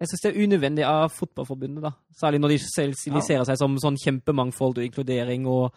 [0.02, 1.92] jeg syns det er unødvendig av Fotballforbundet, da.
[2.18, 5.68] Særlig når de selv stiliserer seg som sånn kjempemangfold og inkludering og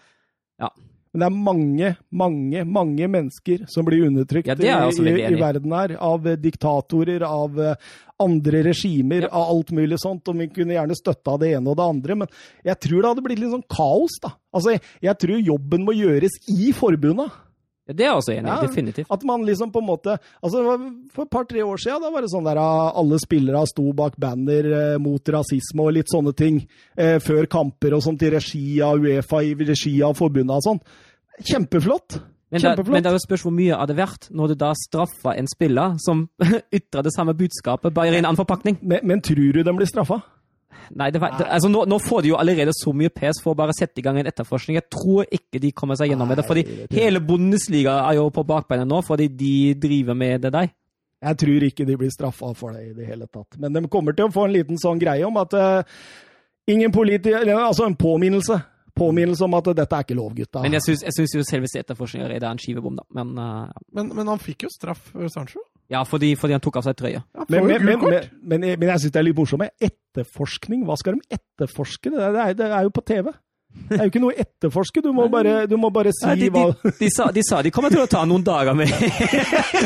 [0.61, 0.69] ja.
[1.15, 5.93] Men det er mange, mange, mange mennesker som blir undertrykt Ja, i, i, verden her.
[6.03, 7.78] Av eh, diktatorer, av eh,
[8.19, 9.30] andre regimer, Ja.
[9.32, 10.28] av alt mulig sånt.
[10.28, 12.34] Og vi kunne gjerne støtta det ene og det andre, men
[12.67, 14.34] jeg tror det hadde blitt litt sånn kaos, da.
[14.51, 17.30] Altså, jeg, jeg tror jobben må gjøres i forbunda.
[17.86, 18.51] Ja, Det er jeg også enig i.
[18.51, 18.59] Ja.
[18.65, 19.09] Definitivt.
[19.13, 20.63] At man liksom på en måte altså
[21.13, 24.17] For et par-tre år siden da var det sånn der ah, alle spillere sto bak
[24.21, 26.63] banner eh, mot rasisme og litt sånne ting
[26.97, 30.81] eh, før kamper og sånt i regi av Uefa, i regi av forbundet og sånn.
[31.45, 32.19] Kjempeflott!
[32.53, 35.49] Men det, men det spørs hvor mye av det verdt når du da straffer en
[35.49, 36.27] spiller som
[36.77, 38.77] ytrer det samme budskapet, bare i en annen forpakning.
[38.81, 40.21] Men, men tror du den blir straffa?
[40.95, 43.53] Nei, det, var- det, altså nå, nå får de jo allerede så mye pes for
[43.55, 44.78] å bare sette i gang en etterforskning.
[44.80, 48.45] Jeg tror ikke de kommer seg gjennom med det, fordi hele Bundesliga er jo på
[48.47, 50.69] bakbeina nå fordi de driver med det der.
[51.26, 53.57] Jeg tror ikke de blir straffa for det i det hele tatt.
[53.57, 55.99] Men de kommer til å få en liten sånn greie om at uh,
[56.69, 58.59] ingen politiker Altså en påminnelse.
[58.95, 60.61] Påminnelse om at dette er ikke lov, gutta.
[60.63, 63.03] Men jeg syns, jo selveste etterforskninga er en skivebom, da.
[63.17, 65.63] Men uh, Men, men han fikk jo straff, eh, Sancho.
[65.91, 67.21] Ja, fordi, fordi han tok av seg trøya.
[67.21, 70.86] Ja, Men, men, men, men, men, men jeg syns det er litt morsomt med etterforskning.
[70.88, 72.13] Hva skal de etterforske?
[72.13, 73.29] Det er, det er jo på TV.
[73.75, 75.01] Det er jo ikke noe å etterforske.
[75.03, 77.59] Du må bare, du må bare si Nei, de, hva de, de, sa, de sa
[77.65, 78.89] de kommer til å ta noen dager med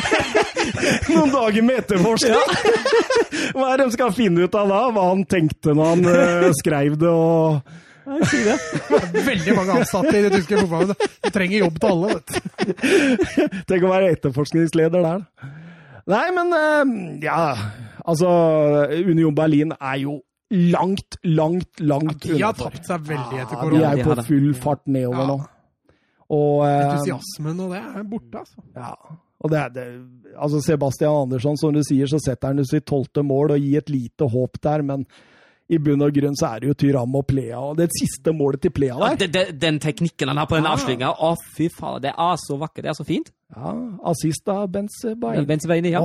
[1.14, 2.38] Noen dager med etterforskning!
[3.56, 4.80] Hva er det de skal finne ut av da?
[4.93, 7.78] Hva han tenkte når han uh, skrev det og
[8.10, 8.56] Nei, si det.
[9.30, 12.38] Veldig mange ansatte i det tyske fotballet De trenger jobb til alle, vet du.
[13.70, 15.26] Tenk å være etterforskningsleder der.
[16.10, 16.95] Nei, men eh,
[17.28, 17.39] ja
[18.10, 18.30] Altså,
[19.05, 20.16] Union Berlin er jo
[20.49, 23.82] langt, langt, langt De har tapt seg veldig etter korona.
[23.84, 25.28] Ja, de er på full fart nedover Ja.
[25.30, 25.39] nå.
[26.30, 28.64] Og eh, Entusiasmen og det er borte, altså.
[28.78, 28.93] Ja.
[29.39, 29.86] Og det er det,
[30.36, 33.89] altså Sebastian Andersson, som du sier, så setter han sitt tolvte mål og gir et
[33.93, 35.05] lite håp der, men
[35.70, 37.60] i bunn og grunn så er det jo Tyram og Plea.
[37.62, 40.57] Og det siste målet til Plea Ja, der det, det, den teknikken han har på
[40.57, 40.74] den Ah.
[40.74, 42.84] avslutninga, å fy faen, det er så vakkert.
[42.84, 43.30] Det er så fint.
[43.56, 43.74] Ja,
[44.12, 45.45] Assist av Benzebaini.
[45.50, 46.02] Benzebaini, ja.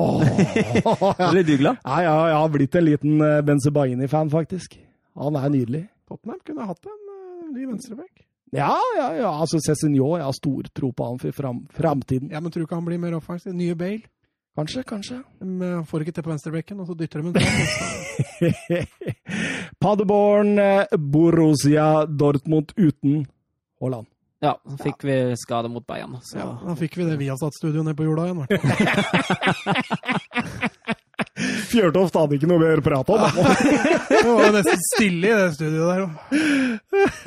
[0.80, 1.30] ja.
[1.30, 1.76] Ble du glad?
[1.84, 4.78] Ja, ja, jeg har blitt en liten eh, Benzebaini-fan, faktisk.
[5.20, 5.82] Han er nydelig.
[6.09, 8.24] Tottenham kunne hatt en uh, ny venstreback.
[8.55, 9.30] Ja, ja, ja.
[9.40, 12.30] altså Cézinho, jeg har stor tro på han for fram, framtiden.
[12.30, 13.53] Ja, men tror du ikke han blir mer offensiv?
[13.57, 14.07] Nye Bale.
[14.55, 15.18] Kanskje, kanskje.
[15.42, 18.84] De eh, får ikke til på venstrebekken, og så dytter de en fram.
[19.82, 23.24] Paderborn, eh, Borussia Dortmund uten
[23.82, 24.07] Haaland.
[24.45, 26.18] Ja, så fikk vi skade mot Bayern.
[26.22, 26.36] Så.
[26.38, 28.40] Ja, da fikk vi det Viasat-studioet ned på jorda igjen.
[28.45, 28.47] i.
[31.74, 33.18] Fjørtoft hadde ikke noe mer å prate om.
[34.14, 36.12] Det var nesten stille i det studioet der òg.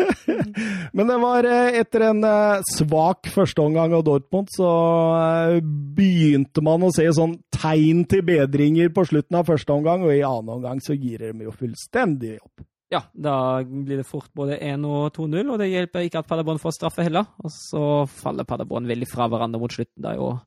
[0.97, 4.70] Men det var eh, etter en eh, svak førsteomgang av Dortmund, så
[5.18, 5.59] eh,
[5.97, 10.24] begynte man å se sånn tegn til bedringer på slutten av første omgang, og i
[10.26, 12.65] annen omgang så girer de jo fullstendig opp.
[12.93, 13.33] Ja, da
[13.63, 17.03] blir det fort både 1 og 2-0, og det hjelper ikke at Paderborn får straffe
[17.03, 17.25] heller.
[17.43, 20.38] Og så faller Paderborn veldig fra hverandre mot slutten, da jo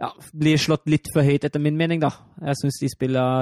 [0.00, 2.08] ja, blir slått litt for høyt, etter min mening, da.
[2.40, 2.88] Jeg syns de,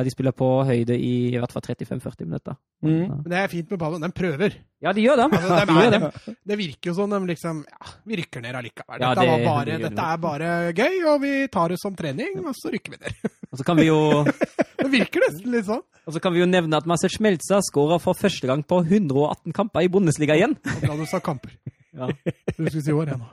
[0.03, 2.57] de spiller på høyde i i hvert fall 35-40 minutter.
[2.83, 2.97] Mm.
[2.97, 3.19] Ja.
[3.21, 4.57] Men det er fint med Paderborn, De prøver.
[4.83, 5.29] Ja, de gjør det.
[5.39, 6.01] Altså, de er, det.
[6.27, 8.99] de, det virker jo sånn, de liksom ja, Vi rykker ned allikevel.
[9.05, 12.41] Dette, det- var bare, det dette er bare gøy, og vi tar det som trening,
[12.43, 13.31] og så rykker vi ned.
[13.53, 14.01] Og så kan vi jo
[14.79, 15.83] Det virker nesten litt sånn.
[16.09, 19.53] Og så kan vi jo nevne at Marcel Schmelza skåra for første gang på 118
[19.57, 20.55] kamper i Bundesliga igjen.
[20.87, 21.53] Ja, du sa kamper.
[21.93, 22.09] Ja.
[22.57, 23.25] Du skulle si år igjen.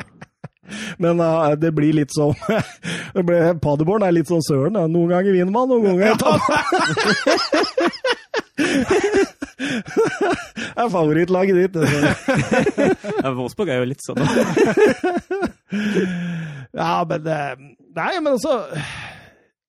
[0.98, 2.34] Men uh, det blir litt sånn
[3.16, 4.74] det ble, Paderborn er litt sånn søren.
[4.74, 4.88] da.
[4.90, 6.56] Noen ganger vinner man, noen ganger taper
[9.56, 11.76] Det er favorittlaget ditt.
[13.22, 14.20] Ja, Wolfsburg er jo litt sånn.
[16.76, 17.54] Ja, men eh,
[17.96, 18.58] Nei, men altså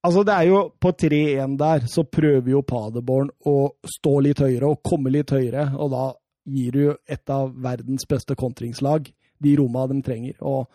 [0.07, 3.57] Altså, det er jo På 3-1 der så prøver jo Paderborn å
[3.97, 6.05] stå litt høyere og komme litt høyere, og da
[6.47, 9.09] gir du et av verdens beste kontringslag
[9.43, 10.37] de romma de trenger.
[10.47, 10.71] Og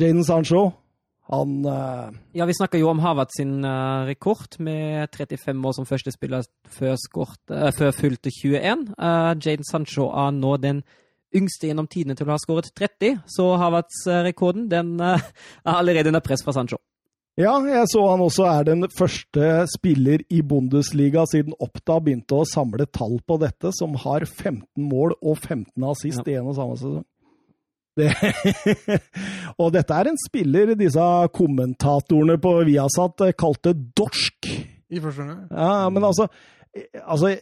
[0.00, 0.72] Jaden Sancho
[1.30, 2.10] Han uh...
[2.38, 6.46] Ja, vi snakker jo om Havert sin uh, rekord med 35 år som første spiller
[6.70, 8.84] før, skort, uh, før fylte 21.
[9.42, 10.84] Jaden Sancho er nå den
[11.34, 15.26] yngste gjennom tidene til å ha skåret 30, så Havertz-rekorden den er
[15.80, 16.78] allerede under press fra Sancho.
[17.36, 22.46] Ja, jeg så han også er den første spiller i Bundesliga siden Oppda begynte å
[22.48, 26.32] samle tall på dette, som har 15 mål og 15 assist ja.
[26.32, 27.04] i en og samme sesong.
[27.96, 28.08] Det,
[29.60, 31.04] og dette er en spiller disse
[31.36, 34.52] kommentatorene på Viasat kalte dorsk.
[34.88, 35.46] I første gang?
[35.50, 36.28] Ja, men altså,
[37.02, 37.34] altså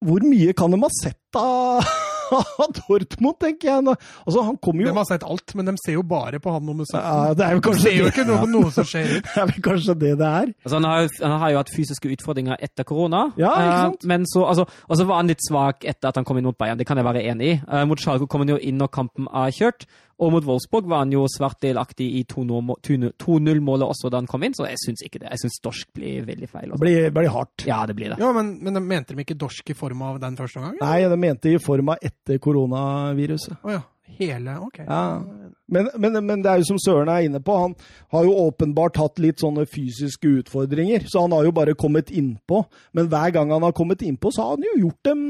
[0.00, 2.09] Hvor mye kan de ha sett av
[2.78, 3.96] Dortmund, tenker jeg.
[4.24, 6.66] Altså, han kommer jo De har sett alt, men de ser jo bare på han
[6.66, 7.00] nummer 17.
[7.00, 9.12] Ja, det er jo kanskje de ser jo ikke noe, noe som skjer.
[9.30, 10.50] Det er vel kanskje det det er.
[10.64, 13.22] Altså, han, har, han, har, jo hatt fysiske utfordringer etter korona.
[13.40, 14.04] Ja, ikke eh, sant?
[14.04, 16.48] Uh, men så, altså, og så var han litt svak etter at han kom inn
[16.48, 17.56] mot Bayern, det kan jeg være enig i.
[17.68, 19.86] Uh, mot Schalke kom han jo inn når kampen er kjørt.
[20.20, 24.56] Og mot Wolfsburg var han jo svært delaktig i 2-0-målet også da han kom inn,
[24.56, 25.30] så jeg syns ikke det.
[25.32, 26.74] Jeg syns dorsk blir veldig feil.
[26.74, 27.64] Det blir, blir, hardt.
[27.68, 28.20] Ja, det blir det.
[28.20, 30.76] Ja, Men, men de mente de ikke dorsk i form av den første gangen?
[30.82, 33.62] Nei, de mente i form av etter koronaviruset.
[33.64, 33.86] Oh, ja.
[34.18, 34.78] Hele, ok.
[34.84, 35.22] Ja.
[35.70, 37.76] Men, men, men, det er jo som Søren er inne på, han
[38.12, 41.06] har jo åpenbart hatt litt sånne fysiske utfordringer.
[41.08, 42.64] Så han har jo bare kommet innpå.
[42.98, 45.22] Men hver gang han har kommet innpå, så har han jo gjort en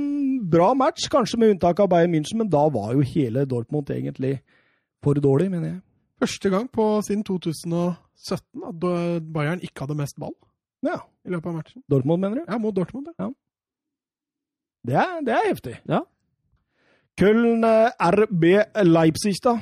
[0.50, 1.10] bra match.
[1.12, 4.40] Kanskje med unntak av Bayern München, men da var jo hele Dortmund egentlig
[5.04, 5.80] for dårlig, mener jeg.
[6.20, 8.86] Første gang på siden 2017 at
[9.32, 10.36] Bayern ikke hadde mest ball
[10.84, 11.00] ja.
[11.24, 11.82] i løpet av matchen.
[11.90, 12.44] Dortmund, mener du?
[12.48, 13.08] Ja, mot Dortmund.
[13.18, 13.28] Ja.
[14.86, 15.76] Det, er, det er heftig.
[15.88, 16.04] Ja.
[17.20, 18.44] Köln eh, RB
[18.86, 19.58] Leipzig, da?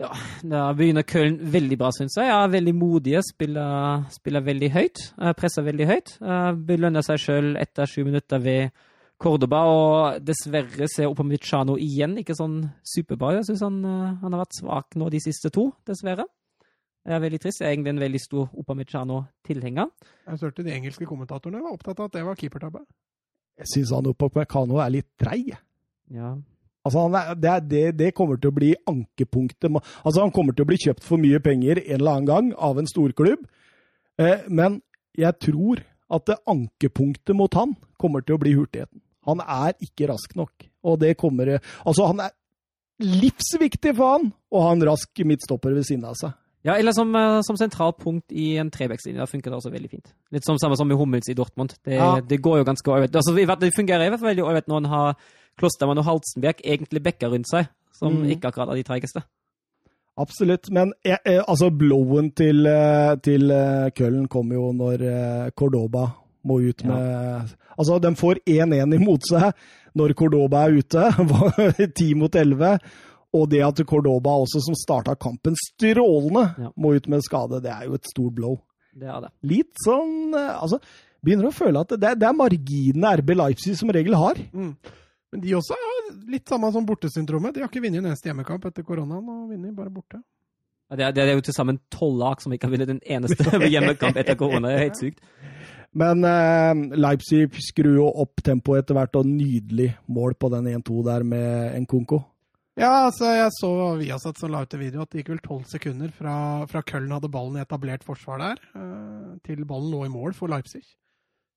[0.00, 0.08] Ja,
[0.48, 2.30] da begynner Köln veldig bra, syns jeg.
[2.30, 5.02] Ja, veldig modige, spiller, spiller veldig høyt.
[5.20, 6.14] Eh, presser veldig høyt.
[6.22, 8.72] Eh, belønner seg sjøl etter sju minutter ved
[9.22, 14.42] Cordoba, og dessverre ser Opamichano igjen ikke sånn superbra Jeg syns han, eh, han, har
[14.42, 16.26] vært svak nå de siste to, dessverre.
[17.02, 17.60] Det er veldig trist.
[17.62, 19.90] Jeg er egentlig en veldig stor Opamichano-tilhenger.
[20.26, 22.82] Jeg hørte de engelske kommentatorene var opptatt av at det var keepertabbe.
[23.62, 25.52] Jeg syns Opamichano er litt treig.
[26.10, 26.34] Ja.
[26.82, 29.70] Altså, er, det, det, det, kommer til å bli ankepunktet.
[30.02, 32.80] Altså, han kommer til å bli kjøpt for mye penger en eller annen gang av
[32.80, 33.46] en storklubb,
[34.18, 34.80] eh, men
[35.18, 38.98] jeg tror at det ankepunktet mot han kommer til å bli hurtigheten.
[39.28, 40.68] Han er ikke rask nok.
[40.82, 42.32] Og det kommer Altså, han er
[43.02, 46.34] livsviktig for han å ha en rask midtstopper ved siden av seg.
[46.62, 49.18] Ja, eller som, eh, som sentralt punkt i en trebekslinje.
[49.18, 50.12] Da funker det også veldig fint.
[50.30, 51.74] Litt som samme som med Hummels i Dortmund.
[51.84, 52.20] Det, ja.
[52.20, 53.16] det går jo ganske ålreit.
[53.16, 55.16] Altså, det fungerer i hvert fall veldig ålreit når han har
[55.58, 58.30] Klostermann og Halsenberg, egentlig bekker rundt seg, som mm.
[58.36, 59.24] ikke akkurat er de treigeste.
[60.22, 62.68] Absolutt, men jeg, eh, eh, altså blowen til,
[63.24, 63.52] til
[63.96, 66.06] Køllen kommer jo når Cordoba
[66.46, 67.42] må ut med ja.
[67.76, 69.52] Altså, de får 1-1 imot seg
[69.98, 71.06] når Cordoba er ute,
[72.00, 72.76] 10 mot 11.
[73.32, 76.72] Og det at Cordoba også, som starta kampen strålende, ja.
[76.76, 78.58] må ut med skade, det er jo et stort blow.
[78.92, 79.30] Det er det.
[79.48, 80.76] Litt sånn eh, Altså,
[81.24, 84.40] begynner å føle at det, det er marginene RB Leipzig som regel har.
[84.52, 84.74] Mm.
[85.32, 87.54] Men de også har litt samme som bortesyndromet.
[87.54, 90.20] De har ikke vunnet en eneste hjemmekamp etter koronaen, og vinner bare borte.
[90.92, 93.00] Ja, det, er, det er jo til sammen tolv lag som ikke har vunnet en
[93.16, 94.68] eneste hjemmekamp etter korona.
[94.68, 95.24] Det er helt sykt.
[95.92, 101.02] Men eh, Leipzig skrur jo opp tempoet etter hvert, og nydelig mål på den 1-2
[101.08, 102.22] der med Nkunko.
[102.80, 103.70] Ja, altså jeg så
[104.00, 106.34] Viasat som la ut en video at det gikk vel tolv sekunder fra,
[106.70, 110.48] fra Köln hadde ballen i etablert forsvar der, eh, til ballen lå i mål for
[110.48, 110.86] Leipzig.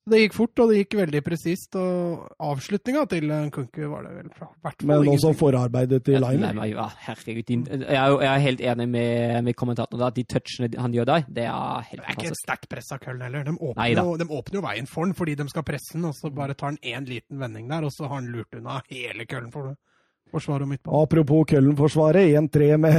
[0.06, 1.76] Det gikk fort, og det gikk veldig presist.
[1.82, 4.28] Og avslutninga til Kunku var det vel
[4.62, 6.60] hvert Men også forarbeidet til Liner?
[6.70, 7.50] Ja, herregud.
[7.50, 10.06] Jeg er, jeg er helt enig med, med kommentatoren.
[10.06, 12.06] at De touchene han gjør der, det er helt fantastisk.
[12.06, 13.48] Det er ikke et sterkt press av Köln heller.
[13.50, 16.14] De åpner, jo, de åpner, jo, veien for den fordi de skal presse den, og
[16.18, 19.26] så bare tar han én liten vending der, og så har han lurt unna hele
[19.26, 19.78] Köln for det.
[20.36, 21.02] Forsvar og midtbane.
[21.02, 22.96] Apropos Køllen-forsvaret, 1-3 med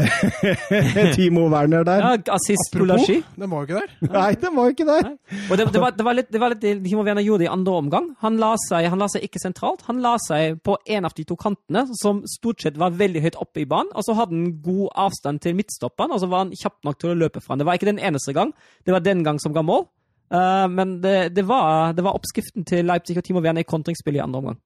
[1.17, 2.05] Timo Werner der.
[2.05, 3.19] Ja, assist Gulashi.
[3.37, 4.13] Den var jo ikke der.
[4.15, 5.11] Nei, den var jo ikke der.
[5.11, 5.41] Nei.
[5.51, 7.51] Og det, det, var, det, var, litt, det var litt det Timo Werner gjorde i
[7.53, 8.09] andre omgang.
[8.25, 11.27] Han la, seg, han la seg ikke sentralt, han la seg på en av de
[11.29, 13.93] to kantene, som stort sett var veldig høyt oppe i banen.
[13.93, 17.13] Og så hadde han god avstand til midtstopperen, og så var han kjapp nok til
[17.13, 17.63] å løpe fra han.
[17.63, 18.55] Det var ikke den eneste gang.
[18.87, 19.87] Det var den gang som ga mål.
[20.27, 24.25] Uh, men det, var, det, var, oppskriften til Leipzig og Timo Werner i kontringsspillet i
[24.25, 24.63] andre omgang.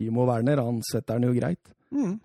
[0.00, 1.75] Timo Werner han setter den jo greit.
[1.94, 2.18] Mm.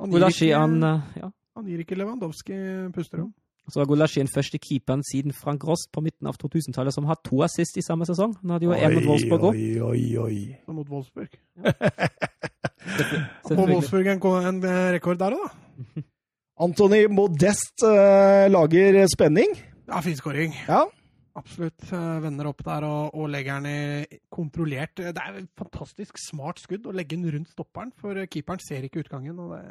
[0.00, 1.28] Ikke, han, eh, ja.
[1.56, 2.56] han, gir ikke Lewandowski
[2.94, 3.32] pusterom.
[3.70, 7.20] Så var Gulashi den første keeperen siden Frank Rost på midten av 2000-tallet som har
[7.22, 8.32] to assist i samme sesong.
[8.40, 9.58] Han hadde jo én mot Wolfsburg òg.
[9.58, 10.38] Oi, oi, oi.
[10.66, 11.36] Og mot Wolfsburg.
[11.60, 11.74] Ja.
[13.50, 16.02] På Wolfsburg en, en eh, rekord der òg, da.
[16.60, 19.54] Antony Modest uh, lager spenning.
[19.88, 20.56] Ja, fin skåring.
[20.68, 20.82] Ja.
[21.38, 21.84] Absolutt.
[22.24, 26.88] Vender opp der og, og, legger den i kontrollert Det er et fantastisk smart skudd
[26.90, 29.38] å legge den rundt stopperen, for keeperen ser ikke utgangen.
[29.38, 29.62] og det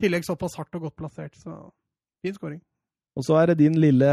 [0.00, 1.62] I tillegg såpass hardt og godt plassert, så
[2.24, 2.62] fin skåring.
[3.18, 4.10] Og så er det din lille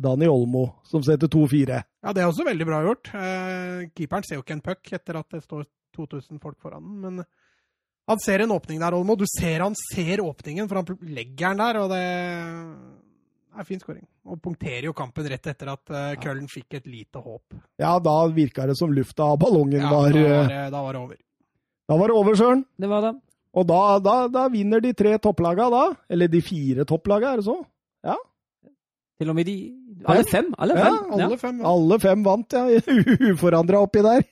[0.00, 1.82] Dani Olmo som setter 2-4.
[2.02, 3.12] Ja, det er også veldig bra gjort.
[3.14, 6.98] Eh, keeperen ser jo ikke en puck etter at det står 2000 folk foran den,
[7.00, 7.24] men
[8.10, 9.14] han ser en åpning der, Olmo.
[9.14, 12.04] Du ser han ser åpningen, for han legger den der, og det
[13.58, 14.04] er fin skåring.
[14.30, 17.56] Og punkterer jo kampen rett etter at uh, Køllen fikk et lite håp.
[17.80, 20.84] Ja, da virka det som lufta av ballongen Ja, var da var, eh, det, da
[20.84, 21.18] var det over.
[21.90, 22.64] Da var det over, Søren.
[22.78, 23.16] Det var det.
[23.50, 25.84] Og da, da, da vinner de tre topplaga, da.
[26.08, 27.58] Eller de fire topplaga, er det så?
[29.20, 29.56] Til og med de
[30.08, 30.46] Alle fem.
[30.56, 30.94] Alle fem.
[30.96, 31.58] Ja, Alle fem.
[31.60, 32.80] Ja, Alle fem vant, ja.
[33.34, 34.22] Uforandra oppi der.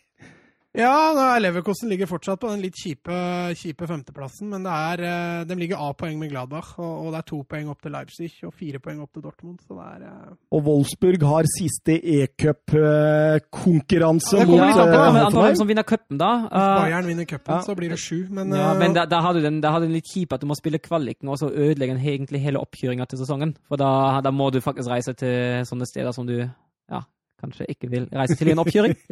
[0.76, 3.16] Ja da er Leverkosten ligger fortsatt på den litt kjipe,
[3.56, 7.26] kjipe femteplassen, men det er, eh, de ligger A-poeng med Gladbach, og, og det er
[7.30, 10.14] to poeng opp til Leipzig og fire poeng opp til Dortmund, så det er uh...
[10.54, 15.56] Og Wolfsburg har siste e-cup-konkurranse Ja, mot Ja, eh, men andre hvem Hoffenheim.
[15.62, 16.32] som vinner cupen, da?
[16.44, 17.60] Hvis Uh, Bayern vinner cupen, ja.
[17.64, 19.80] så blir det sju, men, ja, eh, men da, da har du den, da har
[19.80, 22.60] du den litt kjip at du må spille kvaliken og så ødelegge den egentlig hele
[22.60, 23.50] oppkjøringa til sesongen.
[23.68, 27.00] For da, da må du faktisk reise til sånne steder som du ja,
[27.40, 28.94] kanskje ikke vil reise til i en oppkjøring.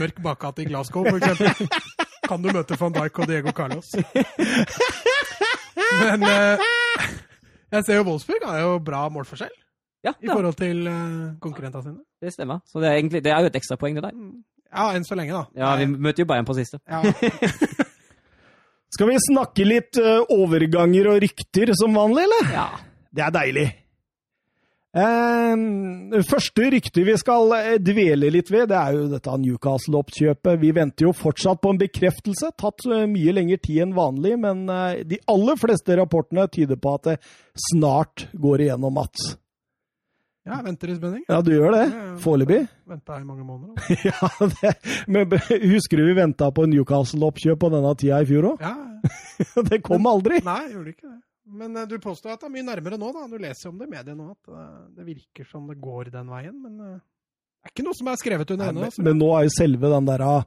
[0.00, 1.68] Mørk bakgate i Glasgow, eksempel.
[2.26, 3.92] kan du møte van Dijk og Diego Carlos.
[6.00, 6.66] Men eh,
[7.76, 9.52] jeg ser jo Wolfsburg har jo bra målforskjell
[10.06, 11.98] Ja, i forhold til uh, konkurrentene sine.
[12.22, 12.60] det stemmer.
[12.66, 14.18] Så det er, egentlig, det er jo et ekstrapoeng, det der.
[14.70, 15.44] Ja, enn så lenge, da.
[15.58, 16.78] Ja, vi møter jo Bayern på siste.
[16.86, 17.02] Ja.
[18.94, 22.52] Skal vi snakke litt uh, overganger og rykter som vanlig, eller?
[22.54, 22.68] Ja.
[23.16, 23.66] Det er deilig.
[24.96, 30.60] Eh, første rykte vi skal eh, dvele litt ved, det er jo dette Newcastle-oppkjøpet.
[30.62, 32.52] Vi venter jo fortsatt på en bekreftelse.
[32.56, 36.94] Tatt eh, mye lengre tid enn vanlig, men eh, de aller fleste rapportene tyder på
[36.96, 37.16] at det
[37.72, 39.34] snart går igjennom, Mats.
[40.46, 41.24] ja, venter i spenning.
[41.28, 41.84] Ja, du gjør det?
[42.24, 42.62] Foreløpig?
[42.88, 43.76] Venta i mange måneder.
[44.08, 44.74] Ja, det,
[45.10, 45.28] men
[45.66, 48.64] husker du vi venta på Newcastle-oppkjøp på denne tida i fjor òg?
[48.64, 48.76] Ja,
[49.70, 50.40] Det kom aldri.
[50.46, 51.18] Nei, gjorde ikke det.
[51.46, 53.26] Men eh, du påstår at det er mye nærmere nå, da.
[53.30, 56.30] Du leser om det i mediene nå, at eh, det virker som det går den
[56.32, 56.58] veien.
[56.62, 58.86] Men eh, det er ikke noe som er skrevet under ennå.
[58.86, 60.46] men, men nå er jo selve den der ah,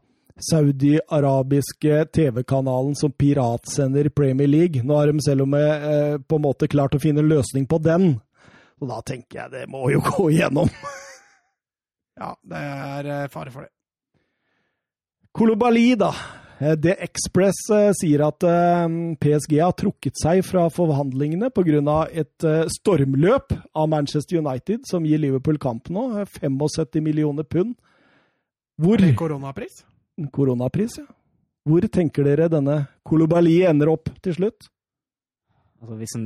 [0.50, 4.84] saudi-arabiske TV-kanalen som piratsender Premier League.
[4.84, 7.80] Nå har de selv om eh, på en måte klart å finne en løsning på
[7.84, 8.14] den.
[8.80, 10.72] Og da tenker jeg det må jo gå igjennom.
[12.20, 13.72] Ja, det er fare for det.
[15.36, 16.10] Kolobali, da.
[16.60, 18.88] Eh, The Express eh, sier at eh,
[19.22, 22.07] PSG har trukket seg fra forhandlingene pga.
[22.11, 26.19] et stormløp av Manchester United som gir Liverpool kamp nå.
[26.19, 27.76] eh, 75 millioner pund.
[28.80, 29.86] Hvor koronapris.
[30.31, 31.07] Koronapris, ja.
[31.68, 34.69] Hvor tenker dere denne Kolobali ender opp til slutt?
[35.80, 36.26] Altså, hvis en,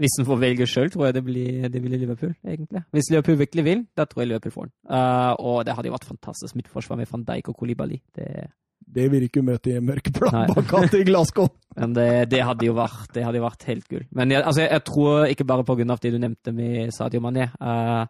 [0.00, 2.84] hvis en får velge sjøl, tror jeg det blir, det blir Liverpool, egentlig.
[2.92, 4.74] Hvis Liverpool virkelig vil, da tror jeg Liverpool får den.
[4.88, 7.98] Uh, og det hadde jo vært fantastisk midtforsvar med van Dijk og Kolibali.
[8.16, 8.46] Det,
[8.94, 10.18] Det vil ikke møte i en mørk Nei.
[10.18, 11.48] planbakgate i Glasgow.
[11.80, 14.04] men det, det, hadde jo vært, det hadde vært helt gull.
[14.14, 17.48] Men jeg, altså, jeg, jeg tror ikke bare av det du nevnte med Sadio Mané.
[17.60, 18.06] uh,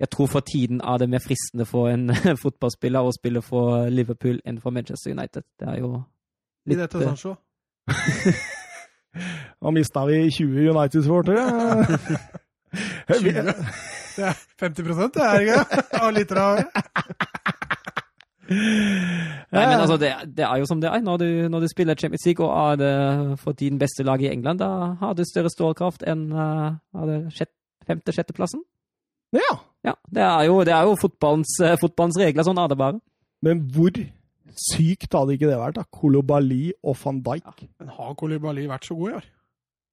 [0.00, 2.10] jeg tror for tiden er det mer fristende for en
[2.44, 5.46] fotballspiller å spille for Liverpool enn for Manchester United.
[5.60, 5.92] Det er jo
[6.66, 7.36] I litt dette eh, Sancho.
[9.62, 11.44] Nå mista vi 20 United-supportere.
[13.08, 13.54] Vi- 20?
[14.16, 17.72] Det er 50 det er ikke Av lyttere av
[18.50, 21.02] Nei, men altså, det, det er jo som det er.
[21.04, 24.30] Når du, når du spiller Champions League og er det for din beste lag i
[24.30, 26.76] England, da har du større stålkraft enn uh,
[27.34, 27.52] sjett,
[27.86, 28.62] femte-sjetteplassen.
[29.34, 29.56] Ja,
[29.86, 32.42] Ja, det er jo, det er jo fotballens, eh, fotballens regler.
[32.46, 32.98] Sånn er det bare.
[33.44, 33.94] men hvor
[34.56, 35.76] sykt hadde ikke det vært?
[35.78, 35.84] da?
[35.92, 37.66] Kolobali og van Dijk.
[37.78, 39.28] Men har Kolobali vært så god i år?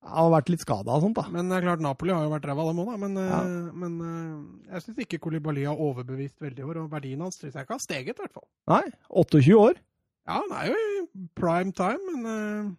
[0.03, 1.23] Han har vært litt skada og sånt, da.
[1.31, 2.97] Men det er klart, Napoli har jo vært ræva, dem òg, da.
[2.99, 3.71] Men, eh, Ja.
[3.73, 6.77] men eh, jeg syns ikke Kolibali har overbevist veldig i år.
[6.84, 8.47] Og verdien hans syns jeg ikke har steget, i hvert fall.
[8.67, 9.80] Nei, 28 år.
[10.27, 12.71] Ja, han er jo i prime time, men eh,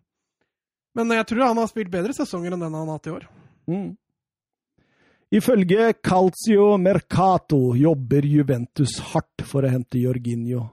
[0.97, 3.25] Men jeg tror han har spilt bedre sesonger enn den han har hatt i år.
[3.67, 3.97] Mm.
[5.35, 10.69] Ifølge Calcio Mercato jobber Juventus hardt for å hente Jorginho.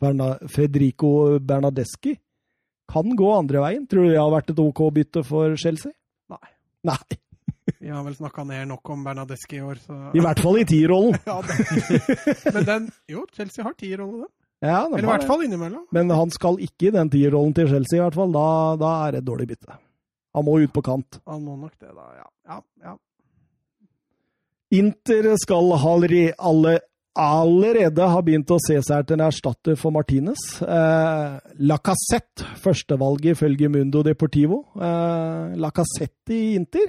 [0.00, 2.16] Berna Federico Bernadeschi
[2.90, 3.86] kan gå andre veien.
[3.90, 5.92] Tror du det har vært et OK bytte for Chelsea?
[6.32, 6.52] Nei.
[6.90, 7.18] Nei,
[7.78, 10.66] Vi har vel snakka ned nok om Bernadeschi i år, så i hvert fall i
[10.68, 11.18] tierrollen.
[11.30, 11.40] ja.
[12.54, 14.32] Men den Jo, Chelsea har tierrolle, den.
[14.60, 15.86] Ja, Eller i hvert fall innimellom.
[15.96, 18.32] Men han skal ikke i den tierrollen til Chelsea, i hvert fall.
[18.34, 18.48] Da,
[18.80, 19.78] da er det et dårlig bytte.
[20.36, 21.20] Han må ut på kant.
[21.30, 22.08] Han må nok det, da.
[22.18, 22.26] Ja.
[22.52, 22.96] ja, ja.
[24.70, 26.74] Inter skal ha alle,
[27.20, 30.40] allerede har begynt å se seg etter en erstatter for Martinez.
[30.64, 31.36] Eh,
[31.68, 34.62] Lacassette, førstevalget ifølge Mundo Deportivo.
[34.76, 36.88] Eh, Lacassette i Inter?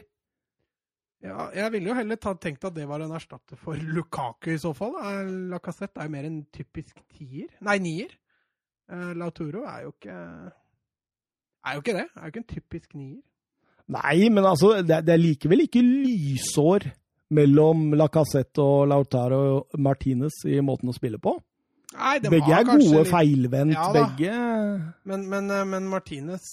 [1.21, 4.71] Ja, jeg ville jo heller tenkt at det var en erstatter for Lukaku i så
[4.77, 4.95] fall.
[4.97, 7.51] Eh, Lacassette er jo mer en typisk tier.
[7.61, 8.15] Nei, nier.
[8.91, 10.15] Eh, Lauturo er jo ikke
[11.61, 12.07] Er jo ikke det.
[12.17, 13.21] Er jo ikke en typisk nier.
[13.91, 16.87] Nei, men altså, det, det er likevel ikke lysår
[17.31, 21.37] mellom Lacassette og Lautaro Martinez i måten å spille på.
[21.95, 24.35] Nei, Begge er gode litt- feilvendt, Ja begge.
[25.03, 26.45] Men, men, eh, men Martinez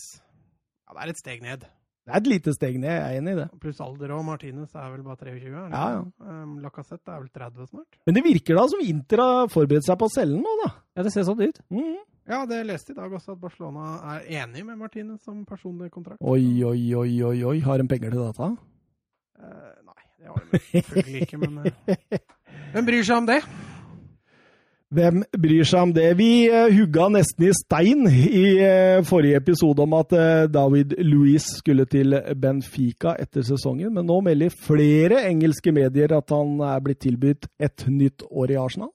[0.88, 1.60] ja, Det er et steg ned.
[2.08, 3.48] Det er et lite steg ned, jeg er enig i det.
[3.60, 4.22] Pluss alder òg.
[4.24, 5.52] Martinez er vel bare 23?
[5.52, 6.02] er Ja, ja.
[6.24, 7.98] Um, Lacassette er vel 30 snart?
[8.08, 10.70] Men det virker da som Inter har forberedt seg på å selge den nå, da.
[10.96, 11.60] Ja, det ser sånn ut.
[11.70, 11.98] Mhm.
[12.28, 13.84] Ja, det leste i dag også at Barcelona
[14.16, 16.18] er enig med Martinez som personlig kontrakt.
[16.20, 17.60] Oi, oi, oi, oi, oi.
[17.60, 18.50] Har en penger til data?
[19.38, 22.20] Eh, nei, det selvfølgelig ikke, men eh,
[22.72, 23.38] Hvem bryr seg om det?
[24.88, 26.06] Hvem bryr seg om det?
[26.18, 30.14] Vi eh, hugga nesten i stein i eh, forrige episode om at
[30.52, 36.56] David Louis skulle til Benfica etter sesongen, men nå melder flere engelske medier at han
[36.72, 38.92] er blitt tilbudt et nytt år i Arsenal.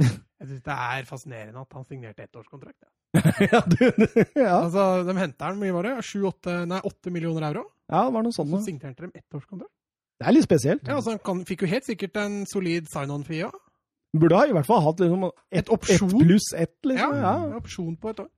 [0.42, 2.80] Jeg syns det er fascinerende at han signerte ettårskontrakt.
[2.82, 2.90] Ja.
[3.52, 3.76] ja, du,
[4.40, 4.56] ja.
[4.56, 5.92] Altså, De henta han mye var det?
[6.08, 7.66] 7-8 nei, 8 millioner euro?
[7.92, 8.50] ja, det var noe sånt.
[8.56, 9.70] Så signerte de ettårskontrakt.
[10.22, 10.86] Det er litt spesielt.
[10.86, 13.58] Ja, altså, Han kan, fikk jo helt sikkert en solid sign-on-fee òg.
[14.12, 16.08] Burde ha i hvert fall hatt liksom et, Et opsjon.
[16.12, 17.14] ett pluss ett, liksom.
[17.16, 17.34] Ja.
[17.48, 18.28] en opsjon på et år.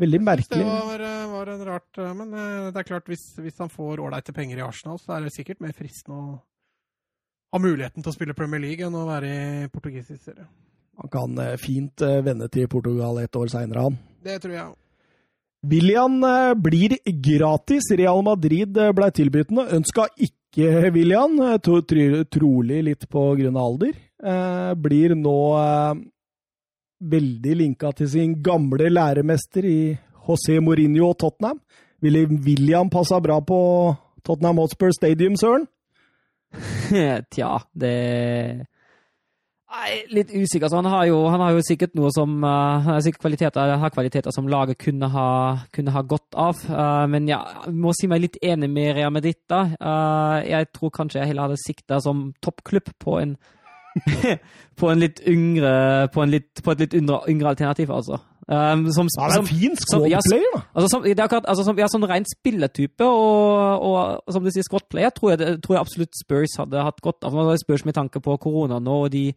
[0.00, 0.64] Veldig Det merkelig.
[0.66, 4.00] var, eh, var en rart eh, Men eh, det er klart, hvis, hvis han får
[4.00, 6.40] ålreite penger i Arsenal, så er det sikkert mer fristende å
[7.52, 10.46] ha muligheten til å spille Premier League enn å være i portugisisk serie.
[11.00, 13.98] Han kan fint vende til Portugal et år seinere, han.
[14.24, 14.74] Det tror jeg.
[15.70, 17.90] William eh, blir gratis.
[17.92, 21.80] Real Madrid ble tilbudt den, ønska ikke William, eh, tro,
[22.24, 23.92] trolig litt på grunn av alder.
[24.22, 25.94] Eh, blir nå eh,
[27.00, 31.60] veldig linka til sin gamle læremester i José Mourinho og Tottenham.
[32.00, 33.60] Ville William passa bra på
[34.24, 35.66] Tottenham Hotspur Stadium, Søren?
[37.30, 38.66] Tja, det
[39.70, 40.66] Nei, litt usikker.
[40.66, 44.34] Altså, han, har jo, han har jo sikkert noe som uh, sikkert kvaliteter, har kvaliteter
[44.34, 45.28] som laget kunne ha,
[45.74, 46.64] kunne ha godt av.
[46.66, 47.38] Uh, men ja,
[47.68, 49.62] jeg må si meg litt enig med Rea Medita.
[49.78, 53.38] Uh, jeg tror kanskje jeg heller hadde sikta som toppklubb på en
[54.78, 55.70] på en litt yngre
[56.14, 58.20] På, en litt, på et litt yngre, yngre alternativ, altså.
[58.50, 60.60] Um, som, Han er en fin squadplayer, da.
[60.74, 64.50] Altså, som, det er akkurat, altså, som, ja, sånn rent spilletype, og, og som du
[64.50, 67.38] sier, squat-player, tror, jeg tror jeg absolutt Spurs hadde hatt godt av.
[67.62, 69.28] Spurs med tanke på korona nå, og de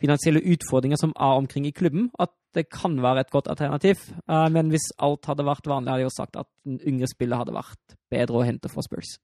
[0.00, 4.06] finansielle utfordringer som er omkring i klubben, at det kan være et godt alternativ.
[4.26, 7.42] Eh, men hvis alt hadde vært vanlig, hadde jeg jo sagt at en yngre spiller
[7.42, 9.18] hadde vært bedre å hente for Spurs.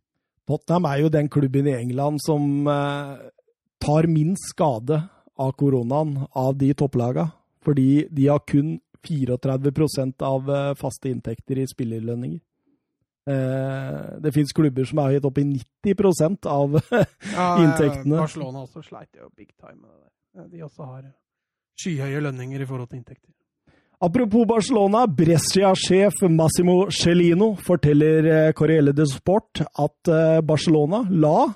[0.47, 3.17] Tottenham er jo den klubben i England som eh,
[3.83, 5.03] tar minst skade
[5.37, 7.33] av koronaen av de topplagene.
[7.67, 8.77] Fordi de har kun
[9.07, 12.39] 34% av eh, faste inntekter i spillerlønninger.
[13.27, 16.77] Eh, det fins klubber som er helt oppe i 90% av
[17.35, 18.21] Ja, Inntektene.
[18.21, 20.13] Barcelona også sleit jo big time med det der.
[20.37, 21.09] Eh, De også har
[21.77, 23.33] skyhøye lønninger i forhold til inntekter.
[24.01, 31.47] Apropos Barcelona, Brescia-sjef Massimo Celino forteller eh, de Sport at eh, Barcelona la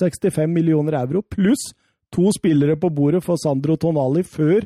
[0.00, 1.74] 65 millioner euro pluss
[2.10, 4.64] to spillere på bordet for Sandro Tonali før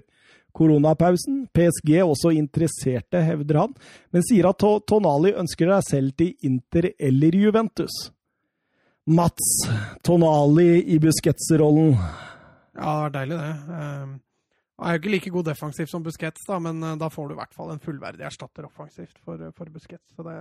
[0.54, 1.48] koronapausen.
[1.52, 3.74] PSG også interesserte, hevder han,
[4.12, 8.12] men sier at Tonali ønsker seg selv til Inter eller Juventus.
[9.06, 9.66] Mats
[10.02, 11.94] Tonali i Busquets-rollen.
[12.76, 13.50] Ja, det var deilig, det.
[13.72, 14.20] Jeg
[14.76, 17.34] Han er jo ikke like god defensivt som Busquets, da, men eh, da får du
[17.34, 20.10] i hvert fall en fullverdig erstatter offensivt for, eh, for Busquets.
[20.12, 20.34] Så det,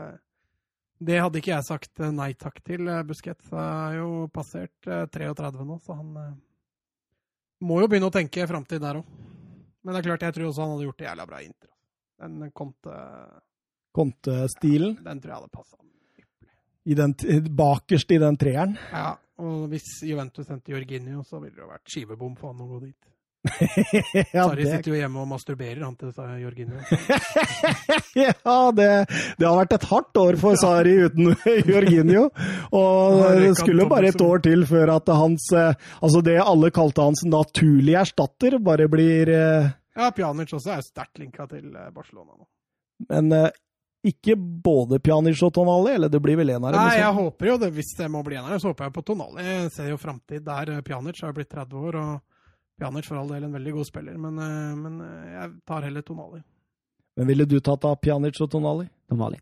[0.99, 2.89] det hadde ikke jeg sagt eh, nei takk til.
[3.07, 6.11] Busquets er jo passert eh, 33 nå, så han
[7.63, 9.15] må jo begynne å tenke framtid der òg.
[9.85, 11.71] Men det er klart, jeg tror også han hadde gjort det jævla bra i Inter.
[12.25, 12.99] Den Conte,
[13.95, 14.97] Conte-stilen.
[15.05, 15.84] den tror jeg hadde passa.
[16.85, 17.15] I den,
[17.57, 18.75] bakerst i den treeren.
[18.91, 22.69] Ja, og hvis Juventus sendte Jorginho, så ville det jo vært skivebom for han å
[22.69, 22.99] gå dit.
[24.33, 26.79] ja, Sarri det, sitter jo hjemme og masturberer, han til Jorginho.
[28.25, 28.89] ja det,
[29.37, 31.35] det har vært et hardt år for Sari uten
[31.73, 32.27] Jorginho.
[32.75, 36.71] Og det skulle jo bare et år til før at hans eh, Altså det alle
[36.73, 41.91] kalte hans naturlige erstatter, bare blir eh, Ja, Pjanic også er sterkt linka til eh,
[41.93, 42.47] Barcelona nå.
[43.11, 43.31] Men
[44.11, 46.81] ikke både Pjanic og Tonali, eller det blir vel en av dem?
[46.81, 47.71] Nei, jeg håper jo det.
[47.75, 49.45] Hvis det må bli en av dem, så håper jeg på Tonali.
[49.45, 50.73] Jeg ser jo framtid der.
[50.85, 54.39] Pjanic har blitt 30 år, og Pjanic for all del en veldig god spiller, men,
[54.43, 56.41] eh, men eh, jeg tar heller Tonali.
[57.15, 58.89] Men ville du tatt av Pjanic og Tonali?
[59.11, 59.39] Normalt.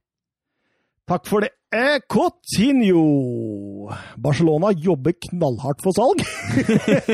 [1.09, 1.49] Takk for det.
[1.73, 3.89] Eh, Coutinho!
[4.21, 6.21] Barcelona jobber knallhardt for salg.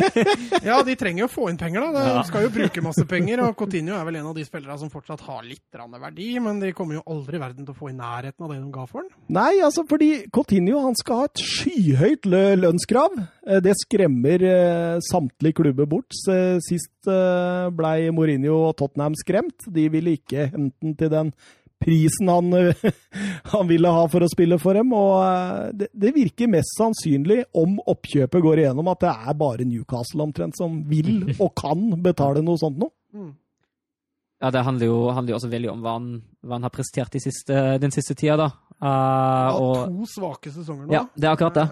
[0.68, 1.92] Ja, de trenger jo å få inn penger, da.
[1.96, 2.24] De Ja.
[2.28, 5.24] skal jo bruke masse penger, og Coutinho er vel en av de spillerne som fortsatt
[5.26, 8.44] har litt verdi, men de kommer jo aldri i verden til å få i nærheten
[8.46, 9.14] av det de ga for den.
[9.40, 13.16] Nei, altså fordi Coutinho han skal ha et skyhøyt lø lønnskrav.
[13.48, 16.12] Eh, Det skremmer eh, samtlige klubber bort.
[16.68, 19.66] Sist eh, blei Mourinho og Tottenham skremt.
[19.72, 21.32] De ville ikke hente den til den
[21.80, 22.52] prisen han,
[23.54, 24.94] han, ville ha for å spille for dem.
[24.96, 29.68] Og eh, det, det, virker mest sannsynlig, om oppkjøpet går igjennom, at det er bare
[29.68, 32.94] Newcastle omtrent som vil og kan betale noe sånt noe.
[33.16, 33.32] Mm.
[34.40, 36.12] Ja, det handler jo, handler jo, også veldig om hva han,
[36.48, 38.50] hva han har prestert de siste, den siste tida, da.
[38.80, 40.94] Uh, ja, og, to svake sesonger nå.
[40.96, 41.66] Ja, det er akkurat det.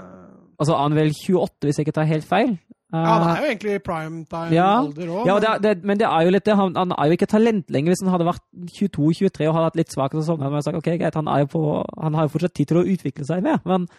[0.58, 2.58] Altså, han er vel 28, hvis jeg ikke tar helt feil.
[2.88, 5.26] Uh, ja, det er jo egentlig primetime-alder òg.
[5.28, 5.44] Ja, men...
[5.44, 6.56] det, det, men det er jo litt det.
[6.56, 7.92] Han, han, er jo ikke talent lenger.
[7.92, 8.46] Hvis han hadde vært
[8.78, 11.64] 22-23 og hadde hatt litt svak sesong, hadde man sagt ok, greit, han, er på,
[12.00, 13.60] han har jo fortsatt tid til å utvikle seg mer.
[13.68, 13.90] Men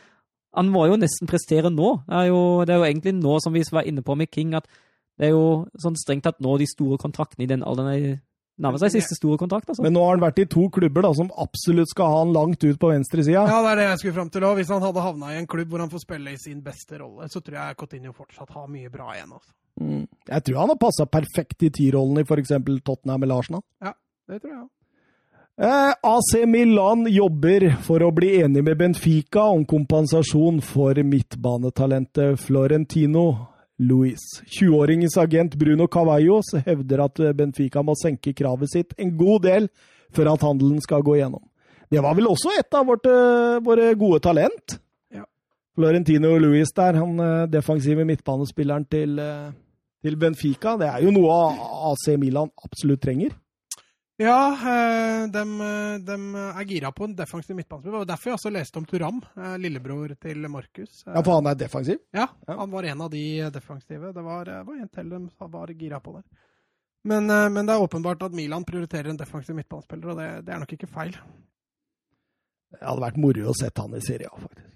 [0.56, 1.98] han må jo nesten prestere nå.
[2.09, 4.56] Det er jo, det er jo egentlig nå, som vi var inne på med King,
[4.56, 4.70] at
[5.19, 8.23] det er jo sånn strengt tatt nå de store kontraktene i den alderen
[8.62, 9.68] nærmer seg siste store kontrakt.
[9.70, 9.85] Altså.
[9.85, 12.64] Men nå har han vært i to klubber da, som absolutt skal ha han langt
[12.64, 13.44] ut på venstresida.
[13.48, 14.56] Ja, det er det jeg skulle fram til òg.
[14.60, 17.28] Hvis han hadde havna i en klubb hvor han får spille i sin beste rolle,
[17.32, 19.36] så tror jeg Coutinho fortsatt har mye bra igjen.
[19.39, 19.55] Altså.
[19.78, 20.09] Mm.
[20.32, 22.56] Jeg tror han har passa perfekt i T-rollen i f.eks.
[22.82, 23.64] Tottenham eller Arsenal.
[23.85, 23.94] Ja,
[24.28, 24.74] det tror jeg òg.
[25.59, 33.24] Eh, AC Milan jobber for å bli enig med Benfica om kompensasjon for midtbanetalentet Florentino
[33.79, 34.19] Louis.
[34.47, 39.71] 20-åringens agent Bruno Cavallos hevder at Benfica må senke kravet sitt en god del
[40.15, 41.45] før at handelen skal gå gjennom.
[41.89, 44.77] Det var vel også et av vårt, uh, våre gode talent.
[45.15, 45.25] Ja.
[45.77, 49.49] Florentino Louis der, han uh, defensive midtbanespilleren til, uh,
[50.05, 50.77] til Benfica.
[50.81, 51.39] Det er jo noe
[51.93, 53.33] AC Milan absolutt trenger.
[54.19, 54.59] Ja,
[55.31, 57.93] de, eh, de, er gira på en defensiv midtbanespiller.
[57.93, 61.05] Det var derfor jeg også leste om Turam, eh, lillebror til Markus.
[61.07, 62.01] Ja, For han er defensiv?
[62.11, 63.23] Ja, han var en av de
[63.55, 64.11] defensive.
[64.12, 66.24] Det var, var en til de var gira på der.
[67.05, 70.55] Men, eh, men, det er åpenbart at Milan prioriterer en defensiv midtbanespiller, og det, det,
[70.55, 71.15] er nok ikke feil.
[72.74, 74.74] Det hadde vært moro å sette han i Serie A, faktisk.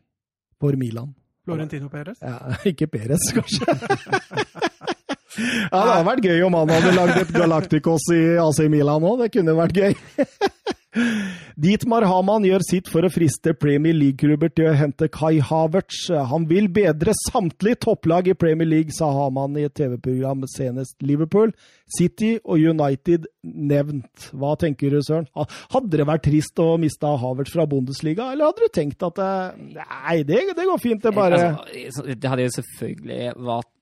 [0.62, 1.10] For Milan.
[1.42, 2.22] Florentino Perez?
[2.22, 2.38] Ja,
[2.70, 3.66] ikke Perez, kanskje.
[5.38, 9.24] Ja, det hadde vært gøy om han hadde lagd et Galacticos i AC Milan òg.
[9.24, 9.96] Det kunne vært gøy.
[11.56, 16.10] Dietmar Hamann gjør sitt for å friste Premier League-klubber til å hente Kai Havertz.
[16.28, 21.54] Han vil bedre samtlige topplag i Premier League, sa Hamann i et TV-program senest Liverpool,
[21.96, 24.28] City og United nevnt.
[24.36, 25.30] Hva tenker du, Søren?
[25.72, 30.18] Hadde det vært trist å miste Havertz fra Bundesliga, eller hadde du tenkt at Nei,
[30.28, 33.72] det, det går fint, det bare altså, Det hadde jo selvfølgelig vært,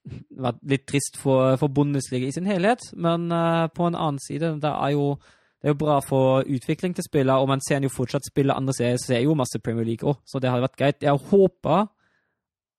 [0.47, 4.55] vært litt trist for, for, Bundesliga i sin helhet, men uh, på en annen side,
[4.63, 5.13] det er jo
[5.61, 8.73] det er jo bra for utvikling til spillere, og man ser jo fortsatt spille andre
[8.73, 11.05] serier, så ser jo masse Premier League òg, så det hadde vært greit.
[11.05, 11.83] Jeg håper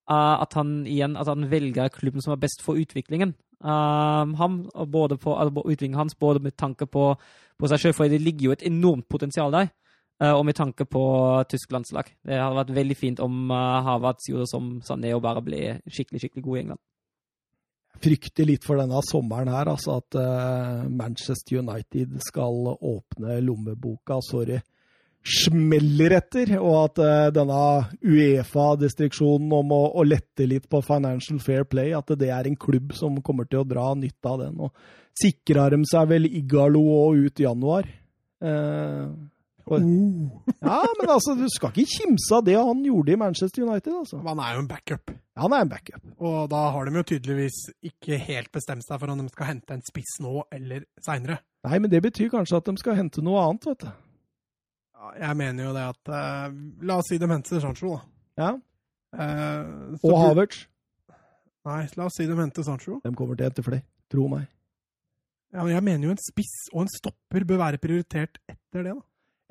[0.10, 3.36] uh, at han igjen at han velger klubben som er best for utviklingen.
[3.62, 4.58] Um, ham,
[4.90, 7.14] både på, altså, utviklingen hans både med tanke på,
[7.60, 9.70] på seg selv, for det ligger jo et enormt potensial der.
[10.24, 11.04] Uh, og med tanke på
[11.50, 12.10] tysk landslag.
[12.26, 16.26] Det hadde vært veldig fint om uh, Havertz gjorde som Sané og bare ble skikkelig
[16.26, 16.82] skikkelig god i England
[18.02, 24.20] frykter litt for denne sommeren her, altså at uh, Manchester United skal åpne lommeboka
[24.50, 24.62] det
[25.22, 27.60] smeller etter, og at uh, denne
[28.02, 32.96] Uefa-distriksjonen om å, å, lette litt på financial fair play, at det er en klubb
[32.98, 34.58] som kommer til å dra nytte av den.
[34.58, 34.74] Og
[35.22, 37.92] sikrer de seg vel Igalo og ut i januar.
[38.42, 39.14] Uh.
[40.62, 43.94] Ja, men altså, du skal ikke kimse av det han gjorde i Manchester United.
[44.04, 44.20] altså.
[44.26, 45.14] Han er jo en backup.
[45.14, 46.04] Ja, han er en backup.
[46.20, 47.60] Og da har de jo tydeligvis
[47.92, 51.42] ikke helt bestemt seg for om de skal hente en spiss nå eller seinere.
[51.68, 53.92] Nei, men det betyr kanskje at de skal hente noe annet, vet du.
[55.02, 58.02] Ja, jeg mener jo det at uh, La oss si de henter Sancho, da.
[58.42, 58.52] Ja.
[59.12, 60.66] Uh, og Havertz.
[61.68, 63.00] Nei, la oss si de henter Sancho.
[63.04, 63.86] De kommer til å hente flere.
[64.12, 64.50] Tro meg.
[65.52, 68.94] Ja, men Jeg mener jo en spiss og en stopper bør være prioritert etter det,
[68.94, 69.02] da.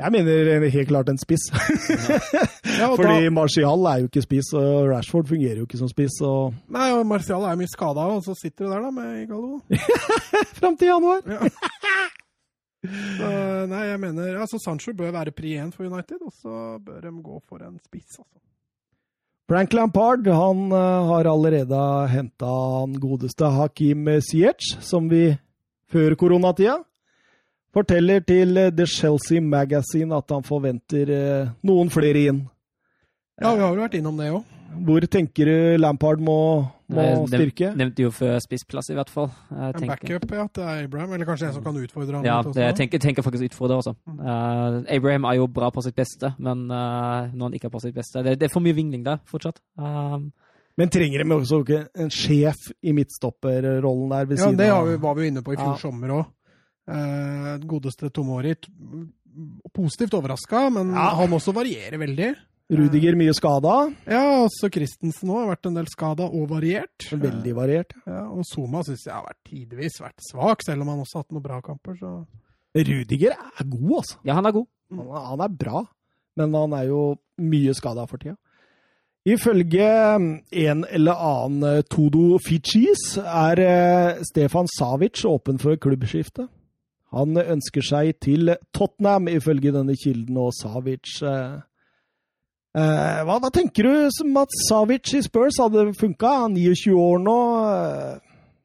[0.00, 1.50] Jeg mener helt klart en spiss.
[1.52, 2.88] Ja.
[2.98, 3.28] Fordi.
[3.34, 6.16] Martial er jo ikke spiss, og Rashford fungerer jo ikke som spiss.
[6.24, 6.54] Og...
[6.72, 9.60] Nei, og Martial er mye skada, og så sitter du der da med Gallo.
[10.58, 11.20] Fram til januar!
[11.28, 11.40] Ja.
[13.20, 13.30] så,
[13.68, 17.16] nei, jeg mener altså Sancho bør være pri én for United, og så bør de
[17.20, 18.38] gå for en spiss, altså.
[19.50, 21.78] Frank Lampard han uh, har allerede
[22.12, 25.24] henta han godeste Hakim Ziyech, som vi
[25.90, 26.76] før koronatida
[27.74, 32.40] forteller til eh, The Chelsea Magazine at han forventer eh, noen flere inn.
[33.40, 34.56] Ja, vi har vel vært innom det òg.
[34.70, 36.36] Hvor tenker du Lampard må,
[36.92, 37.72] må Nei, styrke?
[37.74, 39.26] Nevnte jo før spissplass, i hvert fall.
[39.50, 42.28] En backup ja, til Abraham, eller kanskje en som kan utfordre han?
[42.28, 43.96] Ja, det, jeg tenker, tenker, faktisk utfordre også.
[44.06, 47.82] Uh, Abraham er jo bra på sitt beste, men uh, når han ikke er på
[47.82, 49.58] sitt beste Det, det er for mye vingling der fortsatt.
[49.74, 50.30] Um,
[50.78, 54.36] men trenger de også ikke en sjef i midtstopperrollen der?
[54.38, 55.80] ja, det vi, var vi jo inne på i fjor ja.
[55.82, 56.30] sommer òg.
[56.90, 58.56] Uh, godeste Tomori
[59.72, 61.10] positivt overraska, men ja.
[61.20, 62.30] han også varierer veldig.
[62.70, 63.76] Rudiger mye skada.
[64.06, 67.06] Ja, også Christensen òg har vært en del skada og variert.
[67.10, 67.96] Veldig variert.
[68.06, 71.26] Ja, og Zuma syns jeg har vært tidvis vært svak, selv om han også har
[71.26, 71.98] hatt noen bra kamper.
[71.98, 72.12] så...
[72.70, 74.20] Rudiger er god, altså.
[74.22, 74.68] Ja, han er god.
[74.94, 75.82] Han, han er bra,
[76.38, 77.00] men han er jo
[77.42, 78.36] mye skada for tida.
[79.26, 79.88] Ifølge
[80.62, 86.46] en eller annen eh, Todo Fichis er eh, Stefan Savic åpen for klubbskifte.
[87.16, 91.56] Han ønsker seg til Tottenham, ifølge denne kilden, og Savic eh,
[92.78, 96.34] eh, hva, hva, tenker du som at Savic i Spurs hadde funka?
[96.54, 97.38] 29 år nå.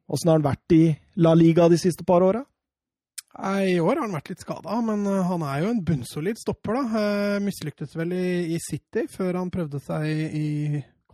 [0.06, 0.84] Åssen har han vært i
[1.26, 2.44] La Liga de siste par åra?
[3.36, 7.40] I år har han vært litt skada, men han er jo en bunnsolid stopper, da.
[7.44, 10.06] Mislyktes vel i, i, City før han prøvde seg
[10.38, 10.50] i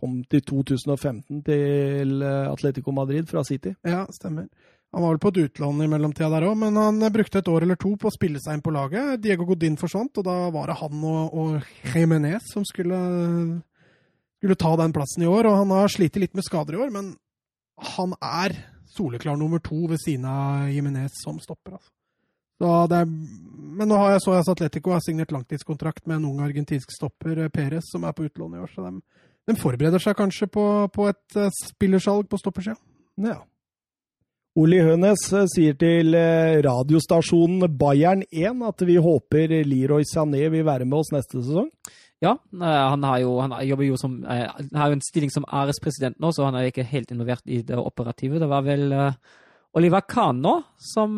[0.02, 3.70] Kom til 2015 til Atletico Madrid fra City.
[3.86, 4.48] Ja, stemmer.
[4.92, 7.64] Han var vel på et utlån i mellomtida der òg, men han brukte et år
[7.64, 9.22] eller to på å spille seg inn på laget.
[9.24, 12.98] Diego Godin forsvant, og da var det han og, og Jimenez som skulle,
[14.36, 15.48] skulle, ta den plassen i år.
[15.48, 17.14] Og han har slitt litt med skader i år, men
[17.96, 18.58] han er
[18.92, 21.78] soleklar nummer to ved siden av Jimenez som stopper.
[21.78, 21.92] altså.
[22.62, 26.92] Er, men nå har jeg så at Atletico har signert langtidskontrakt med en ung argentinsk
[26.94, 28.70] stopper, Perez, som er på utlån i år.
[28.74, 29.00] Så de,
[29.48, 32.76] de forbereder seg kanskje på, på et uh, spillersalg på stoppersida.
[33.24, 33.40] Ja.
[34.60, 40.66] Oli Hønes eh, sier til eh, radiostasjonen Bayern 1 at vi håper Leroy Sané vil
[40.66, 41.70] være med oss neste sesong.
[42.22, 46.20] Ja, han, har jo, han jobber jo som, han har jo en stilling som ærespresident
[46.22, 48.38] nå, så han er ikke helt involvert i det operative.
[48.38, 48.92] Det var vel
[49.74, 51.16] Oliver Kano som,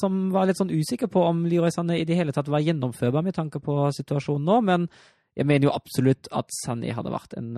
[0.00, 3.26] som, var litt sånn usikker på om Leroy Sané i det hele tatt var gjennomførbar
[3.26, 4.56] med tanke på situasjonen nå.
[4.70, 4.88] Men
[5.36, 7.52] jeg mener jo absolutt at Sané hadde vært en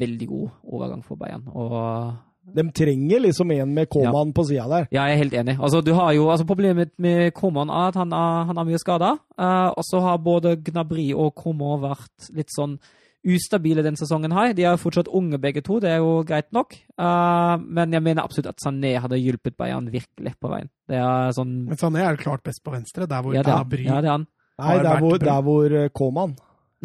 [0.00, 1.44] veldig god overgang for Bayern.
[1.52, 2.16] Og
[2.54, 4.34] de trenger liksom en med Koman ja.
[4.34, 4.84] på sida der.
[4.94, 5.56] Ja, jeg er helt enig.
[5.58, 8.78] Altså, du har jo, altså, problemet med Koman er at han er, han er mye
[8.78, 9.16] skada.
[9.34, 12.78] Uh, og så har både Gnabry og Komo vært litt sånn
[13.26, 14.54] ustabile den sesongen her.
[14.54, 16.78] De er jo fortsatt unge begge to, det er jo greit nok.
[16.94, 20.70] Uh, men jeg mener absolutt at Sané hadde hjulpet Bayern virkelig på veien.
[20.86, 21.64] Det er sånn...
[21.66, 24.28] Men Sané er klart best på venstre, der hvor ja, Gnabry ja, det er han.
[24.62, 26.36] Nei, der hvor, der hvor Koman.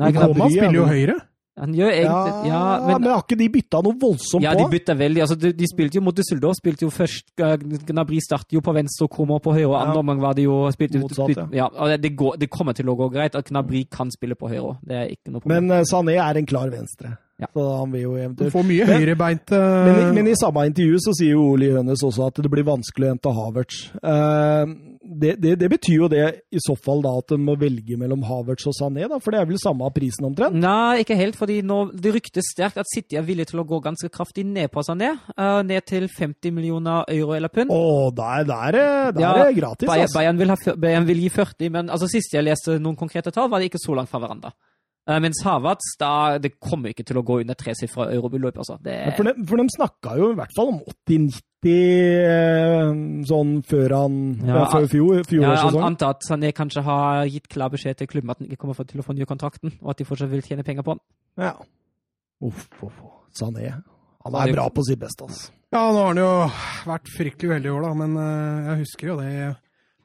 [0.01, 1.21] Nei, Koman spiller jo høyre.
[1.61, 4.47] Han gjør egentlig Ja, ja men, men, har ikke de bytta noe voldsomt på?
[4.47, 5.21] Ja, de bytta veldig.
[5.25, 6.57] Altså, de, de, spilte jo mot Düsseldorf.
[6.57, 7.53] Spilte jo først uh,
[7.91, 9.69] Gnabry startet jo på venstre og kommer på høyre.
[9.69, 11.69] og Andre omgang var det jo spilte, Motsatt, spilte, ja.
[11.69, 14.79] ja det, går, det, kommer til å gå greit at Gnabry kan spille på høyre.
[14.81, 15.69] Det er ikke noe problem.
[15.69, 17.13] Men uh, Sané er en klar venstre.
[17.41, 17.47] Ja.
[17.53, 19.61] Så han vil jo eventuelt Får mye høyrebeint uh...
[19.87, 23.07] men, men, i samme intervju så sier jo Ole Jønnes også at det blir vanskelig
[23.07, 23.79] å hente Havertz.
[23.97, 27.97] Uh, det, det, det, betyr jo det i så fall da at en må velge
[27.97, 30.53] mellom Havertz og Sané, da, for det er vel samme prisen omtrent?
[30.61, 33.81] Nei, ikke helt, fordi nå, det ryktes sterkt at City er villig til å gå
[33.83, 35.15] ganske kraftig ned på Sané.
[35.33, 37.73] Uh, ned til 50 millioner euro eller pund.
[37.73, 40.19] Å, der, der, er, der ja, er gratis, Bayern, altså.
[40.19, 43.49] Bayern, vil ha, Bayern vil gi 40, men altså, sist jeg leste noen konkrete tall,
[43.49, 44.53] var det ikke så langt fra hverandre.
[45.09, 48.59] Uh, mens Havertz, da, det kommer ikke til å gå under tresifra eurobeløp.
[48.61, 48.75] Altså.
[48.85, 48.97] Det...
[49.17, 50.79] For, de, for de snakka jo i hvert fall om
[51.09, 51.41] 80-90
[53.29, 54.15] sånn før han
[54.45, 55.81] ja, før fjor, fjorårssesongen.
[55.81, 58.77] Ja, antar at Sané kanskje har gitt klar beskjed til klubben at han ikke kommer
[58.85, 61.01] til å få ny kontrakten, og at de fortsatt vil tjene penger på han.
[61.41, 61.55] Ja.
[62.45, 63.01] Uff, uff,
[63.37, 63.67] Sané.
[64.21, 65.49] Han er bra på sitt beste, altså.
[65.71, 66.31] Ja, nå har han jo
[66.89, 69.29] vært fryktelig uheldig i år, da, men uh, jeg husker jo det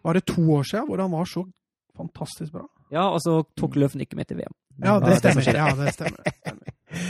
[0.07, 1.43] Var det to år siden hvor han var så
[1.99, 2.65] fantastisk bra?
[2.95, 4.55] Ja, og så tok Løven ikke med til VM.
[4.83, 5.49] Ja, det stemmer.
[5.57, 6.21] Ja, det stemmer.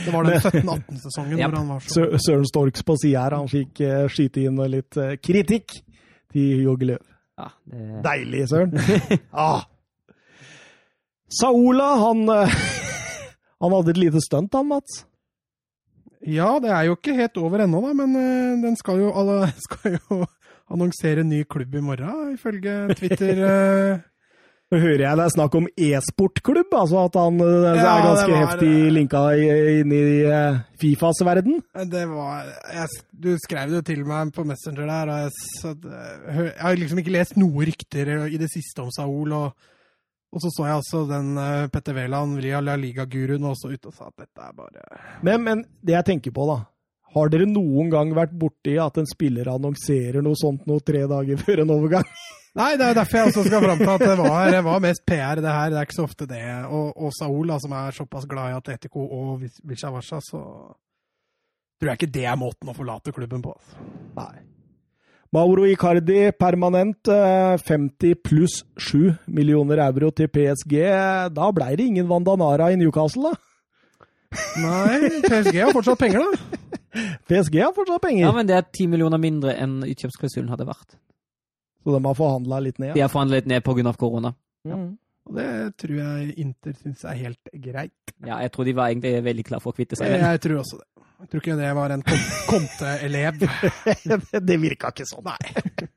[0.05, 1.49] Det var den 17-18-sesongen Yep.
[1.49, 4.97] hvor han var så Søren Storks på sida her, han fikk uh, skyte inn litt
[4.99, 5.77] uh, kritikk
[6.33, 7.03] til Jogge Løv.
[7.37, 7.83] Ja, det...
[8.05, 8.73] Deilig, Søren!
[9.45, 9.67] ah.
[11.39, 12.57] Saola, han uh,
[13.63, 15.03] Han hadde et lite stunt, han, Mats.
[16.27, 19.51] Ja, det er jo ikke helt over ennå, da, men uh, den skal jo, alle,
[19.67, 20.23] skal jo
[20.73, 23.43] annonsere ny klubb i morgen, ifølge Twitter.
[24.67, 28.41] Nå hører jeg det er snakk om e-sportklubb, altså at han ja, er ganske var,
[28.41, 30.01] heftig linka inn i
[30.81, 31.61] Fifas verden?
[31.87, 35.71] Det var jeg, Du skrev det jo til meg på Messenger der, og jeg, så,
[35.87, 39.37] jeg, har liksom ikke lest noe rykter i det siste om Saul.
[39.39, 39.69] og,
[40.35, 41.29] og så så jeg også den
[41.71, 42.35] Petter Wæland,
[42.67, 46.35] La Liga-guruen, også ute og sa at dette er bare men, men det jeg tenker
[46.35, 46.65] på, da.
[47.15, 51.39] Har dere noen gang vært borti at en spiller annonserer noe sånt noe tre dager
[51.39, 52.09] før en overgang?
[52.57, 55.03] Nei, det er derfor jeg også skal fram til at det var, det var, mest
[55.05, 55.69] PR, det her.
[55.69, 56.41] Det er ikke så ofte det.
[56.73, 60.41] Og, og Saul, da, som er såpass glad i Atletico og Vichavacha, så
[61.77, 63.53] tror jeg ikke det er måten å forlate klubben på.
[63.53, 63.89] Altså.
[64.17, 64.47] Nei.
[65.35, 67.11] Mauro Icardi permanent,
[67.61, 70.79] 50 eh, pluss 7 millioner euro til PSG.
[71.35, 73.43] Da blei det ingen Vandanara i Newcastle, da?
[74.63, 76.57] Nei, PSG har fortsatt penger, da.
[77.29, 78.25] PSG har fortsatt penger.
[78.25, 80.97] Ja, men det er 10 millioner mindre enn utkjøpsklausulen hadde vært.
[81.83, 82.95] Så de har forhandla litt ned?
[82.97, 83.93] De har forhandlet litt ned pga.
[83.95, 84.33] korona.
[84.67, 84.75] Ja.
[84.75, 84.95] Mm.
[85.27, 85.47] Og det
[85.81, 88.13] tror jeg Inter syns er helt greit.
[88.23, 90.61] Ja, jeg tror de var egentlig veldig klar for å kvitte seg med Jeg tror
[90.61, 90.87] også det.
[91.17, 92.03] Jeg tror ikke det var en
[92.45, 93.39] Conte-elev.
[94.51, 95.25] det virka ikke sånn.
[95.25, 95.87] Nei.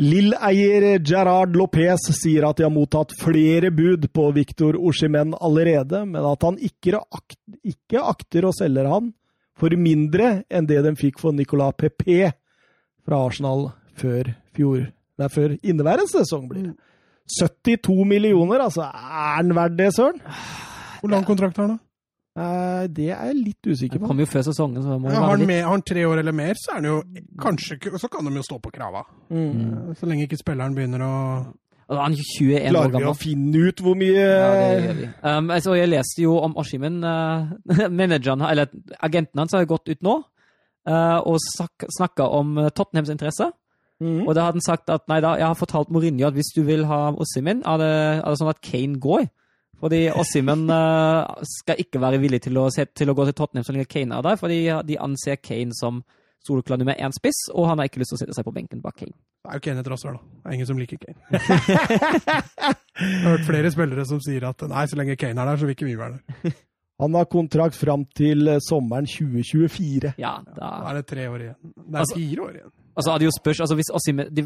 [0.00, 6.24] Lill-eier Gerard Lopez sier at de har mottatt flere bud på Victor Oshimen allerede, men
[6.24, 9.12] at han ikke, akt, ikke akter å selge han
[9.56, 12.32] for mindre enn det de fikk for Nicolas Pepe
[13.06, 14.90] fra Arsenal før fjor.
[15.16, 16.74] Det er før inneværende sesong blir.
[17.40, 18.84] 72 millioner, altså.
[18.86, 20.20] Er han verdt det, søren?
[21.00, 21.76] Hvor lang kontrakt har han?
[21.76, 21.82] da?
[22.36, 24.10] Eh, det er jeg litt usikker på.
[24.10, 26.36] kom jo før sesongen, så må Ja, har, han med, har han tre år eller
[26.36, 26.96] mer, så er han jo
[27.40, 29.06] kanskje Så kan de jo stå på krava.
[29.32, 29.94] Mm.
[29.96, 31.14] Så lenge ikke spilleren begynner å
[31.88, 32.90] altså, Han er jo 21 år gammel.
[32.90, 35.10] Klarer vi å finne ut hvor mye Ja, det gjør vi.
[35.22, 36.98] Um, altså, jeg leste jo om Oshimen.
[37.04, 37.52] Uh,
[38.00, 43.50] manageren, eller agenten hans har gått ut nå uh, og snakka om uh, Tottenhams interesse.
[44.02, 44.26] Mhm.
[44.26, 46.60] Og da hadde han sagt at nei da, jeg har fortalt Mourinho at hvis du
[46.66, 49.30] vil ha Oshimen, er er det sånn at Kane går.
[49.80, 51.24] Fordi Oshimen uh,
[51.56, 54.26] skal ikke være villig til å, til å gå til Tottenham så lenge Kane er
[54.26, 56.04] der, fordi de anser Kane som
[56.44, 58.80] soleklar nummer én spiss, og han har ikke lyst til å sette seg på benken
[58.84, 59.14] bak Kane.
[59.46, 60.22] Det er jo Kane et rasshøl, da.
[60.42, 61.18] Det er ingen som liker Kane.
[62.96, 65.68] Jeg har hørt flere spillere som sier at nei, så lenge Kane er der, så
[65.68, 66.56] vil ikke vi være der.
[67.02, 70.14] Han har kontrakt fram til eh, sommeren 2024.
[70.16, 71.58] Ja, Da da er det tre år igjen.
[71.76, 72.72] Det er Altså- fire år igjen.
[72.96, 74.42] Altså, jo spørs, altså hvis Ossimen, de,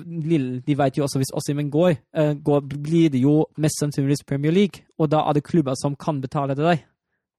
[0.67, 4.51] de vet jo også hvis Ossimen går, eh, går, blir det jo mest sannsynligvis Premier
[4.51, 6.83] League, og da er det klubber som kan betale til deg.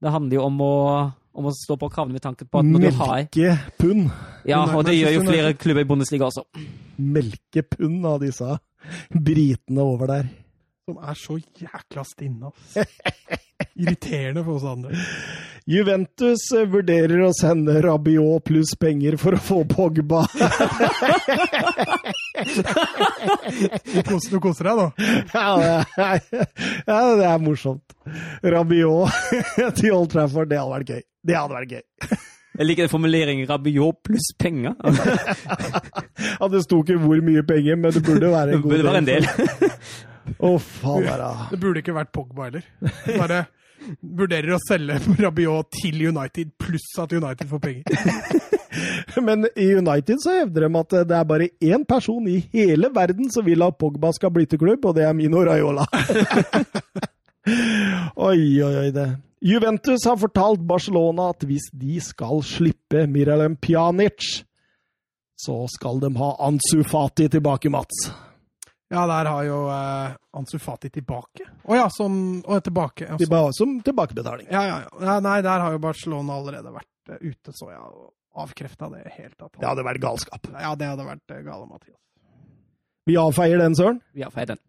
[0.01, 0.71] Det handler jo om å,
[1.33, 4.09] om å stå på kravene med tanke på at når du har Melkepund.
[4.49, 6.43] Ja, og det gjør jo flere klubber i Bundesliga også.
[7.01, 8.57] Melkepund av disse
[9.13, 10.29] britene over der.
[10.91, 12.87] Som er så jækla stinne, ass.
[13.79, 14.89] Irriterende for oss andre.
[15.69, 20.25] Juventus vurderer å sende Rabiot pluss penger for å få Pogba.
[23.87, 24.89] Du koser, du koser deg, da.
[25.31, 26.19] Ja, det er,
[26.89, 27.95] ja, det er morsomt.
[28.43, 29.31] Rabiot
[29.79, 31.01] til Old Trafford, det hadde vært gøy.
[31.23, 32.19] Det hadde vært gøy.
[32.59, 34.75] Jeg liker formuleringen Rabiot pluss penger.
[34.83, 39.05] Ja, det sto ikke hvor mye penger, men det burde være en god burde være
[39.05, 39.29] en del.
[40.37, 41.09] Å, faen.
[41.51, 42.65] Det burde ikke vært Pogba heller.
[43.17, 43.45] Bare
[44.01, 47.85] vurderer å selge Rabiot til United, pluss at United får penger.
[49.25, 53.31] Men i United så hevder de at det er bare én person i hele verden
[53.33, 55.85] som vil at Pogba skal bli til klubb, og det er Mino Raiola.
[58.29, 59.09] oi, oi, oi, det.
[59.41, 64.45] Juventus har fortalt Barcelona at hvis de skal slippe Miralem Pjanic,
[65.41, 68.11] så skal de ha Ansu Fati tilbake, Mats.
[68.91, 71.45] Ja, der har jo eh, Ansu Fati tilbake.
[71.63, 73.07] Å ja, som oh, tilbake.
[73.07, 74.49] Ja, Tilba som tilbakebetaling.
[74.51, 74.89] ja, ja, ja.
[75.07, 75.19] ja.
[75.23, 77.93] Nei, der har jo Barcelona allerede vært uh, ute, så jeg har
[78.43, 79.37] avkrefta det helt.
[79.39, 80.51] At Det hadde vært galskap.
[80.51, 81.95] Ja, det hadde vært uh, gale, Mathias.
[83.07, 84.03] Vi avfeier den, Søren.
[84.11, 84.61] Vi avfeier den.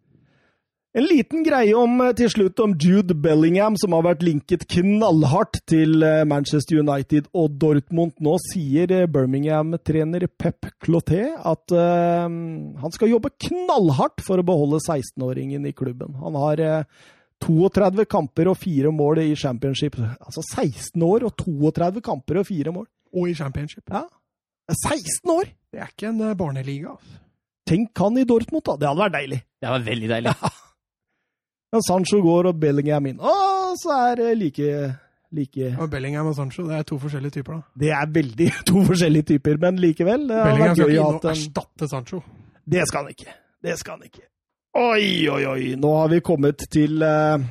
[0.93, 5.57] En liten greie om, eh, til slutt om Jude Bellingham, som har vært linket knallhardt
[5.65, 8.13] til eh, Manchester United og Dortmund.
[8.21, 14.83] Nå sier eh, Birmingham-trener Pep Cloté at uh, han skal jobbe knallhardt for å beholde
[14.85, 16.13] 16-åringen i klubben.
[16.21, 17.07] Han har uh,
[17.41, 19.97] 32 kamper og fire mål i championship.
[19.97, 22.85] Altså 16 år og 32 kamper og fire mål.
[23.17, 23.87] Og i championship.
[23.89, 24.05] Ja.
[24.69, 25.49] 16 år!
[25.73, 26.93] Det er ikke en barneliga.
[26.93, 27.17] Altså.
[27.65, 28.77] Tenk han i Dortmund, da.
[28.77, 29.41] Det hadde vært deilig.
[29.57, 30.35] Det var veldig deilig.
[31.73, 33.17] Men Sancho går og Bellingham inn.
[33.17, 34.73] Og så er det like,
[35.33, 37.79] like Og Bellingham og Sancho, det er to forskjellige typer, da.
[37.81, 40.27] Det er veldig to forskjellige typer, men likevel.
[40.29, 42.21] Bellingham skal ikke inn og erstatte Sancho.
[42.69, 43.33] det skal han ikke.
[43.63, 44.27] Det skal han ikke.
[44.73, 45.73] Oi, oi, oi.
[45.77, 47.43] Nå har vi kommet til eh,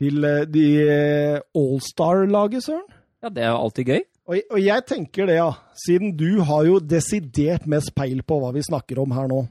[0.00, 2.88] Til eh, de eh, Allstar-laget, Søren.
[3.22, 4.02] Ja, det er alltid gøy.
[4.28, 5.50] Og, og jeg tenker det, ja.
[5.84, 9.44] Siden du har jo desidert mest peil på hva vi snakker om her nå.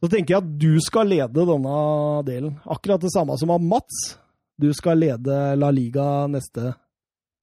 [0.00, 1.78] Så tenker jeg at du skal lede denne
[2.24, 2.54] delen.
[2.64, 4.16] Akkurat det samme som av Mats.
[4.60, 6.74] Du skal lede La Liga neste,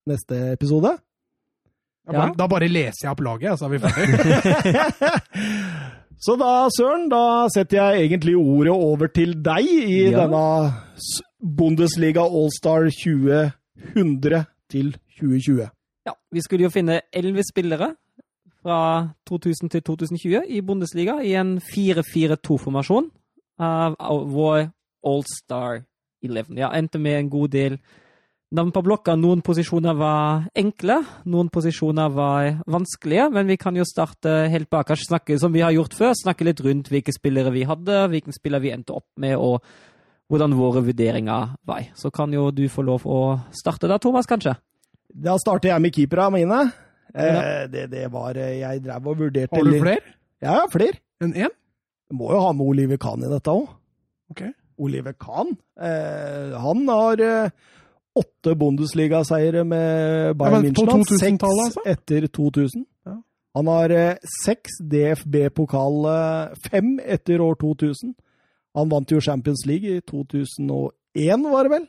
[0.09, 0.95] neste episode.
[2.07, 2.33] Da bare, Ja.
[2.39, 5.17] da bare leser jeg opp laget, så er vi ferdige.
[6.17, 10.23] Så da, Søren, da setter jeg egentlig ordet over til deg i Ja.
[10.25, 10.73] denne
[11.57, 15.67] Bundesliga Allstar 2000 til 2020.
[16.07, 17.91] Ja, vi skulle jo finne elleve spillere
[18.63, 18.79] fra
[19.29, 23.11] 2000 til 2020 i Bundesliga i en 4-4-2-formasjon
[23.59, 24.67] av av vår
[25.07, 25.83] All-Star
[26.23, 26.57] 11.
[26.57, 27.77] Ja, endte med en god del
[28.55, 29.15] navn på blokka.
[29.19, 35.09] Noen posisjoner var enkle, noen posisjoner var vanskelige, men vi kan jo starte helt bakerst,
[35.09, 38.63] snakke som vi har gjort før, snakke litt rundt hvilke spillere vi hadde, hvilke spillere
[38.63, 39.61] vi endte opp med, og
[40.31, 41.91] hvordan våre vurderinger var.
[41.95, 43.21] Så kan jo du få lov å
[43.55, 44.57] starte da, Thomas, kanskje?
[45.07, 46.65] Da starter jeg med keepera mine.
[47.17, 50.01] Eh, det, det var eh, Jeg drev og vurderte Har du flere
[50.43, 50.99] Ja, ja, flere.
[51.23, 51.53] enn én?
[52.13, 53.65] Må jo ha med Oliver Kahn i dette òg.
[54.31, 54.43] Ok.
[54.79, 55.55] Oliver Kahn.
[55.81, 57.23] Eh, han har
[58.17, 60.87] åtte Bundesliga-seiere med Bayern Ja, München.
[60.93, 61.83] 2000-tallet, Seks altså?
[61.89, 62.85] etter 2000.
[63.09, 63.15] Ja.
[63.57, 63.93] Han har
[64.45, 66.05] seks DFB-pokal,
[66.69, 68.13] fem etter år 2000.
[68.77, 71.87] Han vant jo Champions League i 2001, var det vel?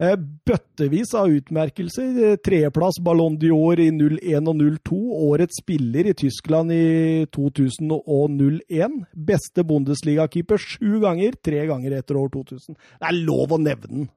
[0.00, 0.14] Eh,
[0.48, 2.12] Bøttevis av utmerkelser.
[2.30, 5.00] Eh, Tredjeplass Ballon d'Or i 01 og 02.
[5.30, 9.02] Årets spiller i Tyskland i 2000 og 01.
[9.12, 12.78] Beste Bundesliga-keeper sju ganger, tre ganger etter år 2000.
[12.96, 14.08] Det er lov å nevne den.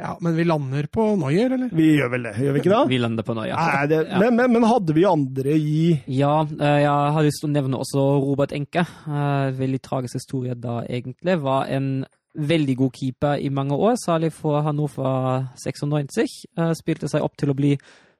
[0.00, 1.68] Ja, Men vi lander på Noyer, eller?
[1.76, 2.78] Vi gjør vel det, gjør vi ikke det?
[2.90, 3.54] Vi lander på Noyer.
[3.54, 4.18] Nei, det Ja.
[4.18, 7.78] men, men, men hadde vi andre i Ja, eh, jeg har lyst til å nevne
[7.78, 8.82] også Robert Enke.
[9.06, 11.36] Eh, Veldig tragisk historie da, egentlig.
[11.44, 16.46] Var en veldig god keeper i mange år, særlig for Hannover 96.
[16.58, 17.74] Eh, Spilte seg opp til å bli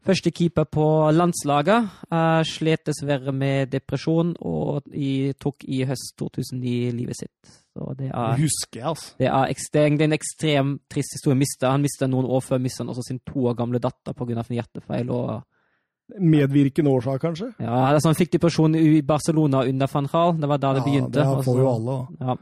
[0.04, 0.84] første keeper på
[1.14, 1.88] landslaget.
[2.12, 7.52] Eh, Slet dessverre med depresjon og i, tok i høst 2009 livet sitt.
[7.72, 9.14] Så det er Husker altså.
[9.18, 11.38] det er, ekstrem, det er en ekstrem trist historie.
[11.40, 14.42] Mister, han mista noen år før mista han også sin to år gamle datter pga.
[14.42, 15.08] en hjertefeil.
[15.10, 15.42] og
[16.20, 17.52] Medvirkende årsak, kanskje?
[17.62, 20.34] ja, altså Han fikk depresjon i Barcelona under van Gaal.
[20.36, 21.22] Det var da det begynte.
[21.24, 21.94] Ja, det får jo alle.
[22.20, 22.36] Ja.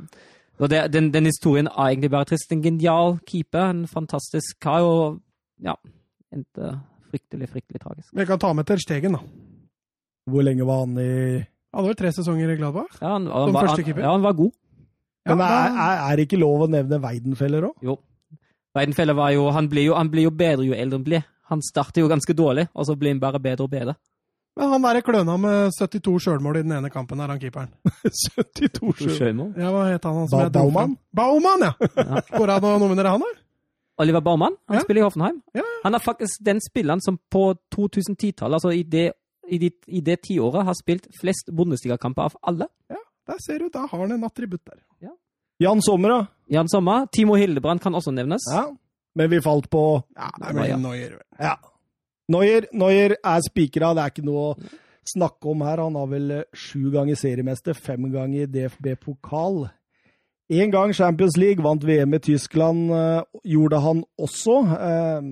[0.60, 2.52] Og det, den, den historien er egentlig bare trist.
[2.52, 5.20] En genial keeper, en fantastisk kar, og
[5.64, 5.74] ja
[6.30, 6.76] Endte
[7.10, 8.10] fryktelig, fryktelig tragisk.
[8.14, 9.20] Vi kan ta med Ter Stegen, da.
[10.30, 11.40] Hvor lenge var han i
[11.74, 13.00] Hadde vel tre sesonger i Gladbach?
[13.00, 14.04] Ja, han, Som han, var, han, førstekeeper?
[14.04, 14.52] ja, han var god.
[15.26, 17.82] Ja, Men er, er, er det ikke lov å nevne Weidenfeller òg?
[17.86, 17.96] Jo.
[18.74, 21.26] Weidenfeller var jo Han blir jo, han blir jo bedre jo eldre han blir.
[21.50, 23.96] Han starter jo ganske dårlig, og så blir han bare bedre og bedre.
[24.60, 27.70] Men han derre kløna med 72 sjølmål i den ene kampen, er han keeperen.
[28.12, 29.54] 72 sjølmål?
[29.56, 30.26] Ja, hva het han?
[30.28, 30.96] Ba- dro Baumann?
[31.16, 31.72] Baumann, ja!
[31.96, 32.20] Ja.
[32.20, 33.30] det han å nominere han, da?
[34.00, 34.82] Oliver Baumann han Ja.
[34.84, 35.40] spiller i Hoffenheim.
[35.56, 35.64] Ja.
[35.84, 39.06] Han er faktisk den spilleren som på 2010-tallet, altså i det,
[39.48, 42.68] i, de, i det tiåret, har spilt flest Bundesligakamper av alle.
[42.92, 43.00] Ja,
[43.32, 44.78] Der ser du, da har han en attributt der.
[45.04, 45.12] Ja.
[45.60, 46.20] Jan Sommer, da?
[46.48, 47.06] Jan Sommer.
[47.12, 48.44] Timo Hildebrand kan også nevnes.
[48.52, 48.66] Ja.
[49.14, 49.82] Men vi falt på
[50.16, 50.76] Ja, det er vel ja.
[50.80, 51.18] Neuer.
[51.38, 51.56] Ja.
[52.30, 54.54] Neuer, Noyer er spikra, det er ikke noe å
[55.10, 55.82] snakke om her.
[55.82, 59.64] Han har vel eh, sju ganger seriemester, fem ganger DFB-pokal.
[60.50, 63.20] Én gang Champions League, vant VM i Tyskland, eh,
[63.54, 64.56] gjorde han også.
[64.78, 65.30] Eh,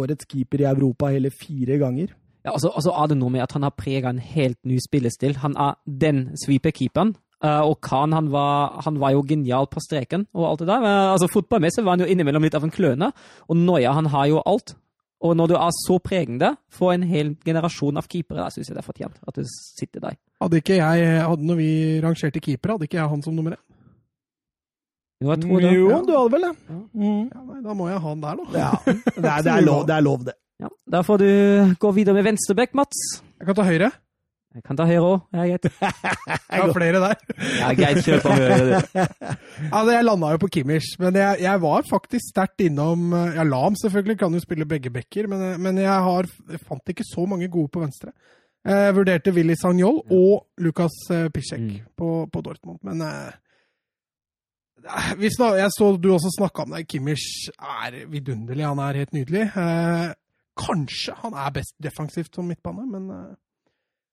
[0.00, 2.14] årets keeper i Europa hele fire ganger.
[2.44, 5.36] Ja, og så er det noe med at han har prega en helt ny spillestil.
[5.42, 7.16] Han er den sweeper-keeperen.
[7.40, 10.84] Og Khan han var, han var jo genial på streken og alt det der.
[10.84, 13.10] Altså, Fotballmessig var han jo innimellom litt av en kløne.
[13.48, 14.74] Og Noya han har jo alt.
[15.20, 18.76] Og når du er så pregende for en hel generasjon av keepere, da syns jeg
[18.76, 20.16] det er fortjent at du sitter der.
[20.40, 23.64] Hadde ikke jeg, hadde Når vi rangerte keepere, hadde ikke jeg han som nummer én.
[25.20, 25.72] Jo, jeg tror det.
[25.76, 25.98] Jo, ja.
[26.00, 26.52] du hadde vel det.
[26.70, 26.78] Ja.
[26.96, 27.24] Mm.
[27.28, 28.44] Ja, nei, da må jeg ha han der, da.
[28.56, 28.70] Ja.
[29.20, 30.36] Det, er, det, er lov, det er lov, det.
[30.60, 31.28] Ja, da får du
[31.80, 33.02] gå videre med venstreback, Mats.
[33.36, 33.90] Jeg kan ta høyre.
[34.54, 35.20] Jeg kan ta høyre òg.
[35.36, 35.66] Ja, greit.
[36.50, 37.20] Jeg har flere der.
[37.60, 38.56] Ja, greit, kjør på høyre.
[38.66, 39.02] du.
[39.70, 43.44] Altså, jeg landa jo på Kimmich, men jeg, jeg var faktisk sterkt innom eh, Ja,
[43.46, 47.06] Lam selvfølgelig kan jo spille begge bekker, men, eh, men jeg, har, jeg fant ikke
[47.06, 48.10] så mange gode på venstre.
[48.66, 51.76] Jeg vurderte Willy Sagnol og Lukas eh, Piszek Mm.
[51.96, 53.30] på, på Dortmund, men eh,
[55.30, 56.88] snak, Jeg så du også snakka om det.
[56.90, 57.22] Kimmich
[57.60, 59.46] er vidunderlig, han er helt nydelig.
[59.54, 60.10] Eh,
[60.60, 63.30] kanskje han er best defensivt som midtbane, men eh,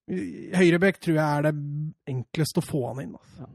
[0.07, 1.53] Høyrebekk tror jeg er det
[2.07, 3.15] enkleste å få han inn.
[3.17, 3.47] Altså.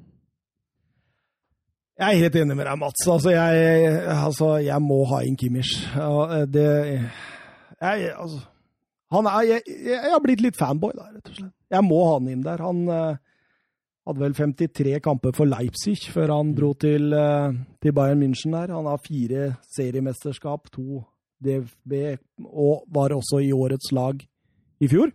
[2.02, 3.04] Jeg er helt enig med deg, Mats.
[3.08, 5.74] Altså, jeg, altså, jeg må ha inn Kimmich.
[6.52, 6.66] Det
[7.82, 8.40] jeg, altså,
[9.12, 11.54] han er, jeg, jeg har blitt litt fanboy, da, rett og slett.
[11.72, 12.62] Jeg må ha han inn der.
[12.64, 13.16] Han uh,
[14.08, 17.52] hadde vel 53 kamper for Leipzig før han dro til, uh,
[17.82, 18.72] til Bayern München der.
[18.76, 21.02] Han har fire seriemesterskap, to
[21.42, 21.96] DFB,
[22.46, 24.22] og var også i årets lag
[24.82, 25.12] i fjor.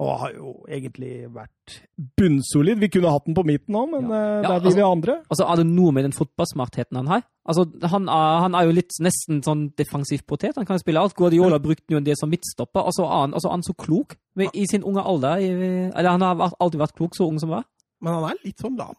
[0.00, 1.80] Og har jo egentlig vært
[2.18, 2.78] bunnsolid.
[2.78, 4.14] Vi kunne hatt den på midten òg, men Ja.
[4.14, 5.22] eh, Ja, der vil vi altså- andre.
[5.28, 7.22] Altså, er det noe med den fotballsmartheten han har?
[7.48, 10.54] Altså, han er, han er jo litt nesten sånn defensiv potet.
[10.54, 11.14] Han kan jo spille alt.
[11.16, 13.62] Guardiola brukte jo en del som midtstopper, og så er han, altså, så er han
[13.62, 15.36] så klok med, i sin unge alder.
[15.38, 17.64] I, eller han har vært, alltid vært klok, så ung som han var.
[18.00, 18.94] Men han er litt sånn lam.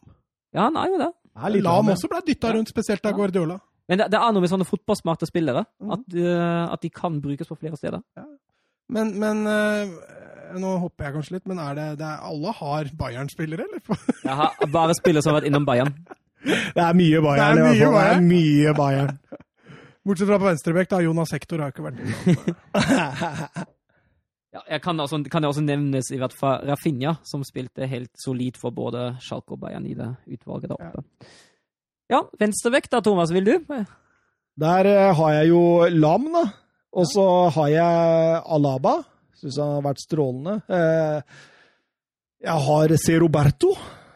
[0.53, 1.13] Ja, han er jo det.
[1.37, 3.17] Er litt Lam lam, også ble dytta rundt, spesielt av Ja.
[3.17, 3.61] Guardiola.
[3.87, 5.91] Men det, det er noe med sånne fotballsmarte spillere, Mhm.
[5.93, 8.01] at, uh, at de kan brukes på flere steder.
[8.89, 9.87] Men, men øh,
[10.57, 14.01] Nå hopper jeg kanskje litt, men er det, det er, alle har Bayern-spillere, eller?
[14.27, 15.91] Jeg har bare spillere som har vært innom Bayern.
[16.45, 17.39] Det er mye Bayern.
[17.39, 17.93] Det er i hvert fall.
[17.93, 19.11] mye Det er mye Bayern.
[20.07, 21.01] Bortsett fra på venstrebekk, da.
[21.03, 22.55] Jonas Hector har ikke vært innom.
[24.49, 28.09] Ja, jeg kan, også, kan jeg også nevnes i hvert fall Rafinha, som spilte helt
[28.17, 31.03] solid for både Schalke og Bayern i det utvalget der oppe.
[32.09, 33.53] Ja, venstrevekk da, Thomas, vil du?
[34.57, 35.61] Der eh, har jeg jo
[35.93, 36.43] Lam, da.
[36.97, 38.95] Og så har jeg Alaba.
[39.39, 40.57] Syns han har vært strålende.
[40.67, 41.21] Eh,
[42.45, 43.17] Jeg har C.
[43.19, 43.73] Roberto.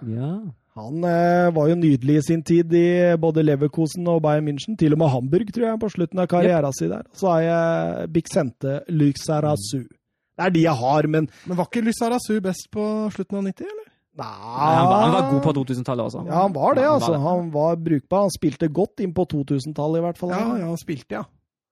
[0.07, 0.33] Ja.
[0.73, 2.85] Han eh, var jo nydelig i sin tid i
[3.21, 4.77] både Leverkosen og Bayern München.
[4.79, 7.03] Til og med Hamburg, tror jeg, på slutten av karrieren sin der.
[7.13, 9.83] Så har jeg Bixente Luxarazu.
[10.33, 13.67] Det er de jeg har, men Men var ikke Luxarazu best på slutten av 90,
[13.69, 13.89] eller?
[14.17, 16.23] Nei, han, var, han var god på 2000-tallet også.
[16.29, 17.13] Ja, han var det, Ja, han var altså.
[17.13, 17.21] det.
[17.27, 18.25] Han var brukbar.
[18.27, 20.33] Han spilte godt inn på 2000-tallet, i hvert fall.
[20.33, 21.23] Ja, ja, han spilte, ja.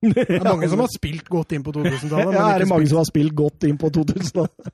[0.02, 2.34] Det er mange som har spilt godt inn på 2000-tallet.
[2.34, 4.72] Ja, er det mange spilt- som har spilt godt inn på 2000-tallet?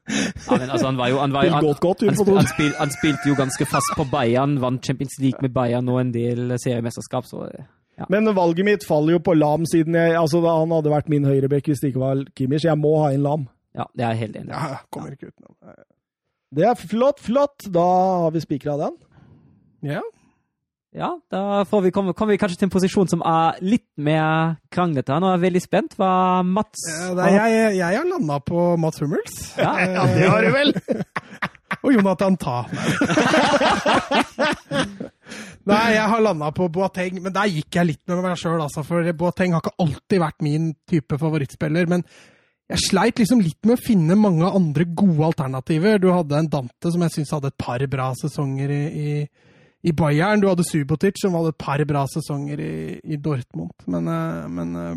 [0.48, 2.70] Ja, men altså, han var jo han, var, han, godt, godt han, spil, han, spil,
[2.80, 6.56] han spilte jo ganske fast på Bayern, vant Champions League med Bayern og en del
[6.64, 7.44] seriemesterskap, så
[7.98, 8.06] ja.
[8.14, 11.26] Men valget mitt faller jo på Lam, siden jeg, altså, da han hadde vært min
[11.26, 12.68] høyrebekk hvis det ikke var Kimmich.
[12.70, 13.48] Jeg må ha inn Lam.
[13.76, 14.54] ja, det er jeg helt enig i.
[14.54, 15.56] Ja, kommer ikke utenom.
[16.56, 17.66] Det er flott, flott.
[17.74, 17.84] Da
[18.24, 18.96] har vi spikra den.
[19.90, 20.04] Ja.
[20.98, 24.56] Ja, da får vi, kommer, kommer vi kanskje til en posisjon som er litt mer
[24.74, 25.14] kranglete.
[25.22, 29.04] Nå er jeg veldig spent hva Mats Eh, er, jeg, jeg har landa på Mats
[29.04, 29.38] Hummels.
[29.60, 29.76] Ja.
[29.98, 30.74] Ja, det har du vel!
[31.86, 32.64] Og Jonathan Ta.
[35.68, 38.84] Nei, jeg har landa på Boateng, men der gikk jeg litt med meg sjøl, altså.
[38.88, 41.90] For Boateng har ikke alltid vært min type favorittspiller.
[41.92, 42.06] Men
[42.72, 46.00] jeg sleit liksom litt med å finne mange andre gode alternativer.
[46.02, 49.12] Du hadde en Dante som jeg syns hadde et par bra sesonger i, i,
[49.88, 50.42] i Bayern.
[50.44, 52.74] Du hadde Subotic som hadde et par bra sesonger i,
[53.04, 53.74] i Dortmund.
[53.88, 54.96] Men, eh, men eh,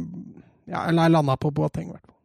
[0.72, 2.16] ja, jeg landa på Boateng, i hvert fall.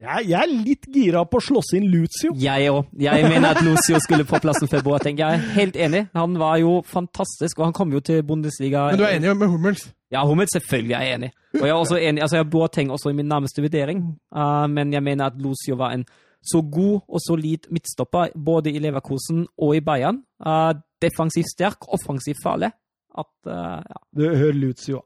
[0.00, 2.32] Jeg, jeg er litt gira på å slåss inn Lucio.
[2.40, 2.86] Jeg òg.
[3.04, 5.18] Jeg mener at Lucio skulle få plassen for Boateng.
[5.20, 6.06] Jeg er helt enig.
[6.16, 9.52] Han var jo fantastisk, og han kom jo til Bundesliga Men du er enig med
[9.52, 9.90] Hummels?
[10.10, 11.30] Ja, Hummels selvfølgelig er jeg enig.
[11.58, 14.02] Og jeg er også enig, altså jeg har Boateng også i min nærmeste vurdering,
[14.32, 16.06] uh, men jeg mener at Lucio var en
[16.40, 20.22] så god og solid midtstopper både i Leverkusen og i Bayern.
[20.40, 20.72] Uh,
[21.02, 22.72] defensivt sterk, offensivt farlig.
[23.18, 24.00] At, uh, ja.
[24.16, 25.02] Du, hører Lucio.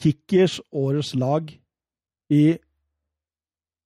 [0.00, 1.50] Kickers årets lag
[2.32, 2.56] i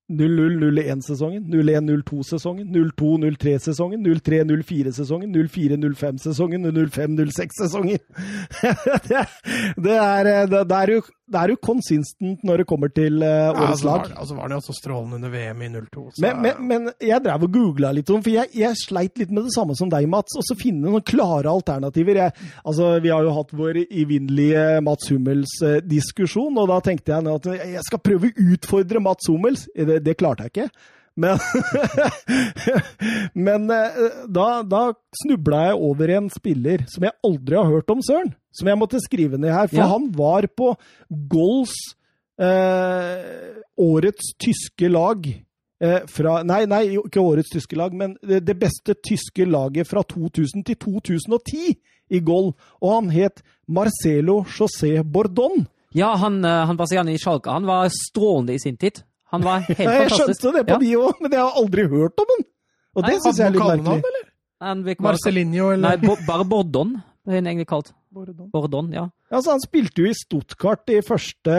[0.06, 7.98] 00-01-sesongen, 01-02-sesongen, 02-03-sesongen, 03-04-sesongen, 04-05-sesongen og 05-06-sesongen.
[9.10, 9.24] det,
[9.82, 13.82] det, det er jo det er jo consistent når det kommer til uh, Ja, årets
[13.86, 14.04] lag.
[14.04, 14.18] var, lag.
[14.22, 16.04] altså var det jo også strålende under VM i 02.
[16.14, 19.32] Så, Men, men, men jeg drev og googla litt om, for jeg, jeg sleit litt
[19.34, 20.36] med det samme som deg, Mats.
[20.38, 22.20] Og så finne noen klare alternativer.
[22.22, 27.50] Jeg, altså, vi har jo hatt vår evinnelige Mats Hummels-diskusjon, og da tenkte jeg at
[27.74, 29.66] jeg skal prøve å utfordre Mats Hummels.
[29.74, 30.70] Det, det klarte jeg ikke.
[31.16, 31.38] Men,
[33.46, 34.82] men eh, da, da
[35.22, 38.34] snubla jeg over en spiller som jeg aldri har hørt om, Søren.
[38.56, 39.68] Som jeg måtte skrive ned her.
[39.68, 39.86] For Ja.
[39.92, 40.70] han var på
[41.28, 41.74] Golls
[42.40, 45.26] eh, årets tyske lag.
[45.80, 50.00] Eh, fra, nei, nei, ikke årets tyske lag, men det, det beste tyske laget fra
[50.08, 51.74] 2000 til 2010
[52.16, 52.54] i Goll.
[52.80, 55.66] Og han het Marcelo José Bordon.
[55.96, 59.02] ja, han, uh, han brasilianeren i Schalke, han var strålende i sin tid.
[59.32, 59.90] Han var helt fantastisk.
[59.90, 60.40] Jeg fantastisk.
[60.40, 60.78] skjønte det på Ja.
[60.78, 62.44] de òg, men jeg har aldri hørt om han.
[62.96, 65.00] Og det syns jeg er litt merkelig.
[65.04, 65.98] Marcelinho, eller?
[66.00, 66.94] Nei, bare Bordon,
[67.28, 67.92] er han egentlig kalt.
[68.16, 68.48] Bordon.
[68.54, 69.04] Bordon, ja.
[69.28, 71.56] Altså, han spilte jo i Stuttgart i første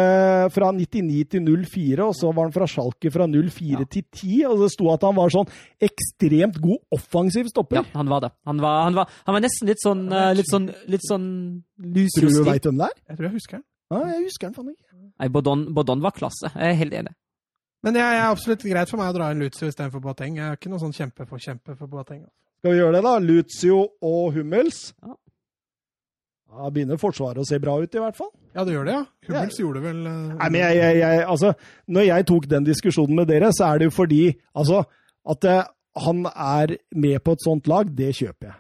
[0.56, 3.86] fra 99 til 04, og så var han fra Schalke fra 04 Ja.
[3.86, 4.34] til 10.
[4.50, 5.52] Og det sto at han var sånn
[5.88, 7.82] ekstremt god offensiv stopper.
[7.84, 8.32] Ja, han var det.
[8.50, 11.30] Han var, han var, han var nesten litt sånn uh, Litt sånn, litt sånn
[11.78, 12.98] Tror du du veit hvem det er?
[13.12, 13.66] Jeg tror jeg husker den.
[13.94, 14.90] Ja, jeg husker den faen ikke.
[15.18, 16.50] Nei, Bordon, Bordon var klasse.
[16.54, 17.14] Jeg er helt enig.
[17.86, 20.36] Men det er absolutt greit for meg å dra inn Lucio istedenfor Boateng.
[20.42, 22.26] Jeg er ikke noe sånn kjempe for kjempe for Boateng.
[22.58, 23.14] Skal vi gjøre det, da?
[23.22, 24.80] Lucio og Hummels.
[25.06, 25.14] Ja.
[26.48, 28.32] Da begynner Forsvaret å se bra ut, i hvert fall.
[28.56, 29.02] Ja, det gjør det, ja.
[29.28, 31.52] Hummels gjorde vel eh, Nei, men jeg, jeg, jeg, altså,
[31.94, 34.22] når jeg tok den diskusjonen med dere, så er det jo fordi
[34.58, 34.86] altså,
[35.28, 35.68] at eh,
[36.08, 38.58] han er med på et sånt lag, det kjøper jeg.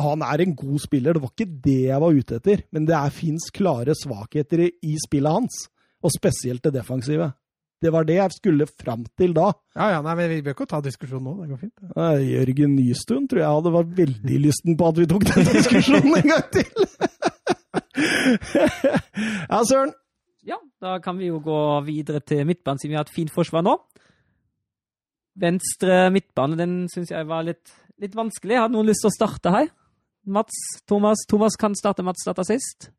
[0.00, 2.64] Han er en god spiller, det var ikke det jeg var ute etter.
[2.70, 5.64] Men det fins klare svakheter i, spillet hans,
[6.04, 7.32] og spesielt det defensive.
[7.80, 9.48] Det var det jeg skulle fram til da.
[9.74, 11.36] Ja, ja, nei, men Vi bør ikke ta diskusjonen nå.
[11.40, 11.86] Det går fint.
[11.96, 16.18] Eh, Jørgen Nystuen tror jeg hadde vært veldig lysten på at vi tok den diskusjonen
[16.20, 16.86] en gang til.
[19.50, 19.92] Ja, Søren.
[20.46, 23.64] Ja, da kan vi jo gå videre til midtbanen, siden vi har et fint forsvar
[23.66, 23.76] nå.
[25.40, 28.58] Venstre midtbane, den syns jeg var litt, litt vanskelig.
[28.58, 29.68] hadde noen lyst til å starte her?
[30.30, 30.56] Mats,
[30.88, 32.04] Thomas, Thomas kan starte.
[32.04, 32.90] Mats starta sist.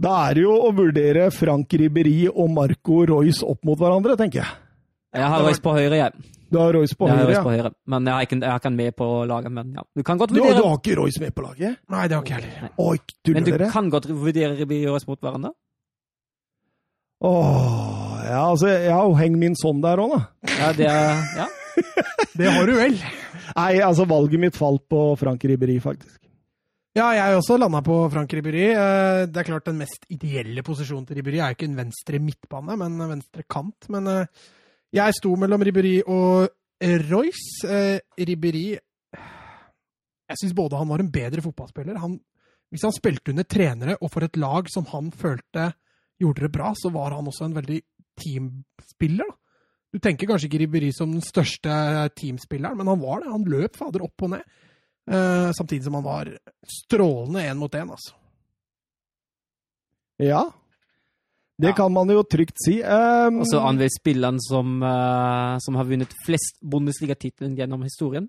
[0.00, 4.42] Da er det jo å vurdere Frank Ribberi og Marco Royce opp mot hverandre, tenker
[4.42, 4.69] jeg.
[5.14, 6.12] Jeg har Royce på høyre, jeg.
[6.50, 7.62] Du har Royce på Jeg har høyre, Royce på ja.
[7.62, 7.70] høyre.
[7.90, 9.52] Men jeg har ikke, jeg har ikke han med på laget.
[9.52, 11.80] Men ja, du kan godt Du, du har ikke Royce med på laget?
[11.90, 12.74] Nei, det har ikke jeg heller.
[12.78, 12.96] Oi,
[13.34, 13.70] men du dere?
[13.74, 15.52] kan godt vurdere Ribéry og Royce mot hverandre.
[17.20, 20.20] Åh, ja, altså, jeg har jo hengt min sånn der òg, da.
[20.56, 21.48] Ja, det er, ja.
[22.40, 22.94] Det har du vel.
[23.56, 26.16] Nei, altså, valget mitt falt på Frank Ribberi, faktisk.
[26.96, 28.70] Ja, jeg også landa på Frank Ribéry.
[28.74, 32.18] Eh, Det er klart Den mest ideelle posisjonen til Ribéry er jo ikke en venstre
[32.18, 33.86] midtbane, men en venstre kant.
[33.94, 34.48] Men eh,
[34.94, 36.48] jeg sto mellom Ribéry og
[37.10, 37.66] Royce.
[37.68, 38.64] Eh, Ribéry
[40.30, 41.98] Jeg syns både han var en bedre fotballspiller.
[41.98, 42.16] Han,
[42.70, 45.72] hvis han spilte under trenere og for et lag som han følte
[46.20, 47.80] gjorde det bra, så var han også en veldig
[48.20, 49.26] teamspiller.
[49.26, 49.36] da.
[49.90, 51.70] Du tenker kanskje ikke Ribéry som den største
[52.14, 53.32] teamspilleren, men han var det.
[53.32, 54.44] Han løp fader opp og ned.
[55.10, 56.30] Eh, samtidig som han var
[56.62, 58.14] strålende én mot én, altså.
[60.20, 60.44] Ja.
[61.60, 61.76] Det Ja.
[61.76, 62.80] kan man jo trygt si.
[62.82, 68.28] Um, Og så anvender spilleren som, uh, som har vunnet flest Bundesliga-titler gjennom historien.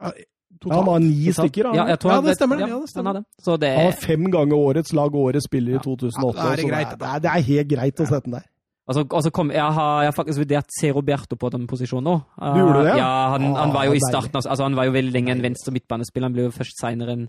[0.00, 1.66] Ja, ja, han har ni stykker.
[1.66, 2.68] Han, Ja, jeg tror Ja, det stemmer det.
[2.68, 3.14] Ja, det stemmer.
[3.14, 3.68] han har det.
[3.68, 3.76] er...
[3.76, 6.38] han var fem ganger årets lag og årets spiller i 2008.
[6.38, 8.46] Ja, da er det greit, det, er, det er helt greit å sette den der.
[8.88, 10.90] Altså, så, kom, jeg, har, jeg har faktisk vurdert C.
[10.96, 12.14] Roberto på den posisjonen nå.
[12.40, 13.10] Uh, Du gjorde det, ja?
[13.34, 16.24] Han, han var jo i starten altså Han var jo veldig lenge en venstre midtbanespiller.
[16.30, 17.28] Han ble jo først senere en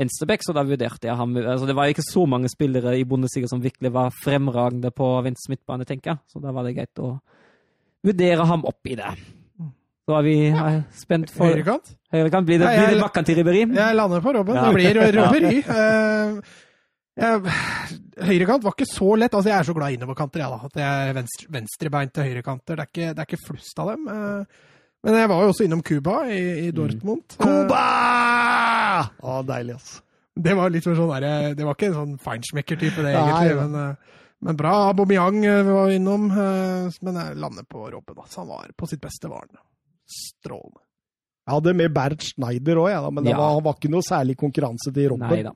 [0.00, 1.36] venstreback, så da vurderte jeg ham.
[1.38, 5.54] Altså, det var ikke så mange spillere i Bundesliga som virkelig var fremragende på venstre
[5.54, 6.22] midtbane, tenker jeg.
[6.32, 7.14] Så da var det greit å
[8.04, 9.14] vurdere ham opp i det.
[10.04, 10.66] Så er vi ja.
[10.92, 11.94] spent for Høyrekant?
[12.12, 12.46] høyrekant.
[12.46, 13.62] Blir det, Ja, jeg- blir det bakken til Ribberi?
[13.64, 14.54] Jeg lander på Robben.
[14.54, 14.66] Ja.
[14.68, 15.62] Det blir Robberi.
[15.64, 16.42] Uh,
[18.26, 19.32] høyrekant var ikke så lett.
[19.32, 20.68] Altså, jeg er så glad i innoverkanter, jeg, da.
[20.68, 22.76] At jeg er venstre, venstrebeinte høyrekanter.
[22.76, 24.08] Det er ikke, det er ikke flust av dem.
[24.12, 24.44] Eh,
[25.04, 27.36] men jeg var jo også innom Cuba i, i Dortmund.
[27.38, 27.82] Cuba!
[29.04, 29.10] Mm.
[29.26, 29.90] Å, deilig, ass.
[30.34, 33.52] Det var litt sånn der, det var ikke en sånn feinschmecker-type, det, egentlig.
[33.54, 34.72] Nei, Men, eh, men bra.
[34.90, 36.26] Aubameyang eh, var innom.
[36.32, 38.18] eh, Men jeg lander på Robben.
[38.18, 38.40] Altså.
[38.42, 39.54] Han var på sitt beste, varen.
[40.10, 40.80] Strålende.
[41.44, 43.38] Jeg hadde med Bernt Schneider òg, ja, men det Ja.
[43.38, 45.28] var, var ikke noe særlig konkurranse til Robben.
[45.28, 45.52] Nei da.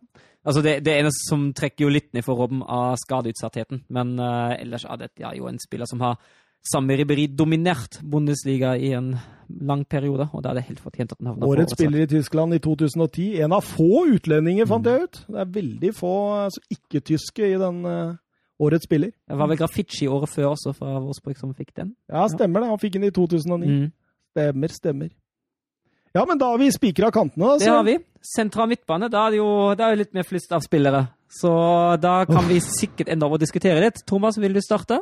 [0.49, 3.83] Altså det, det eneste som trekker jo litt ned for Robben av skadeutsattheten.
[3.93, 6.17] Men uh, ellers er det ja, jo en spiller som har
[6.63, 9.13] sammen Riberi dominert Bundesliga i en
[9.49, 12.53] lang periode, og da er det helt fortjent at den havner Årets spiller i Tyskland
[12.55, 13.41] i 2010.
[13.41, 14.93] En av få utlendinger, fant Mm.
[14.93, 15.21] jeg ut.
[15.29, 16.11] Det er veldig få
[16.45, 18.15] altså, ikke-tyske i den uh,
[18.61, 19.11] årets spiller.
[19.29, 21.95] Det var vel Graffiti året før også, fra Vårsborg, som fikk den.
[22.13, 22.69] Ja, stemmer det.
[22.69, 23.67] Han fikk den i 2009.
[23.67, 23.93] Mm.
[24.37, 25.09] Stemmer, stemmer.
[26.15, 27.59] Ja, men da har vi spikra kantene, da.
[27.59, 27.99] Det har vi.
[28.21, 31.07] Sentral midtbane, da er det jo er jo litt mer flust av spillere.
[31.31, 31.51] Så
[32.01, 34.01] da kan vi sikkert enda over diskutere litt.
[34.09, 35.01] Thomas, vil du starte?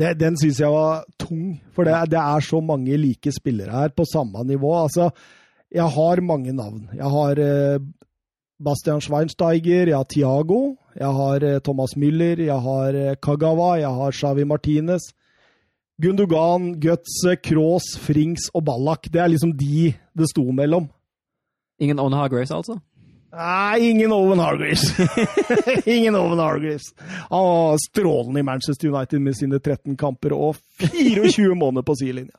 [0.00, 3.92] Det, den syns jeg var tung, for det, det er så mange like spillere her
[3.92, 4.70] på samme nivå.
[4.82, 5.10] Altså,
[5.72, 6.88] jeg har mange navn.
[6.96, 7.82] Jeg har eh,
[8.62, 10.60] Bastian Schweinsteiger, jeg har Thiago,
[10.96, 15.12] jeg har eh, Thomas Müller, jeg har eh, Kagawa, jeg har Xavi Martinez.
[16.02, 19.12] Gundogan, Götze, Kroos, Frings og Ballack.
[19.12, 20.88] Det er liksom de det sto mellom.
[21.78, 22.78] Ingen Owen Hargraves, altså?
[23.32, 24.92] Nei, ingen Owen Hargreaves.
[25.88, 26.90] ingen Owen Hargreaves.
[27.30, 32.36] Han var strålende i Manchester United med sine 13 kamper og 24 måneder på sidelinja.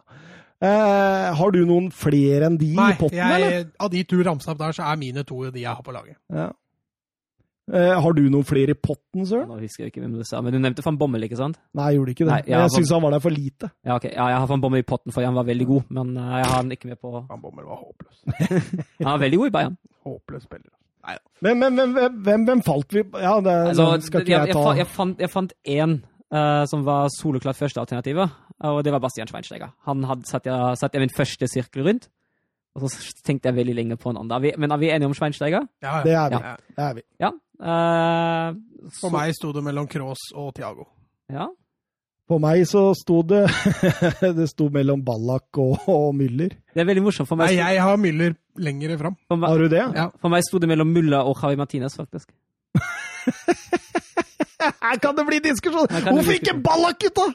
[0.63, 3.55] Eh, har du noen flere enn de Nei, i potten, eller?
[3.57, 5.95] jeg, av de to ramsa opp der, så er mine to de jeg har på
[5.95, 6.15] laget.
[6.31, 6.51] Ja.
[7.71, 9.49] Eh, har du noen flere i potten, Søren?
[9.49, 11.57] Nå husker jeg ikke hvem du sa, men du nevnte van Bommel, ikke sant?
[11.75, 12.31] Nei, jeg gjorde ikke det.
[12.31, 13.71] Nei, jeg jeg syns han var der for lite.
[13.87, 14.11] Ja, okay.
[14.13, 16.47] Ja, jeg har van Bommel i potten fordi han var veldig god, men eh, jeg
[16.51, 18.23] har han ikke med på Van Bommel var håpløs.
[19.03, 19.77] Han var veldig god i Bayern.
[20.03, 20.71] Håpløs spiller.
[21.43, 21.93] Men, men, men
[22.23, 23.19] hvem, hvem, falt vi på?
[23.19, 25.97] Ja, det Altså, skal ikke jeg, jeg ta jeg, fant, jeg fant én
[26.31, 28.31] uh, som var soleklart førstealternativet,
[28.63, 29.73] og det var Bastian Schweinsteiger.
[29.89, 32.07] Han hadde satt jeg, satt jeg min første sirkel rundt,
[32.79, 34.31] og så tenkte jeg veldig lenge på en annen.
[34.31, 35.67] Er vi- Men er vi enige om Schweinsteiger?
[35.83, 36.03] Ja, ja.
[36.03, 36.39] Det er vi.
[36.39, 36.55] Ja.
[36.77, 37.01] Det er vi.
[37.19, 37.31] Ja.
[37.59, 38.55] Uh,
[39.01, 40.87] For så- meg sto det mellom Kroos og Thiago.
[41.29, 41.47] Ja.
[42.29, 43.41] For meg så sto det
[44.39, 46.53] Det sto mellom Ballack og, og Müller.
[46.73, 47.27] Det er veldig morsomt.
[47.29, 49.17] For meg, Nei, jeg har Müller lenger fram.
[49.27, 49.83] for meg, Har du det?
[49.97, 50.07] Ja.
[50.21, 52.31] for meg sto det mellom Mulla og Javi Martinez, faktisk.
[54.83, 55.87] Her kan det bli diskusjon!
[55.91, 57.27] Hvorfor ikke Ballak, Ballack, gutta?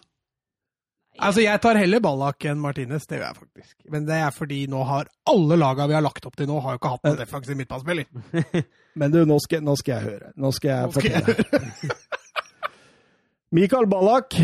[1.18, 3.74] Altså, Jeg tar heller Ballack enn Martinez, det gjør jeg faktisk.
[3.92, 6.76] Men det er fordi nå har alle laga vi har lagt opp til nå, har
[6.76, 8.06] jo ikke hatt noen defensiv midtbanespiller.
[8.98, 10.30] Men du, nå skal, nå skal jeg høre.
[10.38, 11.98] Nå skal jeg Nå skal jeg fortelle.
[13.58, 14.36] Mikael Ballack,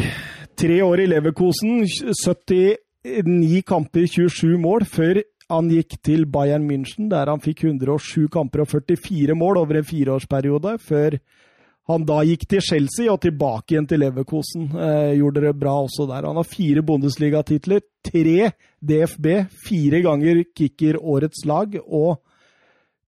[0.56, 5.22] tre år i Leverkosen, 79 kamper, 27 mål, før
[5.52, 9.88] han gikk til Bayern München, der han fikk 107 kamper og 44 mål over en
[9.88, 11.18] fireårsperiode, før
[11.90, 14.70] han da gikk til Chelsea og tilbake igjen til Leverkosen.
[14.72, 16.24] Eh, gjorde det bra også der.
[16.24, 19.28] Han har fire Bundesliga-titler, tre DFB,
[19.66, 22.22] fire ganger kicker årets lag, og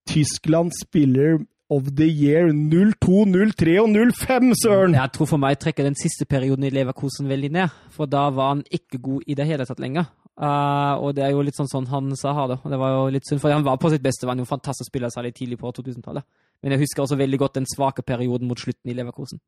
[0.06, 1.40] Tyskland spiller
[1.70, 3.24] of the year 02,
[3.56, 4.94] 03 og 05, søren!
[4.94, 8.52] Jeg tror for meg trekker den siste perioden i Leverkosen veldig ned, for da var
[8.55, 10.06] han ikke god i det hele tatt lenger.
[10.36, 12.59] Uh, og det er jo litt sånn sånn han sa ha det.
[12.62, 14.47] Og det var jo litt synd, for han var på sitt beste, var han jo
[14.47, 16.26] en fantastisk spiller særlig tidlig på 2000-tallet.
[16.62, 19.40] Men jeg husker også veldig godt den svake perioden mot slutten i Leverkosen.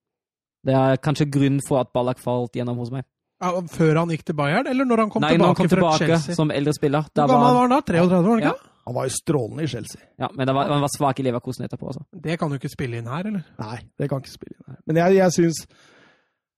[0.66, 3.04] Det er kanskje grunnen for at Ballack falt gjennom hos meg.
[3.38, 5.76] Ja, før han gikk til Bayern, eller når han kom Nei, tilbake han kom fra
[5.78, 6.34] tilbake Chelsea?
[6.34, 7.04] som eldre spiller.
[7.14, 7.80] Da Hvor gammel var, var han da?
[7.86, 8.54] 33, var han Ja.
[8.88, 10.00] Han var jo strålende i Chelsea.
[10.18, 11.90] ja, men det var, han var svak i Leverkosen etterpå.
[11.92, 12.06] Altså.
[12.24, 13.44] Det kan du ikke spille inn her, eller?
[13.60, 14.80] Nei, det kan ikke spille inn her.
[14.88, 15.62] Men jeg, jeg syns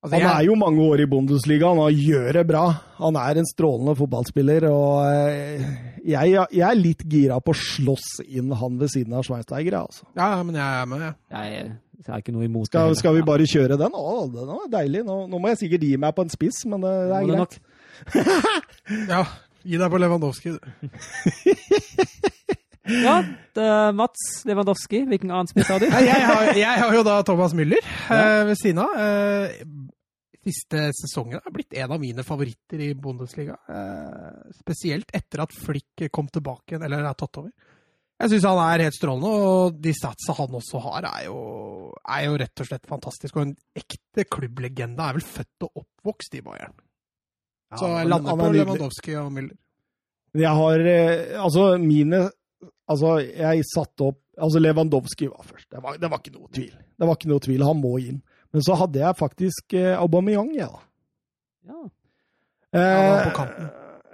[0.01, 2.63] Altså, Han jeg- er jo mange år i Bundesliga, han gjør det bra.
[3.03, 5.61] Han er en strålende fotballspiller, og eh,
[6.09, 9.83] jeg, jeg er litt gira på å slåss inn han ved siden av Schweinsteiger, jeg,
[9.83, 10.07] altså.
[10.17, 11.69] Ja, men jeg er med, jeg.
[12.01, 13.03] Jeg er ikke noe imot Skal, det.
[13.03, 13.93] skal vi bare kjøre den?
[13.93, 15.05] Å, den var deilig.
[15.05, 17.61] Nå, nå må jeg sikkert gi meg på en spiss, men det, det er greit.
[18.09, 19.11] det greit.
[19.13, 19.23] Ja,
[19.65, 20.57] gi deg på Lewandowski.
[20.57, 20.61] du.
[22.91, 23.21] Ja,
[23.55, 25.87] det, Mats Lewandowski, hvilken annen spiss har du?
[25.87, 28.97] Jeg, har, jeg har jo da Thomas Müller eh, ved siden av.
[28.99, 29.53] Eh,
[30.41, 33.59] siste sesongen har blitt en av mine favoritter i Bundesliga.
[33.69, 37.53] Eh, spesielt etter at Flick kom tilbake igjen, eller er tatt over.
[38.21, 41.39] Jeg syns han er helt strålende, og de statsa han også har, er jo,
[42.05, 43.37] er jo rett og slett fantastisk.
[43.37, 46.77] Og en ekte klubblegende er vel født og oppvokst i Bayern.
[47.79, 48.51] Så jeg lander på.
[48.55, 49.57] Lewandowski og Müller.
[50.39, 52.29] Jeg har eh, Altså, mine
[52.91, 55.69] Altså, jeg satte opp Altså, Lewandowski var først.
[55.71, 56.71] Det var, det var ikke noe tvil.
[56.73, 57.65] Det var ikke noe tvil.
[57.67, 58.23] Han må inn.
[58.55, 60.81] Men så hadde jeg faktisk eh, Aubameyang, jeg, da.
[61.71, 61.83] Ja.
[62.73, 63.69] Eh, han var på kanten.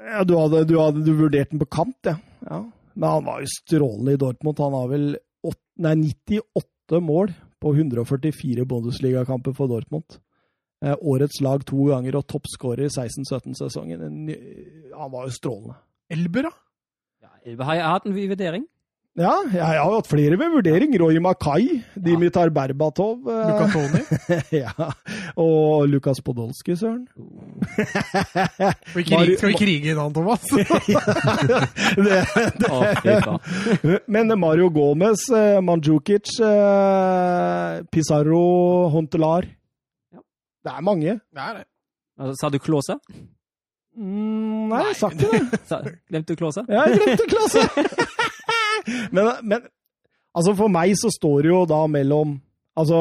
[0.07, 2.17] Ja, du hadde, du hadde du vurdert den på kant, ja.
[2.47, 2.61] ja.
[2.97, 4.61] Men han var jo strålende i Dortmund.
[4.67, 5.09] Han har vel
[5.47, 5.95] 8, nei,
[6.27, 10.19] 98 mål på 144 Bundesligakamper for Dortmund.
[10.85, 14.01] Eh, årets lag to ganger og toppskårer i 16-17-sesongen.
[14.93, 15.79] Han var jo strålende.
[16.13, 16.57] Elber, da?
[17.25, 18.67] Ja, har jeg hatt en vurdering.
[19.17, 20.93] Ja, jeg har hatt flere ved vurdering.
[21.01, 24.03] Roy Makai, Dimitar Berbatov eh, Luca Toni?
[24.61, 24.91] ja,
[25.41, 27.07] og Lukas Podolsky, søren.
[27.73, 30.45] Skal vi krige, skal vi krige inn han, Thomas?
[32.05, 32.21] det,
[32.61, 33.99] det.
[34.05, 35.25] Men Mario Gomez,
[35.65, 39.49] Manjukic, eh, Pizarro, Hontelar.
[40.67, 41.17] Det er mange.
[41.31, 41.65] Det er det.
[42.19, 42.97] Altså, Sa du Klåse?
[43.97, 45.41] Mm, nei, jeg har sagt det.
[45.71, 45.81] Sa-
[46.11, 46.65] Glemte du Klåse?
[46.69, 47.63] Ja, jeg glemte Klåse!
[49.17, 49.65] men, men
[50.37, 52.37] altså for meg så står det jo da mellom
[52.77, 52.99] Altså,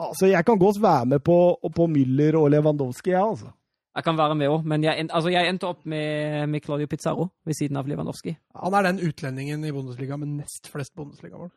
[0.00, 1.34] altså jeg kan godt være med på,
[1.76, 3.50] på Müller og Lewandowski, ja, altså.
[3.92, 7.26] Jeg kan være med òg, men jeg, altså, jeg endte opp med, med Claudio Pizarro
[7.44, 8.32] ved siden av Lewandowski.
[8.56, 11.50] Han er den utlendingen i Bundesliga med nest flest Bundesligamål.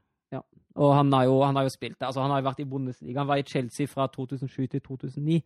[0.75, 2.07] Og han har jo, han har jo spilt det.
[2.07, 3.19] Altså, han har jo vært i Bundesliga.
[3.19, 5.43] Han var i Chelsea fra 2007 til 2009.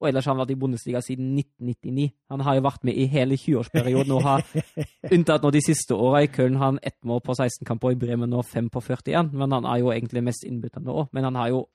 [0.00, 2.06] Og ellers har han vært i Bundesliga siden 1999.
[2.32, 4.46] Han har jo vært med i hele 20-årsperioden og har
[5.14, 6.22] unntatt nå de siste åra.
[6.24, 9.34] I Köln har han ett mål på 16 kamper, i Bremen nå fem på 41.
[9.36, 11.10] Men han er jo egentlig mest innbyttende òg.
[11.12, 11.66] Men han har jo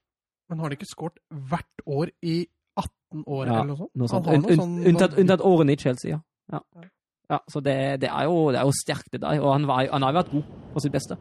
[0.50, 3.94] Men har han ikke skåret hvert år i 18 år, Ja, eller noe sånt?
[3.96, 4.28] noe sånt.
[4.28, 6.20] Un, un, sånn- unntatt, unntatt årene i Chelsea, ja.
[6.52, 6.60] ja.
[7.30, 9.40] ja så det, det, er jo, det er jo sterkt, det der.
[9.42, 11.18] Og han, var, han har jo vært god på sitt beste.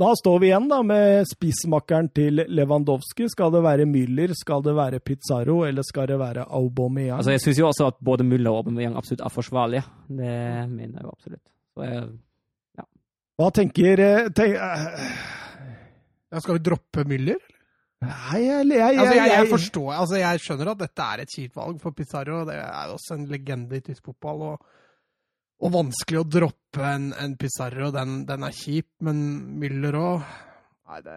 [0.00, 3.26] Da står vi igjen da med spissmakkeren til Lewandowski.
[3.28, 7.18] Skal det være Müller, skal det være Pizarro, eller skal det være Aubameyang?
[7.18, 9.82] Altså, jeg syns jo også at både Müller og Aubameyang absolutt er forsvarlige.
[10.08, 10.32] Det
[10.72, 11.44] mener jeg jo absolutt.
[11.76, 12.08] Så jeg,
[13.40, 15.14] Hva tenker, eh, tenk, eh,
[16.32, 17.40] Ja, skal vi droppe Müller?
[18.00, 21.20] Nei, jeg, jeg, jeg, Altså, jeg, jeg jeg- forstår, altså, jeg skjønner at dette er
[21.20, 22.44] et kjipt valg for Pizarro.
[22.48, 24.40] Det er jo også en legende i tysk fotball.
[24.54, 24.66] Og,
[25.60, 27.90] og vanskelig å droppe en, en Pizarro.
[27.94, 29.18] Den, den er kjip, men
[29.60, 30.22] Müller òg
[30.90, 31.12] Nei, det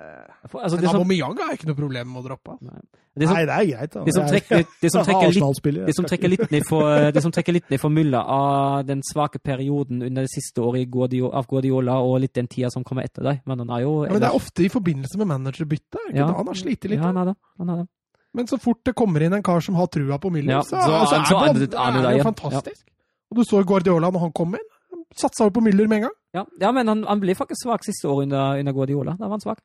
[0.52, 2.52] for, altså, Men det, Aubameyang har jeg ikke noe problem med å droppe.
[2.53, 2.74] altså.
[3.18, 3.94] det, som, Nei, det er greit.
[3.95, 4.03] Da.
[4.06, 7.34] det som trekker, det som trekker litt Det som trekker litt ned for, det som
[7.34, 11.48] trekker litt ned for Müller av den svake perioden under det siste året i av
[11.49, 13.41] Guardiola og litt den tida som kommer etter deg.
[13.49, 15.98] Men den er jo Ja, men det er ofte i forbindelse med managerbytte.
[16.06, 16.30] er det Ja.
[16.38, 16.99] Han har slitt litt.
[16.99, 17.22] Ja, han da?
[17.24, 17.38] er det.
[17.64, 17.88] Han er det.
[18.38, 20.78] Men så fort det kommer inn en kar som har trua på Müller, Ja, så,
[20.78, 22.30] så- altså, så er, er det, det- er det er det jo igjen.
[22.30, 22.86] fantastisk.
[23.34, 24.68] Og du så Guardiola når han kom inn.
[25.18, 26.18] Satsa jo på Müller med en gang.
[26.38, 29.16] Ja, ja men han, han ble faktisk svak siste år under, under Guardiola.
[29.18, 29.62] Da var han svak.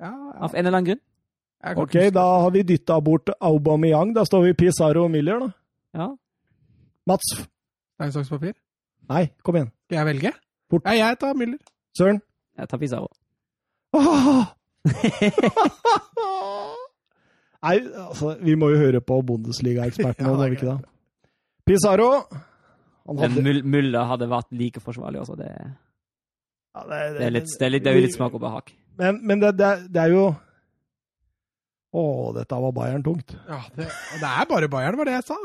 [0.00, 0.10] Ja,
[0.44, 1.00] Av en eller annen grunn.
[1.80, 4.12] Ok, da har vi dytta bort Aubameyang.
[4.16, 5.48] Da står vi Pizarro og Müller, da.
[5.96, 6.08] Ja.
[7.08, 7.32] Mats?
[7.96, 8.52] Stein, saks, papir.
[9.08, 9.72] Nei, kom igjen.
[9.88, 10.34] Skal jeg velge?
[10.72, 10.84] Bort.
[10.84, 11.60] Ja, jeg tar Müller.
[11.96, 12.20] Søren?
[12.60, 13.08] Jeg tar Pizarro.
[17.64, 20.78] Nei, altså, vi må jo høre på Bundesliga-eksperten Ja, må vi ikke det?
[21.68, 22.12] Pizarro
[23.08, 25.38] Men hadde, Mulla hadde vært like forsvarlig også.
[25.40, 28.44] Det, ja, det, det, er, litt, det, er, litt, det er jo litt smak og
[28.44, 28.70] behag.
[29.00, 30.28] Men, men det, det, det er jo
[31.90, 32.02] Å,
[32.36, 33.32] dette var Bayern tungt.
[33.48, 33.88] Ja, det,
[34.20, 35.38] det er bare Bayern, var det jeg sa.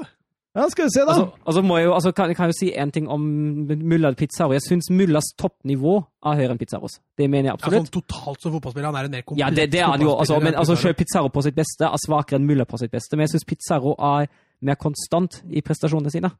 [0.56, 1.12] Ja, skal vi se, da.
[1.12, 3.24] Altså, altså må jeg jo, altså kan, kan jeg jo si en ting om
[3.68, 4.54] Mulla Pizzaro.
[4.56, 7.00] Jeg syns Mullas toppnivå er høyere enn Pizzaros.
[7.18, 7.92] Det mener jeg Ja, sånn absolutt.
[7.98, 8.88] totalt som fotballspiller.
[8.88, 10.14] Han er en mer komplett Ja, det, det er han jo.
[10.16, 13.18] Altså, men altså, selv Pizzaro på sitt beste er svakere enn Mulla på sitt beste.
[13.18, 14.30] Men jeg syns Pizzaro er
[14.64, 16.32] mer konstant i prestasjonene sine.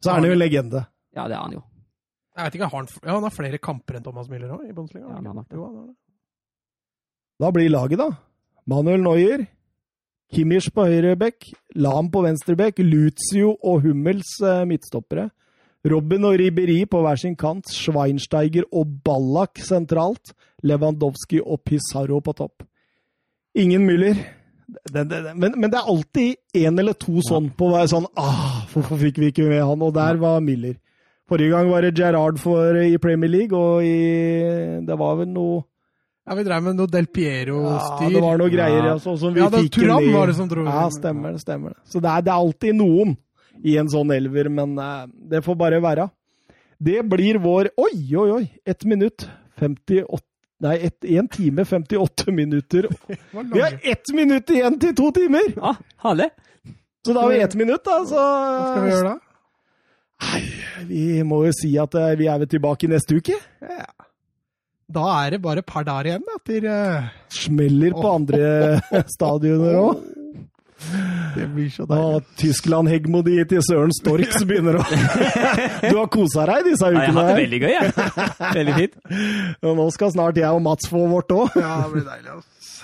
[0.00, 0.84] Så er han jo en legende.
[1.16, 1.62] Ja, det er han jo.
[2.36, 4.72] Jeg vet ikke, har han, ja, han har flere kamper enn Thomas Müller òg, i
[4.72, 5.08] Bundesliga.
[5.08, 5.56] Ja, han har det.
[5.56, 5.96] Jo, han har det.
[7.40, 8.08] Da blir laget, da.
[8.70, 9.44] Manuel Neuer,
[10.30, 11.48] Kimmich på høyre bekk,
[11.80, 15.28] Lam på venstre bekk, Lucio og Hummels eh, midtstoppere.
[15.90, 22.36] Robin og Ribberi på hver sin kant, Schweinsteiger og Ballack sentralt, Lewandowski og Pizarro på
[22.36, 22.62] topp.
[23.58, 24.20] Ingen Müller.
[24.92, 28.60] Den, det, men, men det er alltid én eller to sånn på hver sånn ah,
[28.72, 29.82] Hvorfor fikk vi ikke med han?
[29.82, 30.76] Og der var Miller.
[31.30, 35.60] Forrige gang var det Gerrard for, i Premier League, og i, det var vel noe
[36.26, 38.08] Ja, vi drev med noe Del Piero-styr.
[38.08, 40.14] Ja, det var noe greier, ja, Altså, som vi Ja, det fikk Turam ned.
[40.14, 41.42] var det som dro Ja, stemmer det.
[41.42, 41.80] stemmer det.
[41.90, 43.16] Så det er, det er alltid noen
[43.66, 46.06] i en sånn elver, men uh, det får bare være.
[46.80, 48.44] Det blir vår Oi, oi, oi!
[48.64, 49.26] Ett minutt
[49.60, 50.29] 58
[50.60, 52.88] Nei, 1 time 58 minutter.
[53.54, 55.52] Vi har ett minutt igjen til to timer!
[55.56, 55.74] Ja,
[56.04, 56.28] herlig.
[57.06, 57.94] Så da har vi ett minutt, da.
[58.04, 59.18] Så Hva skal vi gjøre da?
[60.90, 63.38] Vi må jo si at eh, vi er vel tilbake neste uke.
[63.64, 63.88] Ja.
[64.90, 67.08] Da er det bare et par dager igjen da, til uh...
[67.32, 68.44] Smeller på andre
[69.14, 70.04] stadioner òg.
[71.36, 72.22] Det blir så deilig.
[72.40, 74.84] Tyskland-hegmodi til Søren Storks begynner å
[75.90, 77.92] Du har kosa deg disse Ja, jeg har hatt det veldig gøy, jeg.
[78.58, 78.96] Veldig fint.
[79.66, 81.54] Og nå skal snart jeg og Mats få vårt òg.
[81.60, 82.38] Ja, det blir deilig.
[82.38, 82.82] ass.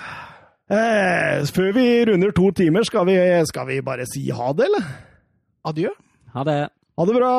[0.66, 3.16] Eh, før vi runder to timer, skal vi,
[3.47, 4.89] skal vi bare si ha det, eller?
[5.70, 5.93] Adjø.
[6.35, 6.60] Ha det.
[6.98, 7.35] Ha det bra!